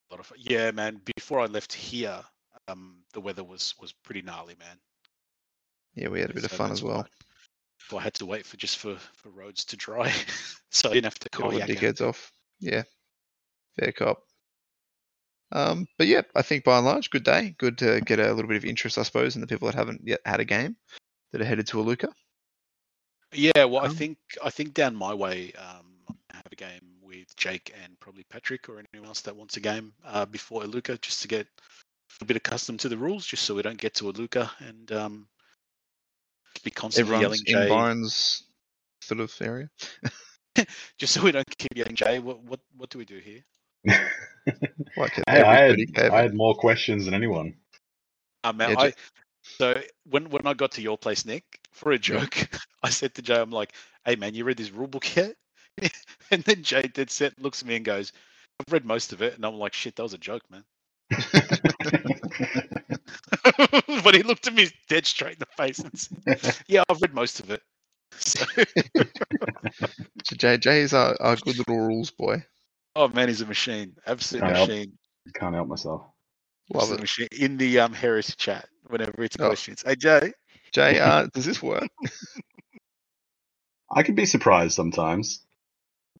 [0.09, 0.37] A lot of fun.
[0.41, 1.01] Yeah, man.
[1.15, 2.19] Before I left here,
[2.67, 4.77] um, the weather was was pretty gnarly, man.
[5.95, 6.97] Yeah, we had a bit of fun as well.
[7.03, 7.07] why-
[7.89, 10.11] So I had to wait for just for for roads to dry,
[10.71, 11.69] so I didn't have to Get all the kayak.
[11.69, 11.75] out.
[11.77, 12.31] dickheads off.
[12.59, 12.83] Yeah,
[13.77, 14.23] fair cop.
[15.51, 17.55] Um, but yeah, I think by and large, good day.
[17.57, 20.01] Good to get a little bit of interest, I suppose, in the people that haven't
[20.05, 20.75] yet had a game
[21.31, 22.09] that are headed to Aluka.
[23.33, 25.97] Yeah, well, I Um, think I think down my way, um,
[26.31, 29.59] I have a game with Jake and probably Patrick or anyone else that wants a
[29.59, 31.47] game uh, before Aluka, just to get
[32.21, 35.27] a bit accustomed to the rules, just so we don't get to Aluka and um,
[36.63, 37.69] be constantly Everyone's yelling in.
[37.69, 38.43] Byron's
[39.01, 39.69] sort of area.
[40.97, 42.19] Just so we don't keep yelling Jay.
[42.19, 43.45] What what what do we do here?
[44.97, 45.77] Like Hey, I, had.
[46.11, 47.53] I had more questions than anyone.
[48.43, 48.93] Um, man, Yeah, I,
[49.43, 49.79] so
[50.09, 52.35] when when I got to your place, Nick, for a joke,
[52.83, 53.73] I said to Jay, I'm like,
[54.05, 55.35] "Hey man, you read this rule book yet?"
[56.31, 58.11] and then Jay dead set looks at me and goes,
[58.59, 60.63] "I've read most of it," and I'm like, "Shit, that was a joke, man."
[64.03, 67.13] but he looked at me dead straight in the face and said, "Yeah, I've read
[67.13, 67.61] most of it."
[68.17, 68.45] So,
[70.23, 72.43] So Jay, Jay is our, our good little rules boy.
[72.95, 74.69] Oh man, he's a machine, absolute Can't help.
[74.69, 74.97] machine,
[75.35, 76.01] Can't help myself.
[76.73, 77.01] Love absolute it.
[77.01, 77.27] machine.
[77.39, 79.47] In the um Horus chat, whenever it's Oh.
[79.47, 80.31] questions, hey Jay,
[80.71, 81.87] Jay, uh, does this work?
[83.91, 85.41] I can be surprised sometimes.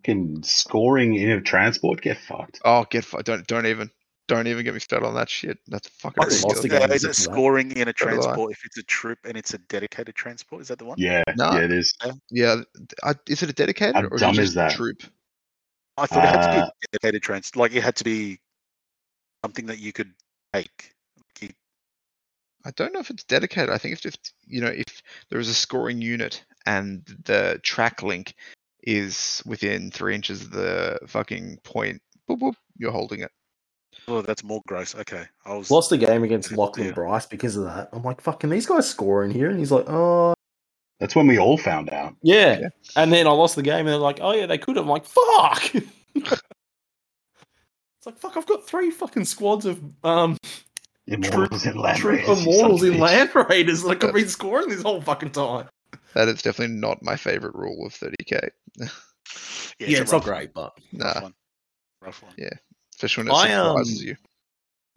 [0.03, 2.61] Can scoring in a transport get fucked?
[2.63, 3.91] Oh, get fu- don't don't even
[4.27, 5.57] don't even get me started on that shit.
[5.67, 6.61] That's fucking I lost ridiculous.
[6.61, 6.77] the game.
[6.83, 7.33] Again is it because that.
[7.33, 8.11] scoring in a So I.
[8.11, 10.61] transport if it's a troop and it's a dedicated transport?
[10.61, 10.97] Is that the one?
[10.97, 11.51] Yeah, No.
[11.51, 11.93] yeah, it is.
[12.31, 12.61] Yeah,
[13.03, 14.73] I, is it a dedicated How or is dumb it is just that?
[14.73, 15.03] a troop?
[15.99, 18.39] I thought it had to be Uh, dedicated trans, like it had to be
[19.43, 20.13] something that you could
[20.53, 20.95] take.
[21.17, 21.55] Like, you-
[22.65, 23.69] I don't know if it's dedicated.
[23.69, 28.03] I think if, just you know if there is a scoring unit and the track
[28.03, 28.35] link
[28.83, 33.31] is within three inches of the fucking point, boop, boop, you're holding it.
[34.07, 34.95] Oh, that's more gross.
[34.95, 36.57] Okay, I was Lost the game against Yeah.
[36.57, 37.89] Lachlan Bryce because of that.
[37.93, 39.49] I'm like, fucking, these guys score in here.
[39.49, 40.33] And he's like, oh,
[40.99, 42.15] That's when we all found out.
[42.21, 42.59] yeah.
[42.59, 42.67] Yeah.
[42.95, 44.83] And then I lost the game and they're like, oh, yeah, they could have.
[44.85, 45.73] I'm like, fuck.
[46.15, 46.41] it's
[48.05, 50.37] like, fuck, I've got three fucking squads of um,
[51.07, 52.99] Immortals in Land true Raiders, immortals in.
[52.99, 53.83] Land Raiders.
[53.83, 55.67] Like, I've been scoring this whole fucking time.
[56.13, 58.49] That is definitely not my favorite rule of 30k.
[58.77, 58.87] yeah,
[59.79, 61.33] Yeah, it's not great, but Nah, Rough one.
[62.01, 62.33] Rough one.
[62.37, 62.49] Yeah.
[62.93, 64.15] especially when it I, um, surprises you.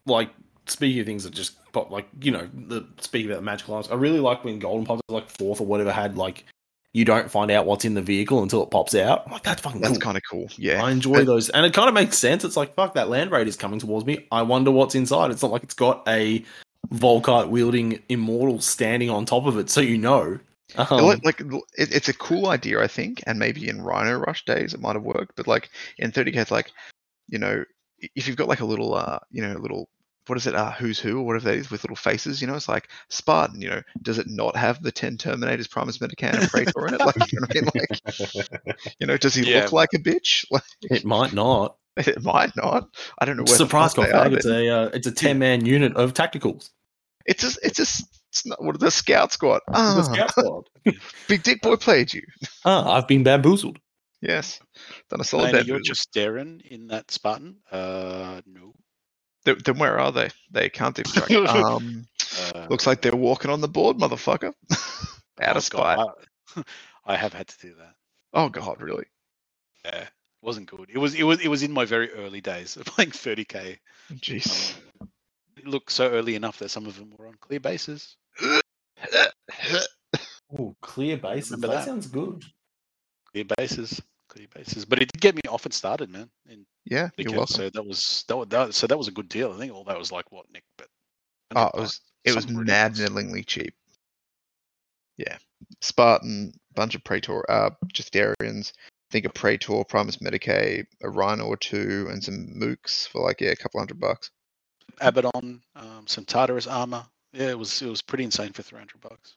[0.06, 0.30] like
[0.72, 3.90] speaking of things that just pop like you know the speaking about the magical items
[3.90, 6.44] i really like when golden pops like fourth or whatever had like
[6.92, 9.22] you don't find out what's in the vehicle until it pops out.
[9.24, 10.00] I'm like that's fucking That's cool.
[10.00, 10.48] kind of cool.
[10.58, 10.84] Yeah.
[10.84, 11.48] i enjoy those.
[11.48, 12.44] And it kind of makes sense.
[12.44, 14.26] It's like fuck that land raid is coming towards me.
[14.30, 15.30] I wonder what's inside.
[15.30, 16.44] It's not like it's got a
[16.92, 20.38] volkite wielding immortal standing on top of it so you know.
[20.76, 24.44] Um, like, like it, it's a cool idea, I think, and maybe in Rhino Rush
[24.44, 25.68] days it might have worked, but like
[25.98, 26.70] in 30k, it's like
[27.28, 27.64] you know,
[28.14, 29.88] if you've got like a little, uh, you know, a little
[30.26, 32.54] what is it, uh, who's who or whatever that is with little faces, you know,
[32.54, 36.46] it's like Spartan, you know, does it not have the 10 Terminators, Primus Medicae, and
[36.46, 37.04] Praetor in it?
[37.04, 37.70] Like, you know, what I mean?
[37.74, 39.56] like, you know, does he Yeah.
[39.56, 40.44] look like a bitch?
[40.50, 42.88] Like, it might not it might not.
[43.18, 44.32] I don't know where surprise the fuck they are.
[44.32, 46.70] it's a uh, it's a 10 man unit of tacticals
[47.26, 49.60] It's a, it's a, s- it's not what the scout squad.
[49.68, 50.64] The Ah, scout squad.
[51.28, 52.22] big dick boy played you.
[52.64, 53.78] ah i've been bamboozled
[54.22, 54.60] Yes,
[55.10, 57.56] done a solid Lana, you're just staring in that Spartan.
[57.72, 58.72] Uh, no.
[59.44, 60.30] Then, then where are they?
[60.50, 61.30] They can't even track.
[61.48, 62.06] um,
[62.54, 64.52] Uh, looks like they're walking on the board, motherfucker.
[65.40, 65.96] Out oh, of spite.
[65.96, 66.12] God,
[66.56, 66.62] I,
[67.14, 67.94] I have had to do that.
[68.32, 69.04] Oh god, really?
[69.84, 70.06] Yeah,
[70.40, 70.88] wasn't good.
[70.92, 73.78] It was it was it was in my very early days of playing 30k.
[74.14, 74.74] Jeez.
[75.00, 75.08] Um,
[75.56, 78.16] it looked so early enough that some of them were on clear bases.
[80.58, 81.84] oh clear bases that that?
[81.84, 82.42] sounds good
[83.32, 84.84] Clear bases, clear bases.
[84.84, 86.28] But it did get me off and started, man.
[86.48, 87.56] In yeah, you're welcome.
[87.56, 89.52] So that was that, was that so that was a good deal.
[89.52, 90.88] I think all that was like what Nick, but
[91.54, 93.74] Oh, it was it was something maddeningly cheap.
[95.18, 95.36] Yeah,
[95.80, 98.72] Spartan, bunch of Praetor, uh, Justaerins.
[99.10, 103.50] Think a Praetor, Primus Medicae, a Rhino or two, and some Mooks for like yeah,
[103.50, 104.30] a couple hundred bucks.
[105.00, 107.04] Abaddon, um, some Tartarus armor.
[107.32, 109.36] Yeah, it was it was pretty insane for 300 bucks.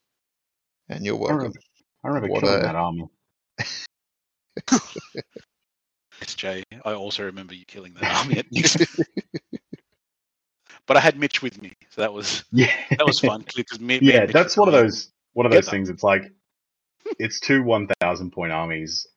[0.90, 1.38] And you're I welcome.
[1.38, 1.60] remember,
[2.04, 3.06] I remember killing a- that armor.
[6.22, 6.64] It's Jay.
[6.86, 8.38] I also remember you killing that army.
[8.40, 8.78] at Nick's.
[10.88, 14.00] but I had Mitch with me, so that was Yeah, that was fun because me,
[14.00, 15.72] me yeah, and that's one of those one of those together.
[15.78, 15.90] things.
[15.90, 16.32] It's like
[17.20, 19.08] it's two one thousand point armies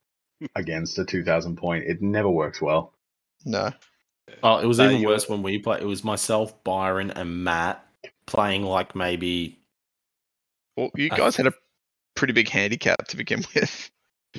[0.55, 1.85] against a two thousand point.
[1.85, 2.93] It never works well.
[3.45, 3.71] No,
[4.43, 5.81] Oh, it was No, even worse were- when we played.
[5.81, 7.85] It was myself, Byron, and Matt
[8.25, 9.59] playing like maybe
[10.77, 11.53] well, you I guys had a
[12.15, 13.89] pretty big handicap to begin with.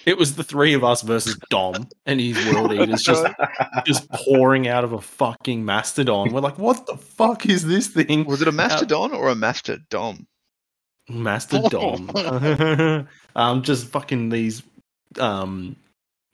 [0.07, 3.27] It was the three of us versus Dom and his world eaters just
[3.85, 6.33] just pouring out of a fucking mastodon.
[6.33, 8.25] We're like, what the fuck is this thing?
[8.25, 10.27] Was it a Mastodon or a Mastodom?
[11.09, 12.11] Mastodon.
[13.37, 14.63] um, just fucking these.
[15.19, 15.77] Um,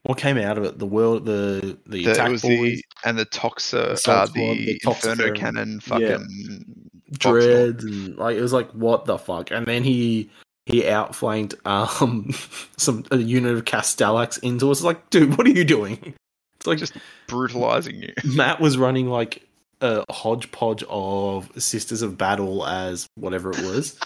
[0.03, 0.79] what came out of it?
[0.79, 4.27] The world, the the, The, attack it was boys, the and the Toxa, Assault uh,
[4.27, 5.81] Squad, the, the Inferno Toxifer, Cannon, yeah.
[5.81, 9.51] fucking dreads, and like it was like what the fuck.
[9.51, 10.31] And then he
[10.67, 12.31] he outflanked um
[12.77, 14.83] some a unit of Castellax into us.
[14.83, 16.15] Like, dude, what are you doing?
[16.57, 16.97] It's like Just-
[17.29, 18.13] brutalizing you.
[18.25, 19.43] Matt was running like
[19.81, 23.99] a hodgepodge of Sisters of Battle as whatever it was.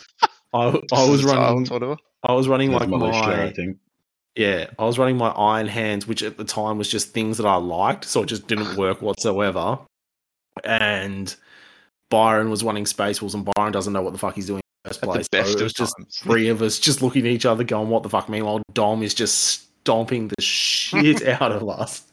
[0.53, 1.67] I, I was running.
[1.67, 1.97] Whatever.
[2.23, 3.79] I was running That's like militia, I my think.
[4.37, 4.67] yeah.
[4.79, 7.55] I was running my Iron Hands, which at the time was just things that I
[7.57, 9.79] liked, so it just didn't work whatsoever.
[10.65, 11.35] And
[12.11, 14.89] Byron was running Space Wolves, and Byron doesn't know what the fuck he's doing in
[14.89, 15.29] the first At the place.
[15.29, 16.17] best so it of was just times.
[16.23, 19.15] three of us just looking at each other, going, "What the fuck?" Meanwhile, Dom is
[19.15, 22.05] just stomping the shit out of us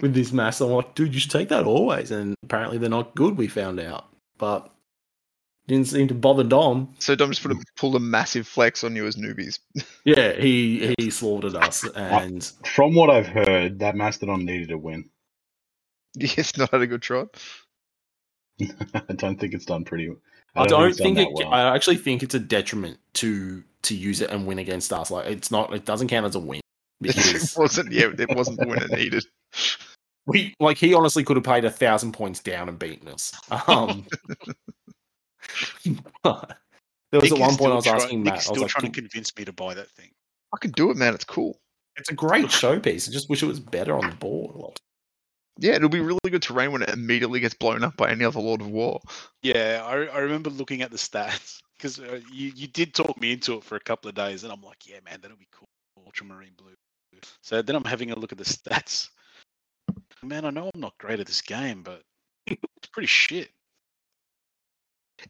[0.00, 0.60] with this mass.
[0.60, 2.10] I'm like, dude, you should take that always.
[2.10, 3.36] And apparently, they're not good.
[3.36, 4.06] We found out,
[4.38, 4.68] but
[5.68, 6.92] didn't seem to bother Dom.
[6.98, 9.58] So Dom just put a, pulled a massive flex on you as newbies.
[10.04, 15.08] Yeah, he he slaughtered us, and From what I've heard, that Mastodon needed a win.
[16.16, 17.28] Yes, not had a good trot.
[18.94, 20.10] I don't think it's done pretty.
[20.54, 21.48] I don't it's done think that it.
[21.48, 21.52] well.
[21.52, 25.10] I actually think it's a detriment to to use it and win against us.
[25.10, 25.72] Like it's not.
[25.74, 26.60] It doesn't count as a win
[27.00, 27.52] Because...
[27.52, 27.92] it wasn't.
[27.92, 29.24] Yeah, it wasn't the win it needed.
[30.26, 33.32] we like he honestly could have paid a thousand points down and beaten us.
[33.66, 34.06] Um,
[36.24, 38.38] there was Nick at one point I was try- asking Nick's Matt.
[38.38, 40.10] I still was like, trying to convince me to buy that thing.
[40.54, 41.14] I can do it, man.
[41.14, 41.58] It's cool.
[41.96, 43.08] "It's a great showpiece.
[43.08, 44.78] I just wish it was better on the board."
[45.56, 48.24] Well, Yeah, it'll be really good terrain when it immediately gets blown up by any
[48.24, 49.00] other Lord of War.
[49.42, 53.32] Yeah, I, I remember looking at the stats because uh, you, you did talk me
[53.32, 55.66] into it for a couple of days, and I'm like, yeah, man, that'll be cool.
[56.04, 56.74] Ultramarine blue.
[57.42, 59.10] So then I'm having a look at the stats.
[60.22, 62.02] Man, I know I'm not great at this game, but
[62.46, 63.50] it's pretty shit.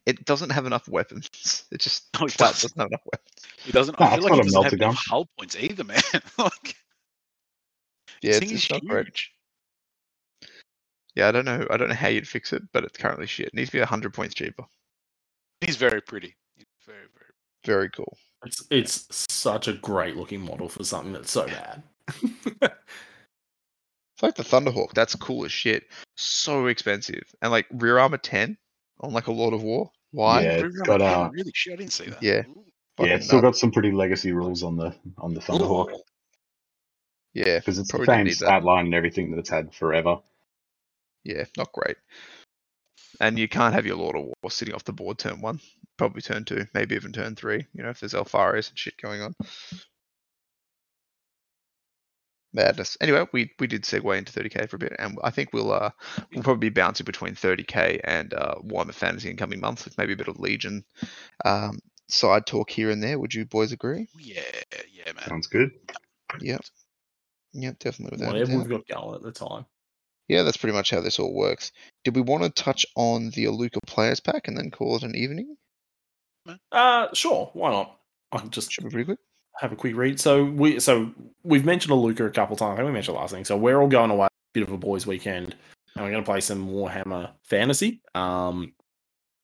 [0.05, 1.29] It doesn't have enough weapons.
[1.71, 2.75] It just No, it doesn't.
[2.75, 3.67] doesn't have enough weapons.
[3.67, 3.99] It doesn't.
[3.99, 5.03] Nah, I feel like it doesn't have enough gun.
[5.07, 6.01] hull points either, man.
[6.37, 6.75] like,
[8.21, 9.07] Yeah, this it's, thing it's not great.
[11.15, 11.21] Huge.
[11.21, 11.65] Yeah, I don't know.
[11.69, 13.47] I don't know how you'd fix it, but it's currently shit.
[13.47, 14.63] It needs to be hundred points cheaper.
[15.61, 16.35] He's very pretty.
[16.55, 17.31] He's very, very.
[17.65, 18.17] Very cool.
[18.45, 21.83] It's it's such a great looking model for something that's so bad.
[24.15, 24.93] It's like the Thunderhawk.
[24.93, 25.85] That's cool as shit.
[26.17, 27.23] So expensive.
[27.41, 28.57] And like rear armor 10
[29.01, 29.89] on like a Lord of War.
[30.11, 30.41] Why?
[30.43, 31.25] Yeah, Very it's well got, done.
[31.27, 31.73] uh, really shit.
[31.73, 32.21] I didn't see that.
[32.21, 32.41] Yeah.
[32.97, 35.97] Fucking yeah, it's still got some pretty legacy rules on the on the Thunderhawk
[37.33, 37.57] Yeah.
[37.59, 38.35] because it's Probably the same need that.
[38.35, 40.19] stat line and everything that it's had forever.
[41.23, 41.45] Yeah.
[41.57, 41.97] Not great.
[43.19, 45.59] And you can't have your Lord of War sitting off the board turn one.
[45.97, 47.65] Probably turn two, maybe even turn three.
[47.73, 49.35] You know, if there's Alpharius and shit going on.
[52.53, 52.97] Madness.
[53.01, 55.89] Anyway, we, we did segue into 30k for a bit, and I think we'll uh
[56.31, 60.13] we'll probably be bouncing between 30k and uh Warhammer Fantasy in coming months with maybe
[60.13, 60.83] a bit of Legion
[61.45, 61.79] um
[62.09, 63.17] side talk here and there.
[63.17, 64.07] Would you boys agree?
[64.19, 64.41] Yeah,
[64.71, 65.27] yeah, man.
[65.27, 65.71] Sounds good.
[66.41, 66.61] Yep.
[67.53, 69.65] Yep, definitely Whatever we've got going at the time.
[70.33, 71.71] Yeah, that's pretty much how this all works.
[72.03, 75.15] Did we want to touch on the Aluka Players Pack and then call it an
[75.15, 75.55] evening?
[76.71, 77.99] Uh sure, why not?
[78.31, 79.19] I can just Should be pretty quick.
[79.59, 80.19] have a quick read.
[80.19, 81.11] So we so
[81.43, 82.73] we've mentioned Aluka a couple times.
[82.73, 83.45] I think we mentioned last thing.
[83.45, 85.55] So we're all going away, bit of a boys' weekend,
[85.95, 88.01] and we're going to play some Warhammer Fantasy.
[88.15, 88.73] Um,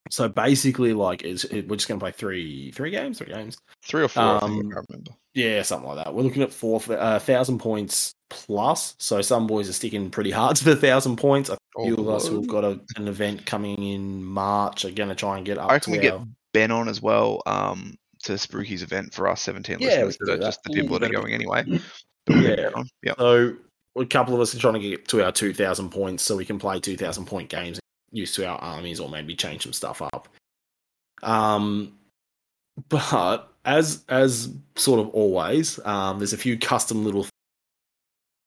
[0.09, 3.57] so basically, like, it's, it, we're just going to play three three games, three games.
[3.85, 5.11] Three or four, I think, Um, I remember.
[5.35, 6.13] Yeah, something like that.
[6.13, 8.95] We're looking at four uh, thousand points plus.
[8.97, 11.49] So some boys are sticking pretty hard to the thousand points.
[11.49, 15.15] A few of us who've got a, an event coming in March are going to
[15.15, 16.19] try and get up I to reckon we get
[16.53, 20.31] Ben on as well um, to Spooky's event for us 17 Yeah, listeners can that
[20.31, 20.45] are do that.
[20.47, 21.63] just the people Ooh, that are going anyway.
[22.25, 22.69] But Yeah.
[23.03, 23.15] Yep.
[23.17, 23.55] So
[23.97, 26.59] a couple of us are trying to get to our 2,000 points so we can
[26.59, 27.79] play 2,000 point games
[28.11, 30.27] used to our armies or maybe change some stuff up.
[31.23, 31.97] Um,
[32.89, 37.25] but as as sort of always, um, there's a few custom little.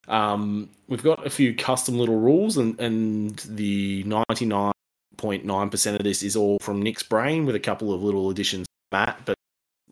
[0.07, 6.23] Um, we've got a few custom little rules, and and the 99.9 percent of this
[6.23, 9.37] is all from Nick's brain with a couple of little additions, Matt, but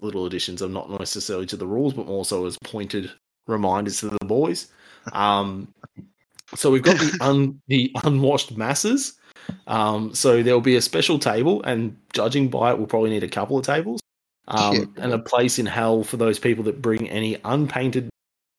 [0.02, 3.12] little additions are not necessarily to the rules, but more so as pointed
[3.48, 4.68] reminders to the boys.
[5.14, 5.74] Um,
[6.56, 9.14] so we've got the un, the unwashed masses.
[9.68, 13.28] Um, so there'll be a special table, and judging by it, we'll probably need a
[13.30, 14.00] couple of tables,
[14.48, 14.84] um, Yeah.
[14.98, 18.10] and a place in hell for those people that bring any unpainted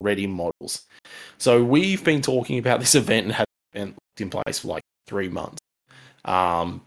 [0.02, 0.86] ready models.
[1.38, 4.82] So we've been talking about this event and had it event in place for like
[5.06, 5.58] three months.
[6.24, 6.82] Um,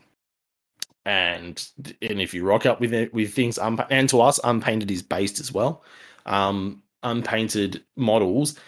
[1.05, 1.67] and
[2.01, 5.03] and if you rock up with it, with things unpa- and to us unpainted is
[5.03, 5.83] based as well.
[6.25, 8.59] Um, unpainted models.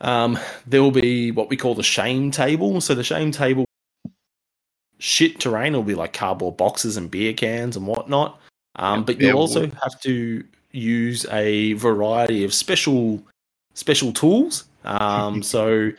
[0.00, 2.80] Um, there will be what we call the shame table.
[2.80, 3.66] So the shame table,
[4.98, 8.40] shit terrain will be like cardboard boxes and beer cans and whatnot.
[8.76, 13.22] Um, but you'll also have to use a variety of special
[13.78, 14.64] special tools.
[14.84, 15.92] Um, so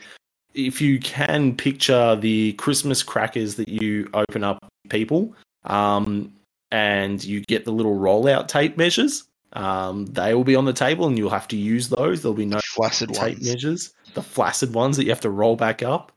[0.54, 4.58] if you can picture the Christmas crackers that you open up
[4.88, 5.34] people,
[5.64, 6.32] um,
[6.72, 9.24] and you get the little rollout tape measures,
[9.54, 12.22] um, they will be on the table, and you'll have to use those.
[12.22, 13.48] There'll be no Flaccid tape ones.
[13.48, 16.12] measures, the flaccid ones that you have to roll back up.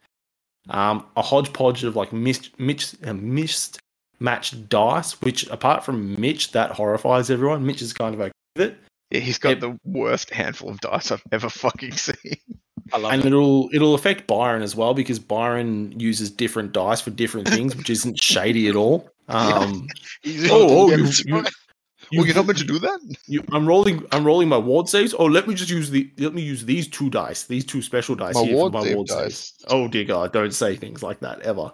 [0.69, 3.79] Um, a hodgepodge of like mixed, mixed, uh, mixed
[4.19, 7.65] matched dice, which apart from Mitch, that horrifies everyone.
[7.65, 8.77] Mitch is kind of okay with it.
[9.13, 12.15] Yeah, he's got It- the worst handful of dice I've ever fucking seen.
[12.93, 13.27] I love and it.
[13.27, 17.89] it'll it'll affect Byron as well because Byron uses different dice for different things, which
[17.89, 19.09] isn't shady at all.
[19.29, 19.87] Um,
[20.23, 22.99] He's- oh, oh, you, That's you, well, you're not meant to do that.
[23.27, 24.05] you- I'm rolling.
[24.11, 25.13] I'm rolling my ward saves.
[25.17, 26.11] Oh, let me just use the.
[26.17, 27.43] Let me use these two dice.
[27.43, 29.17] These two special dice My here ward for my ward dice.
[29.37, 29.53] saves.
[29.69, 30.33] Oh dear God!
[30.33, 31.71] Don't say things like that ever.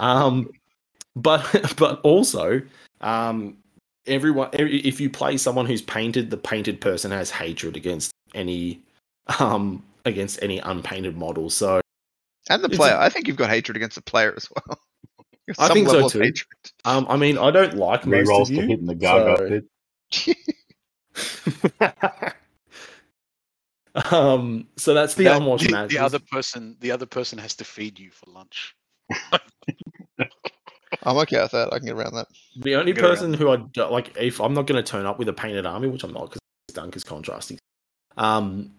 [0.00, 0.48] um,
[1.16, 2.60] but but also,
[3.00, 3.56] um,
[4.08, 4.50] everyone.
[4.54, 8.82] every- If you play someone who's painted, the painted person has hatred against any,
[9.38, 11.50] um, against any unpainted model.
[11.50, 11.80] So
[12.50, 12.94] And the player.
[12.94, 14.78] a- I think you've got hatred against the player as well.
[15.58, 16.32] I think so level of too.
[16.84, 18.60] Um, I mean, I don't like most Rerolls of to you.
[18.62, 19.64] hit in the Gaga so- pit.
[24.12, 25.96] um, so that's the That- unwashed the, matches.
[25.96, 28.74] the other person, the other person has to feed you for lunch.
[31.02, 31.72] I'm okay with that.
[31.72, 32.26] I can get around that.
[32.56, 35.18] The only Get person who I don't, like, if I'm not going to turn up
[35.18, 37.58] with a painted army, which I'm not because it's done because contrasting.
[38.16, 38.72] Um,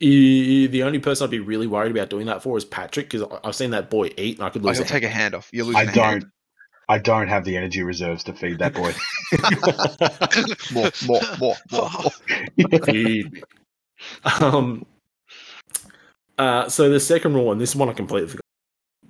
[0.00, 3.54] the only person I'd be really worried about doing that for is Patrick because I've
[3.54, 4.78] seen that boy eat and I could lose.
[4.78, 5.48] he'll a take a hand off.
[5.52, 6.22] You're losing I a hand.
[6.22, 6.32] don't.
[6.88, 8.92] I don't have the energy reserves to feed that boy.
[10.74, 11.90] More, more, more, more,
[12.58, 12.80] more.
[12.88, 13.24] Me.
[14.40, 14.84] Um,
[16.36, 18.42] uh, so the second rule, and this one I completely forgot,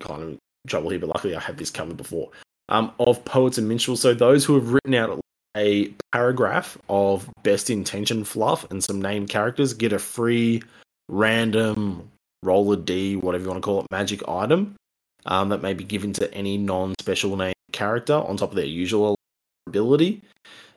[0.01, 2.31] kind of in trouble here, but luckily I had this covered before.
[2.69, 5.21] Um, of poets and minstrels, so those who have written out
[5.57, 10.63] a paragraph of best intention fluff and some named characters get a free
[11.09, 12.09] random
[12.43, 14.77] roller D, whatever you want to call it, magic item
[15.27, 19.17] um, that may be given to any non-special name character on top of their usual
[19.67, 20.23] ability.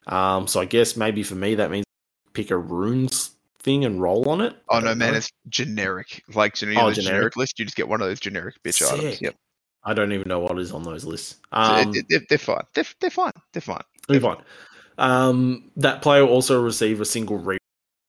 [0.07, 1.86] Um, so I guess maybe for me that means
[2.34, 4.56] pick a runes thing and roll on it.
[4.70, 5.18] Oh no, man, know.
[5.18, 6.22] it's generic.
[6.34, 6.95] Like you know, Oh, generic.
[6.95, 7.38] generic.
[7.38, 9.22] list, you just get one of those generic bitch items.
[9.22, 9.36] Yep.
[9.86, 11.38] I don't even know what is on those lists.
[11.52, 12.64] Um, they're fine.
[12.74, 13.32] They're, they're fine.
[13.53, 13.84] They're fine.
[14.10, 14.44] Move on.
[14.98, 17.57] Um, that player will also receive a single re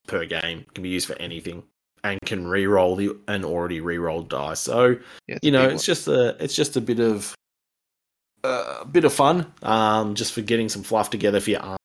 [0.07, 0.65] per game.
[0.74, 1.62] Can be used for anything
[2.05, 4.55] and can re-roll the an already re-rolled die.
[4.55, 4.97] So
[5.27, 5.94] Yeah, you know, it's one.
[5.94, 7.35] just a it's just a bit of
[8.44, 9.53] uh, a bit of fun.
[9.62, 11.78] Um, just for getting some fluff together for your arm,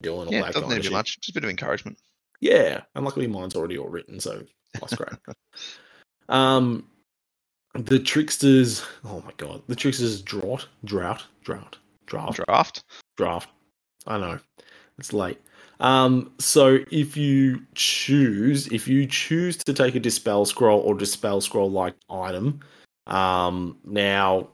[0.00, 1.18] doing all yeah, that doesn't need to be much.
[1.20, 1.98] Just a bit of encouragement.
[2.40, 4.42] Yeah, and luckily mine's already all written, so
[4.74, 5.10] that's great.
[6.28, 6.86] um,
[7.84, 8.84] the tricksters.
[9.04, 12.84] Oh my god, the tricksters drought, drought, drought, drought Draft.
[13.16, 13.48] draft.
[14.06, 14.38] I know
[14.98, 15.40] it's late.
[15.80, 21.40] Um, so if you choose, if you choose to take a dispel scroll or dispel
[21.40, 22.60] scroll like item,
[23.06, 24.48] um, now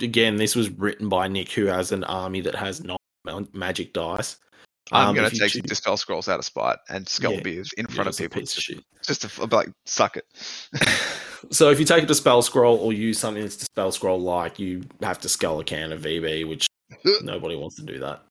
[0.00, 3.92] again, this was written by Nick, who has an army that has nine ma- magic
[3.92, 4.36] dice.
[4.92, 7.86] I'm Um, gonna take choo- dispel scrolls out of spite and skull Yeah, beers in
[7.86, 8.44] front of just people.
[8.46, 8.84] shit.
[9.04, 10.24] Just to like suck it.
[11.50, 14.84] so if you take a dispel scroll or use something that's dispel scroll like, you
[15.02, 16.66] have to skull a can of VB, which
[17.22, 18.22] nobody wants to do that.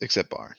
[0.00, 0.54] Except Byron.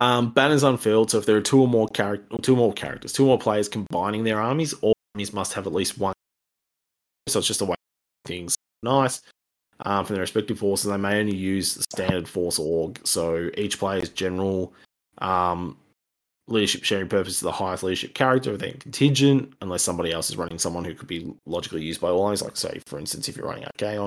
[0.00, 1.10] Um, banners unfilled.
[1.10, 4.24] So if there are two or more character, two more characters, two more players combining
[4.24, 6.14] their armies, all armies must have at least one.
[7.28, 9.20] So it's just a way of things nice
[9.82, 10.90] um, from their respective forces.
[10.90, 13.00] They may only use the standard force org.
[13.04, 14.72] So each player's general
[15.18, 15.76] um,
[16.48, 20.58] leadership sharing purpose is the highest leadership character their contingent, unless somebody else is running
[20.58, 22.42] someone who could be logically used by all armies.
[22.42, 24.06] Like say, for instance, if you're running Archaon,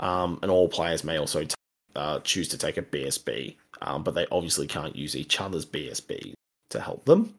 [0.00, 1.54] um, and all players may also t-
[1.94, 6.32] uh, choose to take a BSB, um, but they obviously can't use each other's BSB
[6.70, 7.34] to help them.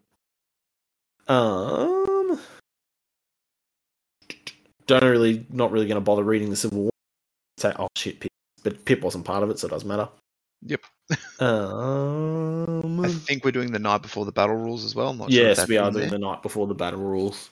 [1.28, 2.40] Um,
[4.88, 6.92] don't really, not really going to bother reading the Civil War.
[7.58, 8.32] Say, oh shit, Pip,
[8.64, 10.10] but Pip wasn't part of it, so it doesn't matter.
[10.64, 10.82] Yep.
[11.40, 15.10] Um, I think we're doing the night before the battle rules as well.
[15.10, 16.12] I'm not yes, that's we are doing there.
[16.12, 17.52] the night before the battle rules.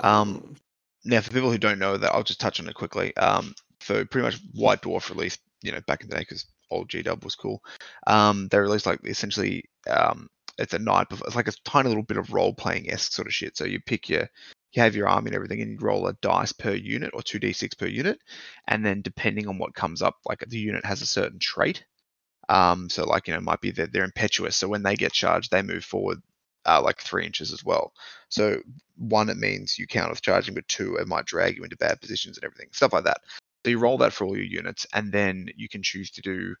[0.00, 0.56] Um,
[1.04, 3.16] Now, for people who don't know that, I'll just touch on it quickly.
[3.16, 6.88] Um, for pretty much White Dwarf released, you know, back in the day because old
[6.88, 7.62] G Dub was cool.
[8.06, 11.26] Um, they released like essentially, um, it's a night before.
[11.26, 13.56] It's like a tiny little bit of role playing esque sort of shit.
[13.56, 14.28] So you pick your,
[14.72, 17.40] you have your army and everything, and you roll a dice per unit or two
[17.40, 18.20] d6 per unit,
[18.68, 21.84] and then depending on what comes up, like the unit has a certain trait.
[22.48, 24.56] Um, so like you know, it might be that they're impetuous.
[24.56, 26.18] So when they get charged, they move forward
[26.66, 27.92] uh, like three inches as well.
[28.28, 28.60] So
[28.96, 32.00] one, it means you count as charging, but two, it might drag you into bad
[32.00, 33.20] positions and everything, stuff like that.
[33.64, 36.54] So you roll that for all your units, and then you can choose to do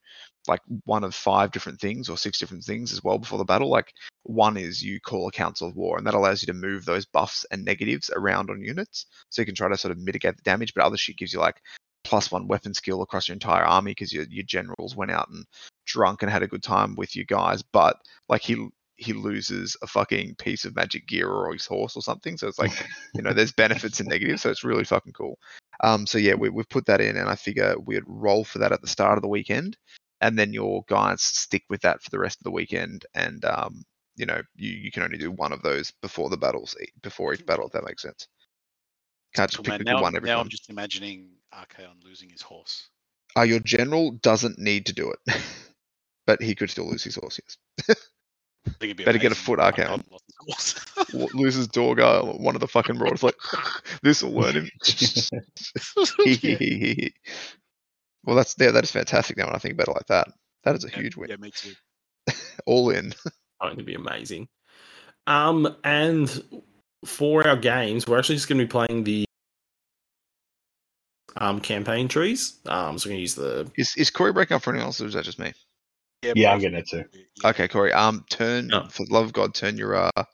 [0.46, 3.70] like one of five different things or six different things as well before the battle.
[3.70, 3.92] Like
[4.24, 7.06] one is you call a council of war, and that allows you to move those
[7.06, 10.42] buffs and negatives around on units, so you can try to sort of mitigate the
[10.42, 10.74] damage.
[10.74, 11.56] But other shit gives you like
[12.04, 15.44] plus one weapon skill across your entire army because your your generals went out and
[15.86, 17.96] drunk and had a good time with you guys, but
[18.28, 18.68] like he
[19.00, 22.36] he loses a fucking piece of magic gear or his horse or something.
[22.36, 22.72] So it's like,
[23.14, 24.42] you know, there's benefits and negatives.
[24.42, 25.38] So it's really fucking cool.
[25.82, 28.72] Um, so yeah, we, we've put that in, and I figure we'd roll for that
[28.72, 29.78] at the start of the weekend,
[30.20, 33.06] and then your guys stick with that for the rest of the weekend.
[33.14, 33.82] And um,
[34.16, 37.46] you know, you, you can only do one of those before the battles, before each
[37.46, 38.28] battle, if that makes sense.
[39.34, 40.42] Can't just Cool, pick Now, one every now time.
[40.42, 42.90] I'm just imagining Archaon losing his horse.
[43.34, 45.42] Uh, your general doesn't need to do it,
[46.26, 47.40] but he could still lose his horse.
[47.88, 47.96] Yes.
[48.66, 50.02] I think it'd be Better get a foot if Archaon.
[50.10, 50.36] lost his
[50.94, 51.06] horse.
[51.12, 53.34] W- loses Dorghar, one of the fucking roars like,
[54.02, 54.70] this will learn him.
[56.26, 57.08] yeah.
[58.24, 59.36] well, that's yeah, that is fantastic.
[59.36, 60.28] Now when I think about it like that,
[60.64, 61.30] that is a Yeah, huge win.
[61.30, 61.72] Yeah, me too.
[62.66, 63.14] All in.
[63.60, 64.48] going to be amazing.
[65.26, 66.42] Um, and
[67.04, 69.24] for our games, we're actually just going to be playing the
[71.36, 72.58] um campaign trees.
[72.66, 75.00] Um, so we're going to use the Is is Corey breaking up for anyone else,
[75.00, 75.52] or is that just me?
[76.22, 77.04] Yeah, but- I'm getting it too.
[77.44, 77.92] Okay, Corey.
[77.92, 78.86] Um, turn No.
[78.90, 80.24] for the love of God, turn your uh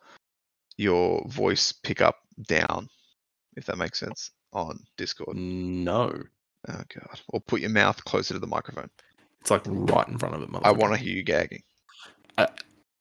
[0.76, 2.16] your voice pickup
[2.48, 2.88] down,
[3.56, 5.36] if that makes sense, on Discord.
[5.36, 6.12] no.
[6.68, 8.90] Oh god, or put your mouth closer to the microphone.
[9.40, 10.48] It's like right in front of it.
[10.64, 11.62] I want to hear you gagging.
[12.36, 12.48] Uh,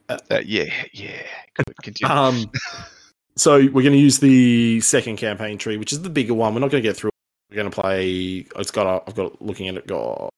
[0.08, 1.24] uh, Uh, yeah, yeah.
[1.56, 1.76] Good.
[1.82, 2.14] Continue.
[2.14, 2.52] Um,
[3.36, 6.54] so we're going to use the second campaign tree, which is the bigger one.
[6.54, 7.10] We're not going to get through.
[7.50, 8.46] We're going to play.
[8.56, 8.86] It's got.
[8.86, 9.88] A, I've got looking at it.
[9.88, 10.30] Got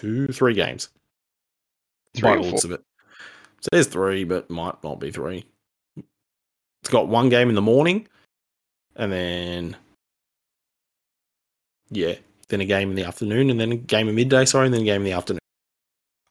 [0.00, 0.88] two, three games.
[2.14, 2.72] Three by looks four?
[2.72, 2.84] of it.
[3.60, 5.44] So there's three, but might not be three.
[5.96, 8.06] It's got one game in the morning,
[8.96, 9.76] and then
[11.90, 12.14] yeah,
[12.48, 14.44] then a game in the afternoon, and then a game in midday.
[14.44, 15.38] Sorry, and then a game in the afternoon.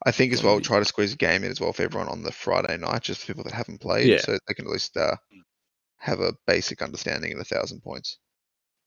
[0.06, 0.64] I think as well, Maybe.
[0.64, 3.20] try to squeeze a game in as well for everyone on the Friday night, just
[3.20, 4.18] for people that haven't played, Yeah.
[4.20, 5.16] so they can at least uh,
[5.98, 8.18] have a basic understanding of a thousand points.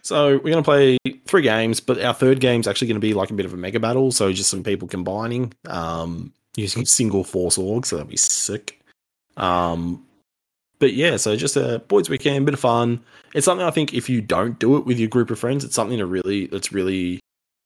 [0.01, 3.13] So we're going to play three games, but our third game's actually going to be
[3.13, 4.11] like a bit of a mega battle.
[4.11, 7.85] So just some people combining, um, using single force org.
[7.85, 8.81] So that'd be sick.
[9.37, 10.05] Um,
[10.79, 12.99] but yeah, so just a boys' weekend, bit of fun.
[13.35, 15.75] It's something I think if you don't do it with your group of friends, it's
[15.75, 17.19] something to really that's really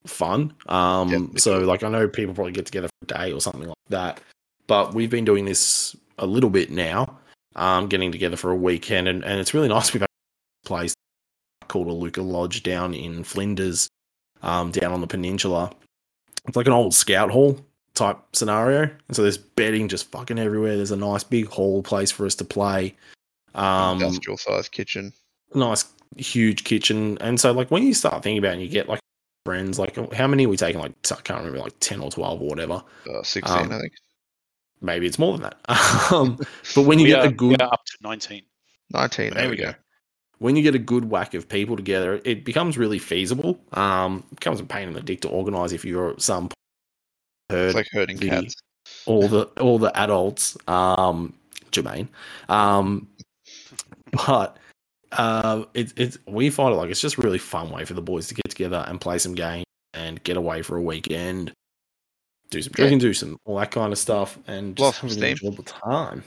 [0.06, 0.54] fun.
[0.68, 3.76] Um, so like I know people probably get together for a day or something like
[3.90, 4.20] that,
[4.68, 7.18] but we've been doing this a little bit now,
[7.56, 9.94] um, getting together for a weekend, and, and it's really nice.
[9.94, 10.10] We've had
[10.66, 10.94] a place
[11.68, 13.90] called a Luca Lodge down in Flinders,
[14.42, 15.72] um, down on the peninsula.
[16.48, 17.60] It's like an old scout hall
[17.94, 18.84] type scenario.
[19.08, 20.76] And so there's bedding just fucking everywhere.
[20.76, 22.96] There's a nice big hall place for us to play.
[23.56, 25.14] Um, Industrial sized kitchen.
[25.54, 25.86] nice
[26.18, 27.18] huge kitchen.
[27.22, 29.00] And so like when you start thinking about it and you get like
[29.46, 30.82] friends, like how many are we taking?
[30.82, 32.84] Like I can't remember, like 10 or 12 or whatever.
[33.10, 33.94] Uh, 16, Um, I think.
[34.82, 36.12] Maybe it's more than that.
[36.12, 36.38] um,
[36.76, 38.44] but when you we, get are, a good we are up to 19.
[38.92, 39.74] 19, there, we go.
[40.40, 43.60] When you get a good whack of people together, it becomes really feasible.
[43.74, 46.50] Um, it becomes a pain in the dick to organise if you're at some
[47.50, 48.56] herd, It's like herding the- cats.
[49.06, 51.34] all the all the adults, um,
[51.72, 52.08] Jermaine.
[52.50, 53.08] Um,
[54.28, 54.58] but
[55.14, 58.02] uh, it's it's we find it like it's just a really fun way for the
[58.02, 61.54] boys to get together and play some games and get away for a weekend,
[62.52, 62.84] do some Yeah.
[62.84, 66.24] drinking, do some all that kind of stuff, and just have an enjoyable time.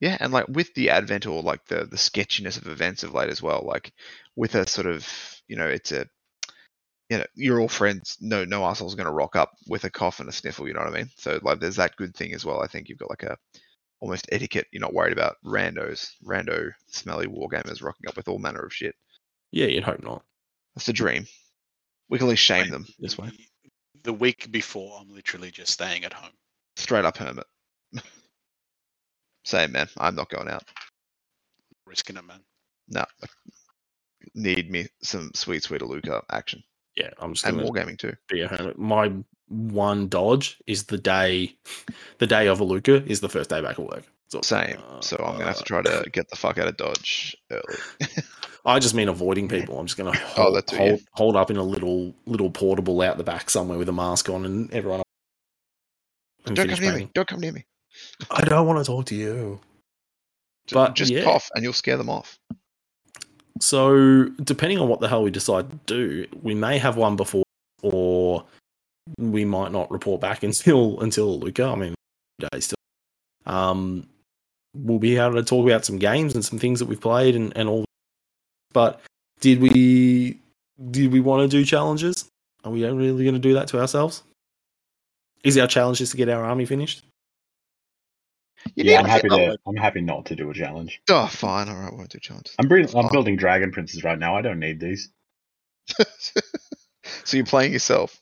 [0.00, 3.30] Yeah, and like with the advent or like the the sketchiness of events of late
[3.30, 3.92] as well, like
[4.36, 5.08] with a sort of
[5.48, 6.06] you know, it's a
[7.08, 8.18] you know, you're all friends.
[8.20, 10.68] No, no asshole's going to rock up with a cough and a sniffle.
[10.68, 11.10] You know what I mean?
[11.16, 12.60] So like, there's that good thing as well.
[12.60, 13.36] I think you've got like a
[14.00, 14.66] almost etiquette.
[14.72, 18.94] You're not worried about randos, rando, smelly wargamers rocking up with all manner of shit.
[19.50, 20.22] Yeah, you'd hope not.
[20.74, 21.26] That's the dream.
[22.10, 23.30] We can at least shame Mate, them this way.
[24.04, 26.32] The week before, I'm literally just staying at home.
[26.76, 27.46] Straight up hermit.
[29.48, 29.88] Same man.
[29.98, 30.64] I'm not going out.
[31.86, 32.40] Risking it, man.
[32.88, 33.04] No.
[34.34, 36.62] Need me some sweet, sweet Aluka action
[36.96, 38.14] Yeah, I'm just and gonna wargaming too.
[38.28, 38.78] be a hermit.
[38.78, 39.12] My
[39.48, 41.56] one dodge is the day,
[42.18, 44.04] the day of a Luca is the first day back at work.
[44.28, 44.78] So, Same.
[44.88, 47.36] uh, So I'm gonna have to try uh, to get the fuck out of Dodge
[47.50, 47.78] early.
[48.66, 49.78] I just mean avoiding people.
[49.78, 50.82] I'm just gonna hold, that too, yeah.
[50.90, 54.28] hold, hold up in a little little portable out the back somewhere with a mask
[54.28, 55.02] on, and everyone.
[56.46, 57.10] and Don't come near me.
[57.14, 57.64] Don't come near me.
[58.30, 59.60] I don't want to talk to you.
[60.66, 61.24] Ju- But, just yeah.
[61.24, 62.38] cough and you'll scare them off.
[63.60, 67.44] So, depending on what the hell we decide to do, we may have one before,
[67.82, 68.44] or
[69.18, 71.64] we might not report back until until Luca.
[71.64, 71.94] I mean,
[72.52, 72.76] days still.
[73.46, 74.06] Um,
[74.76, 77.56] we'll be able to talk about some games and some things that we've played and
[77.56, 77.84] and all.
[78.72, 79.00] But
[79.40, 80.38] did we
[80.90, 82.26] did we want to do challenges?
[82.64, 84.22] Are we really going to do that to ourselves?
[85.42, 87.02] Is our challenge just to get our army finished?
[88.74, 89.58] You yeah, I'm happy get- to.
[89.66, 91.00] I'm happy not to do a challenge.
[91.10, 91.68] Oh, fine.
[91.68, 92.54] All right, won't do challenges.
[92.58, 94.36] I'm, bring, I'm building dragon princes right now.
[94.36, 95.10] I don't need these.
[97.24, 98.20] so you're playing yourself,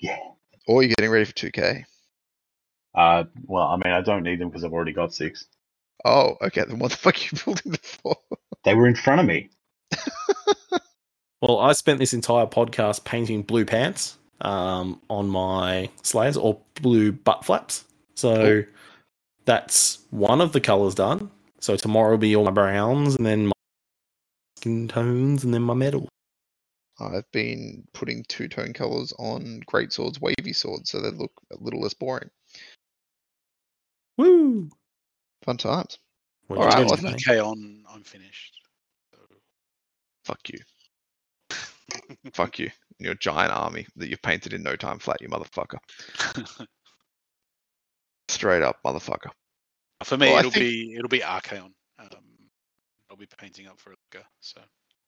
[0.00, 0.16] Yeah.
[0.66, 1.84] or you're getting ready for 2K.
[2.94, 5.44] Uh, well, I mean, I don't need them because I've already got six.
[6.04, 6.64] Oh, okay.
[6.66, 8.16] Then what the fuck are you building them for?
[8.64, 9.50] They were in front of me.
[11.40, 17.12] Well, I spent this entire podcast painting blue pants um, on my slayers or blue
[17.12, 17.84] butt flaps.
[18.16, 18.64] So
[19.48, 21.30] that's one of the colors done.
[21.58, 23.52] So tomorrow will be all my browns and then my
[24.58, 26.06] skin tones and then my metal.
[27.00, 31.56] I've been putting two tone colors on great swords, wavy swords, so they look a
[31.62, 32.28] little less boring.
[34.18, 34.68] Woo!
[35.42, 35.98] Fun times.
[36.48, 37.26] What All did well, I mate?
[37.26, 38.60] Okay, on I'm finished.
[39.14, 39.20] So,
[40.24, 40.58] Fuck you.
[42.34, 42.70] Fuck you.
[42.98, 45.78] And Your giant army that you've painted in no time flat, you motherfucker.
[48.38, 49.30] Straight up, motherfucker.
[50.04, 51.72] For me, Well, it'll think- be it'll be Archaon.
[51.98, 52.08] Um,
[53.10, 54.24] I'll be painting up for Luca.
[54.40, 54.60] So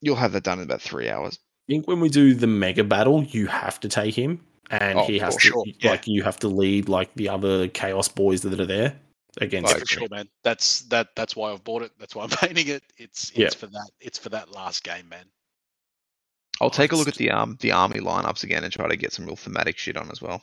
[0.03, 1.39] You'll have that done in about three hours.
[1.69, 4.41] I think when we do the mega battle, you have to take him,
[4.71, 5.91] and Oh, he has to sure, yeah.
[5.93, 8.99] like you have to lead like the other chaos boys that are there
[9.41, 9.69] against.
[9.73, 10.29] I yeah, for sure, man.
[10.43, 11.15] That's that.
[11.15, 11.93] That's why I've bought it.
[11.99, 12.83] That's why I'm painting it.
[12.97, 13.47] It's Yeah.
[13.47, 13.91] it's for that.
[14.01, 15.27] It's for that last game, man.
[16.61, 19.13] I'll take a look at the um the army lineups again and try to get
[19.13, 20.43] some real thematic shit on as well.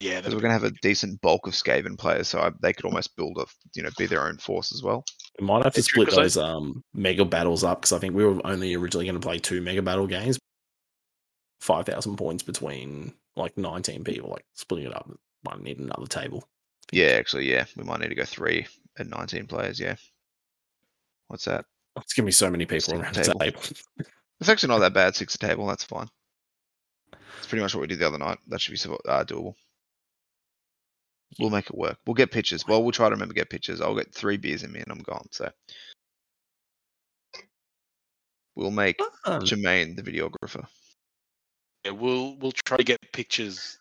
[0.00, 2.84] Yeah, because we're gonna have a decent bulk of Skaven players, so I, they could
[2.84, 5.04] almost build a you know be their own force as well.
[5.40, 7.92] We might have to It's true, split 'cause I- those um mega battles up because
[7.92, 10.38] I think we were only originally going to play two mega battle games.
[11.60, 14.30] Five thousand points between like nineteen people.
[14.30, 15.10] Like splitting it up,
[15.44, 16.48] might need another table.
[16.92, 18.66] Yeah, actually, yeah, we might need to go three
[18.98, 19.78] at 19 players.
[19.78, 19.96] Yeah.
[21.26, 21.66] What's that?
[21.96, 23.40] It's gonna be so many people Six around the table.
[23.40, 23.62] table.
[24.40, 25.16] It's actually not that bad.
[25.16, 25.66] Six a table.
[25.66, 26.06] That's fine.
[27.38, 28.38] It's pretty much what we did the other night.
[28.46, 29.54] That should be uh, doable.
[31.38, 31.98] We'll make it work.
[32.06, 32.66] We'll get pictures.
[32.66, 33.80] Well, we'll try to remember to get pictures.
[33.80, 35.26] I'll get three beers in me and I'm gone.
[35.30, 35.50] So
[38.56, 39.42] we'll make Fun.
[39.42, 40.66] Jermaine the videographer.
[41.84, 43.78] Yeah, we'll we'll try to get pictures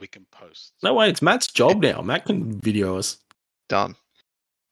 [0.00, 0.72] we can post.
[0.82, 2.02] No way, it's Matt's job now.
[2.02, 3.18] Matt can video us.
[3.68, 3.94] Done.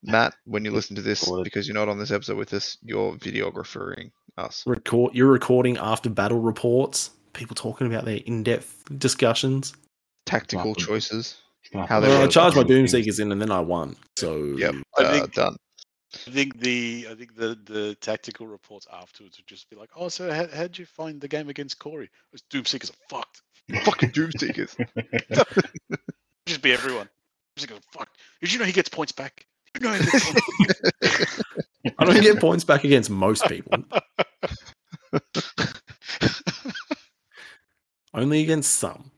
[0.02, 3.14] Matt, when you listen to this, because you're not on this episode with us, you're
[3.14, 4.62] videographering us.
[4.66, 5.14] Record.
[5.14, 7.10] You're recording after battle reports.
[7.32, 9.74] People talking about their in-depth discussions.
[10.26, 10.84] Tactical Welcome.
[10.84, 11.40] choices.
[11.74, 12.88] Gonna How they Well, I charged my through Doom.
[12.88, 13.96] Seekers in, and then I won.
[14.16, 14.74] So Yep.
[14.96, 15.56] I Uh, think- done.
[16.26, 20.08] I think the I think the the tactical reports afterwards would just be like, oh,
[20.08, 22.04] so how how'd you find the game against Corey?
[22.04, 23.42] It was Doomseekers are fucked.
[23.84, 24.76] Fucking Doom Seekers.
[26.46, 27.08] Just be everyone.
[27.58, 28.18] Doomseekers are fucked.
[28.40, 29.44] Did you know he gets points back?
[29.74, 31.42] You know he gets points
[31.98, 33.76] I don't get points back against most people.
[38.12, 39.10] Only against some.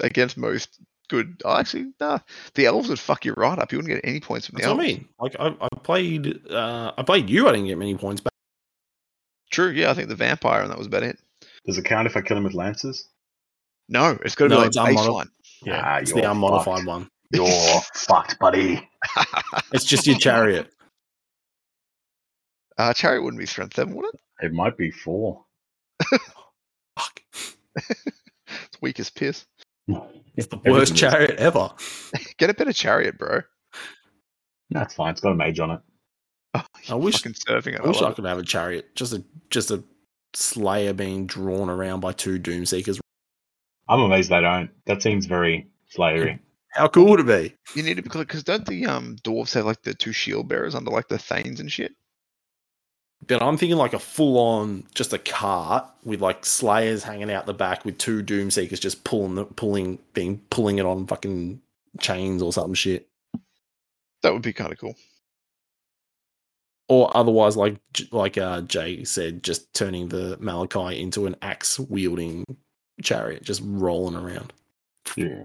[0.00, 0.78] Against most
[1.08, 1.40] good.
[1.44, 2.18] Oh, actually, nah.
[2.54, 3.72] The elves would fuck you right up.
[3.72, 4.98] You wouldn't get any points from the That's what I elves.
[4.98, 5.08] mean.
[5.18, 6.50] Like I, I played.
[6.50, 7.48] Uh, I played you.
[7.48, 8.32] I didn't get many points back.
[9.50, 11.18] True, yeah, I think the vampire and that was about it.
[11.66, 13.08] Does it count if I kill him with lances?
[13.88, 15.28] No, it's got to No, be it's like unmodi- baseline.
[15.62, 16.86] Yeah, Ah, it's the unmodified fucked.
[16.86, 17.08] one.
[17.32, 18.88] You're fucked, buddy.
[19.72, 20.68] It's just your chariot.
[22.78, 24.20] uh, chariot wouldn't be strength seven, would it?
[24.42, 25.44] It might be four.
[26.98, 27.22] Fuck.
[28.48, 29.44] It's weak as piss.
[29.88, 31.00] It's the worst Everything is.
[31.00, 31.70] chariot ever.
[32.38, 33.40] Get a better chariot, bro.
[34.70, 35.12] That's fine.
[35.12, 35.80] It's got a mage on it.
[36.54, 37.80] Oh, I wish- fucking surfing it.
[37.82, 38.94] I wish I could have a chariot.
[38.96, 39.82] Just a just a
[40.34, 43.00] slayer being drawn around by two doom seekers.
[43.88, 44.70] I'm amazed they don't.
[44.86, 46.40] That seems very slayery.
[46.72, 47.54] How cool would it be?
[47.74, 50.74] You need to be because don't the um dwarves have like the two shield bearers
[50.74, 51.92] under like the thanes and shit?
[53.26, 57.46] But I'm thinking like a full on just a cart with like slayers hanging out
[57.46, 61.60] the back with two doom seekers just pulling the pulling being pulling it on fucking
[62.00, 63.08] chains or something shit.
[64.22, 64.96] That would be kind of cool.
[66.88, 67.76] Or otherwise, like
[68.12, 72.44] like uh, Jay said, just turning the Malakai into an axe wielding
[73.02, 74.52] chariot, just rolling around.
[75.16, 75.44] Yeah.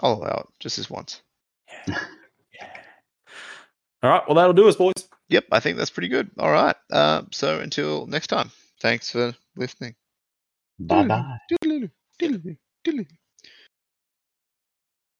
[0.00, 1.22] I'll allow it just this once.
[1.88, 2.68] Yeah.
[4.02, 5.07] All right, well that'll do us, boys.
[5.28, 6.30] Yep, I think that's pretty good.
[6.38, 6.76] All right.
[6.90, 8.50] Uh, so until next time,
[8.80, 9.94] thanks for listening.
[10.88, 11.24] Bye bye.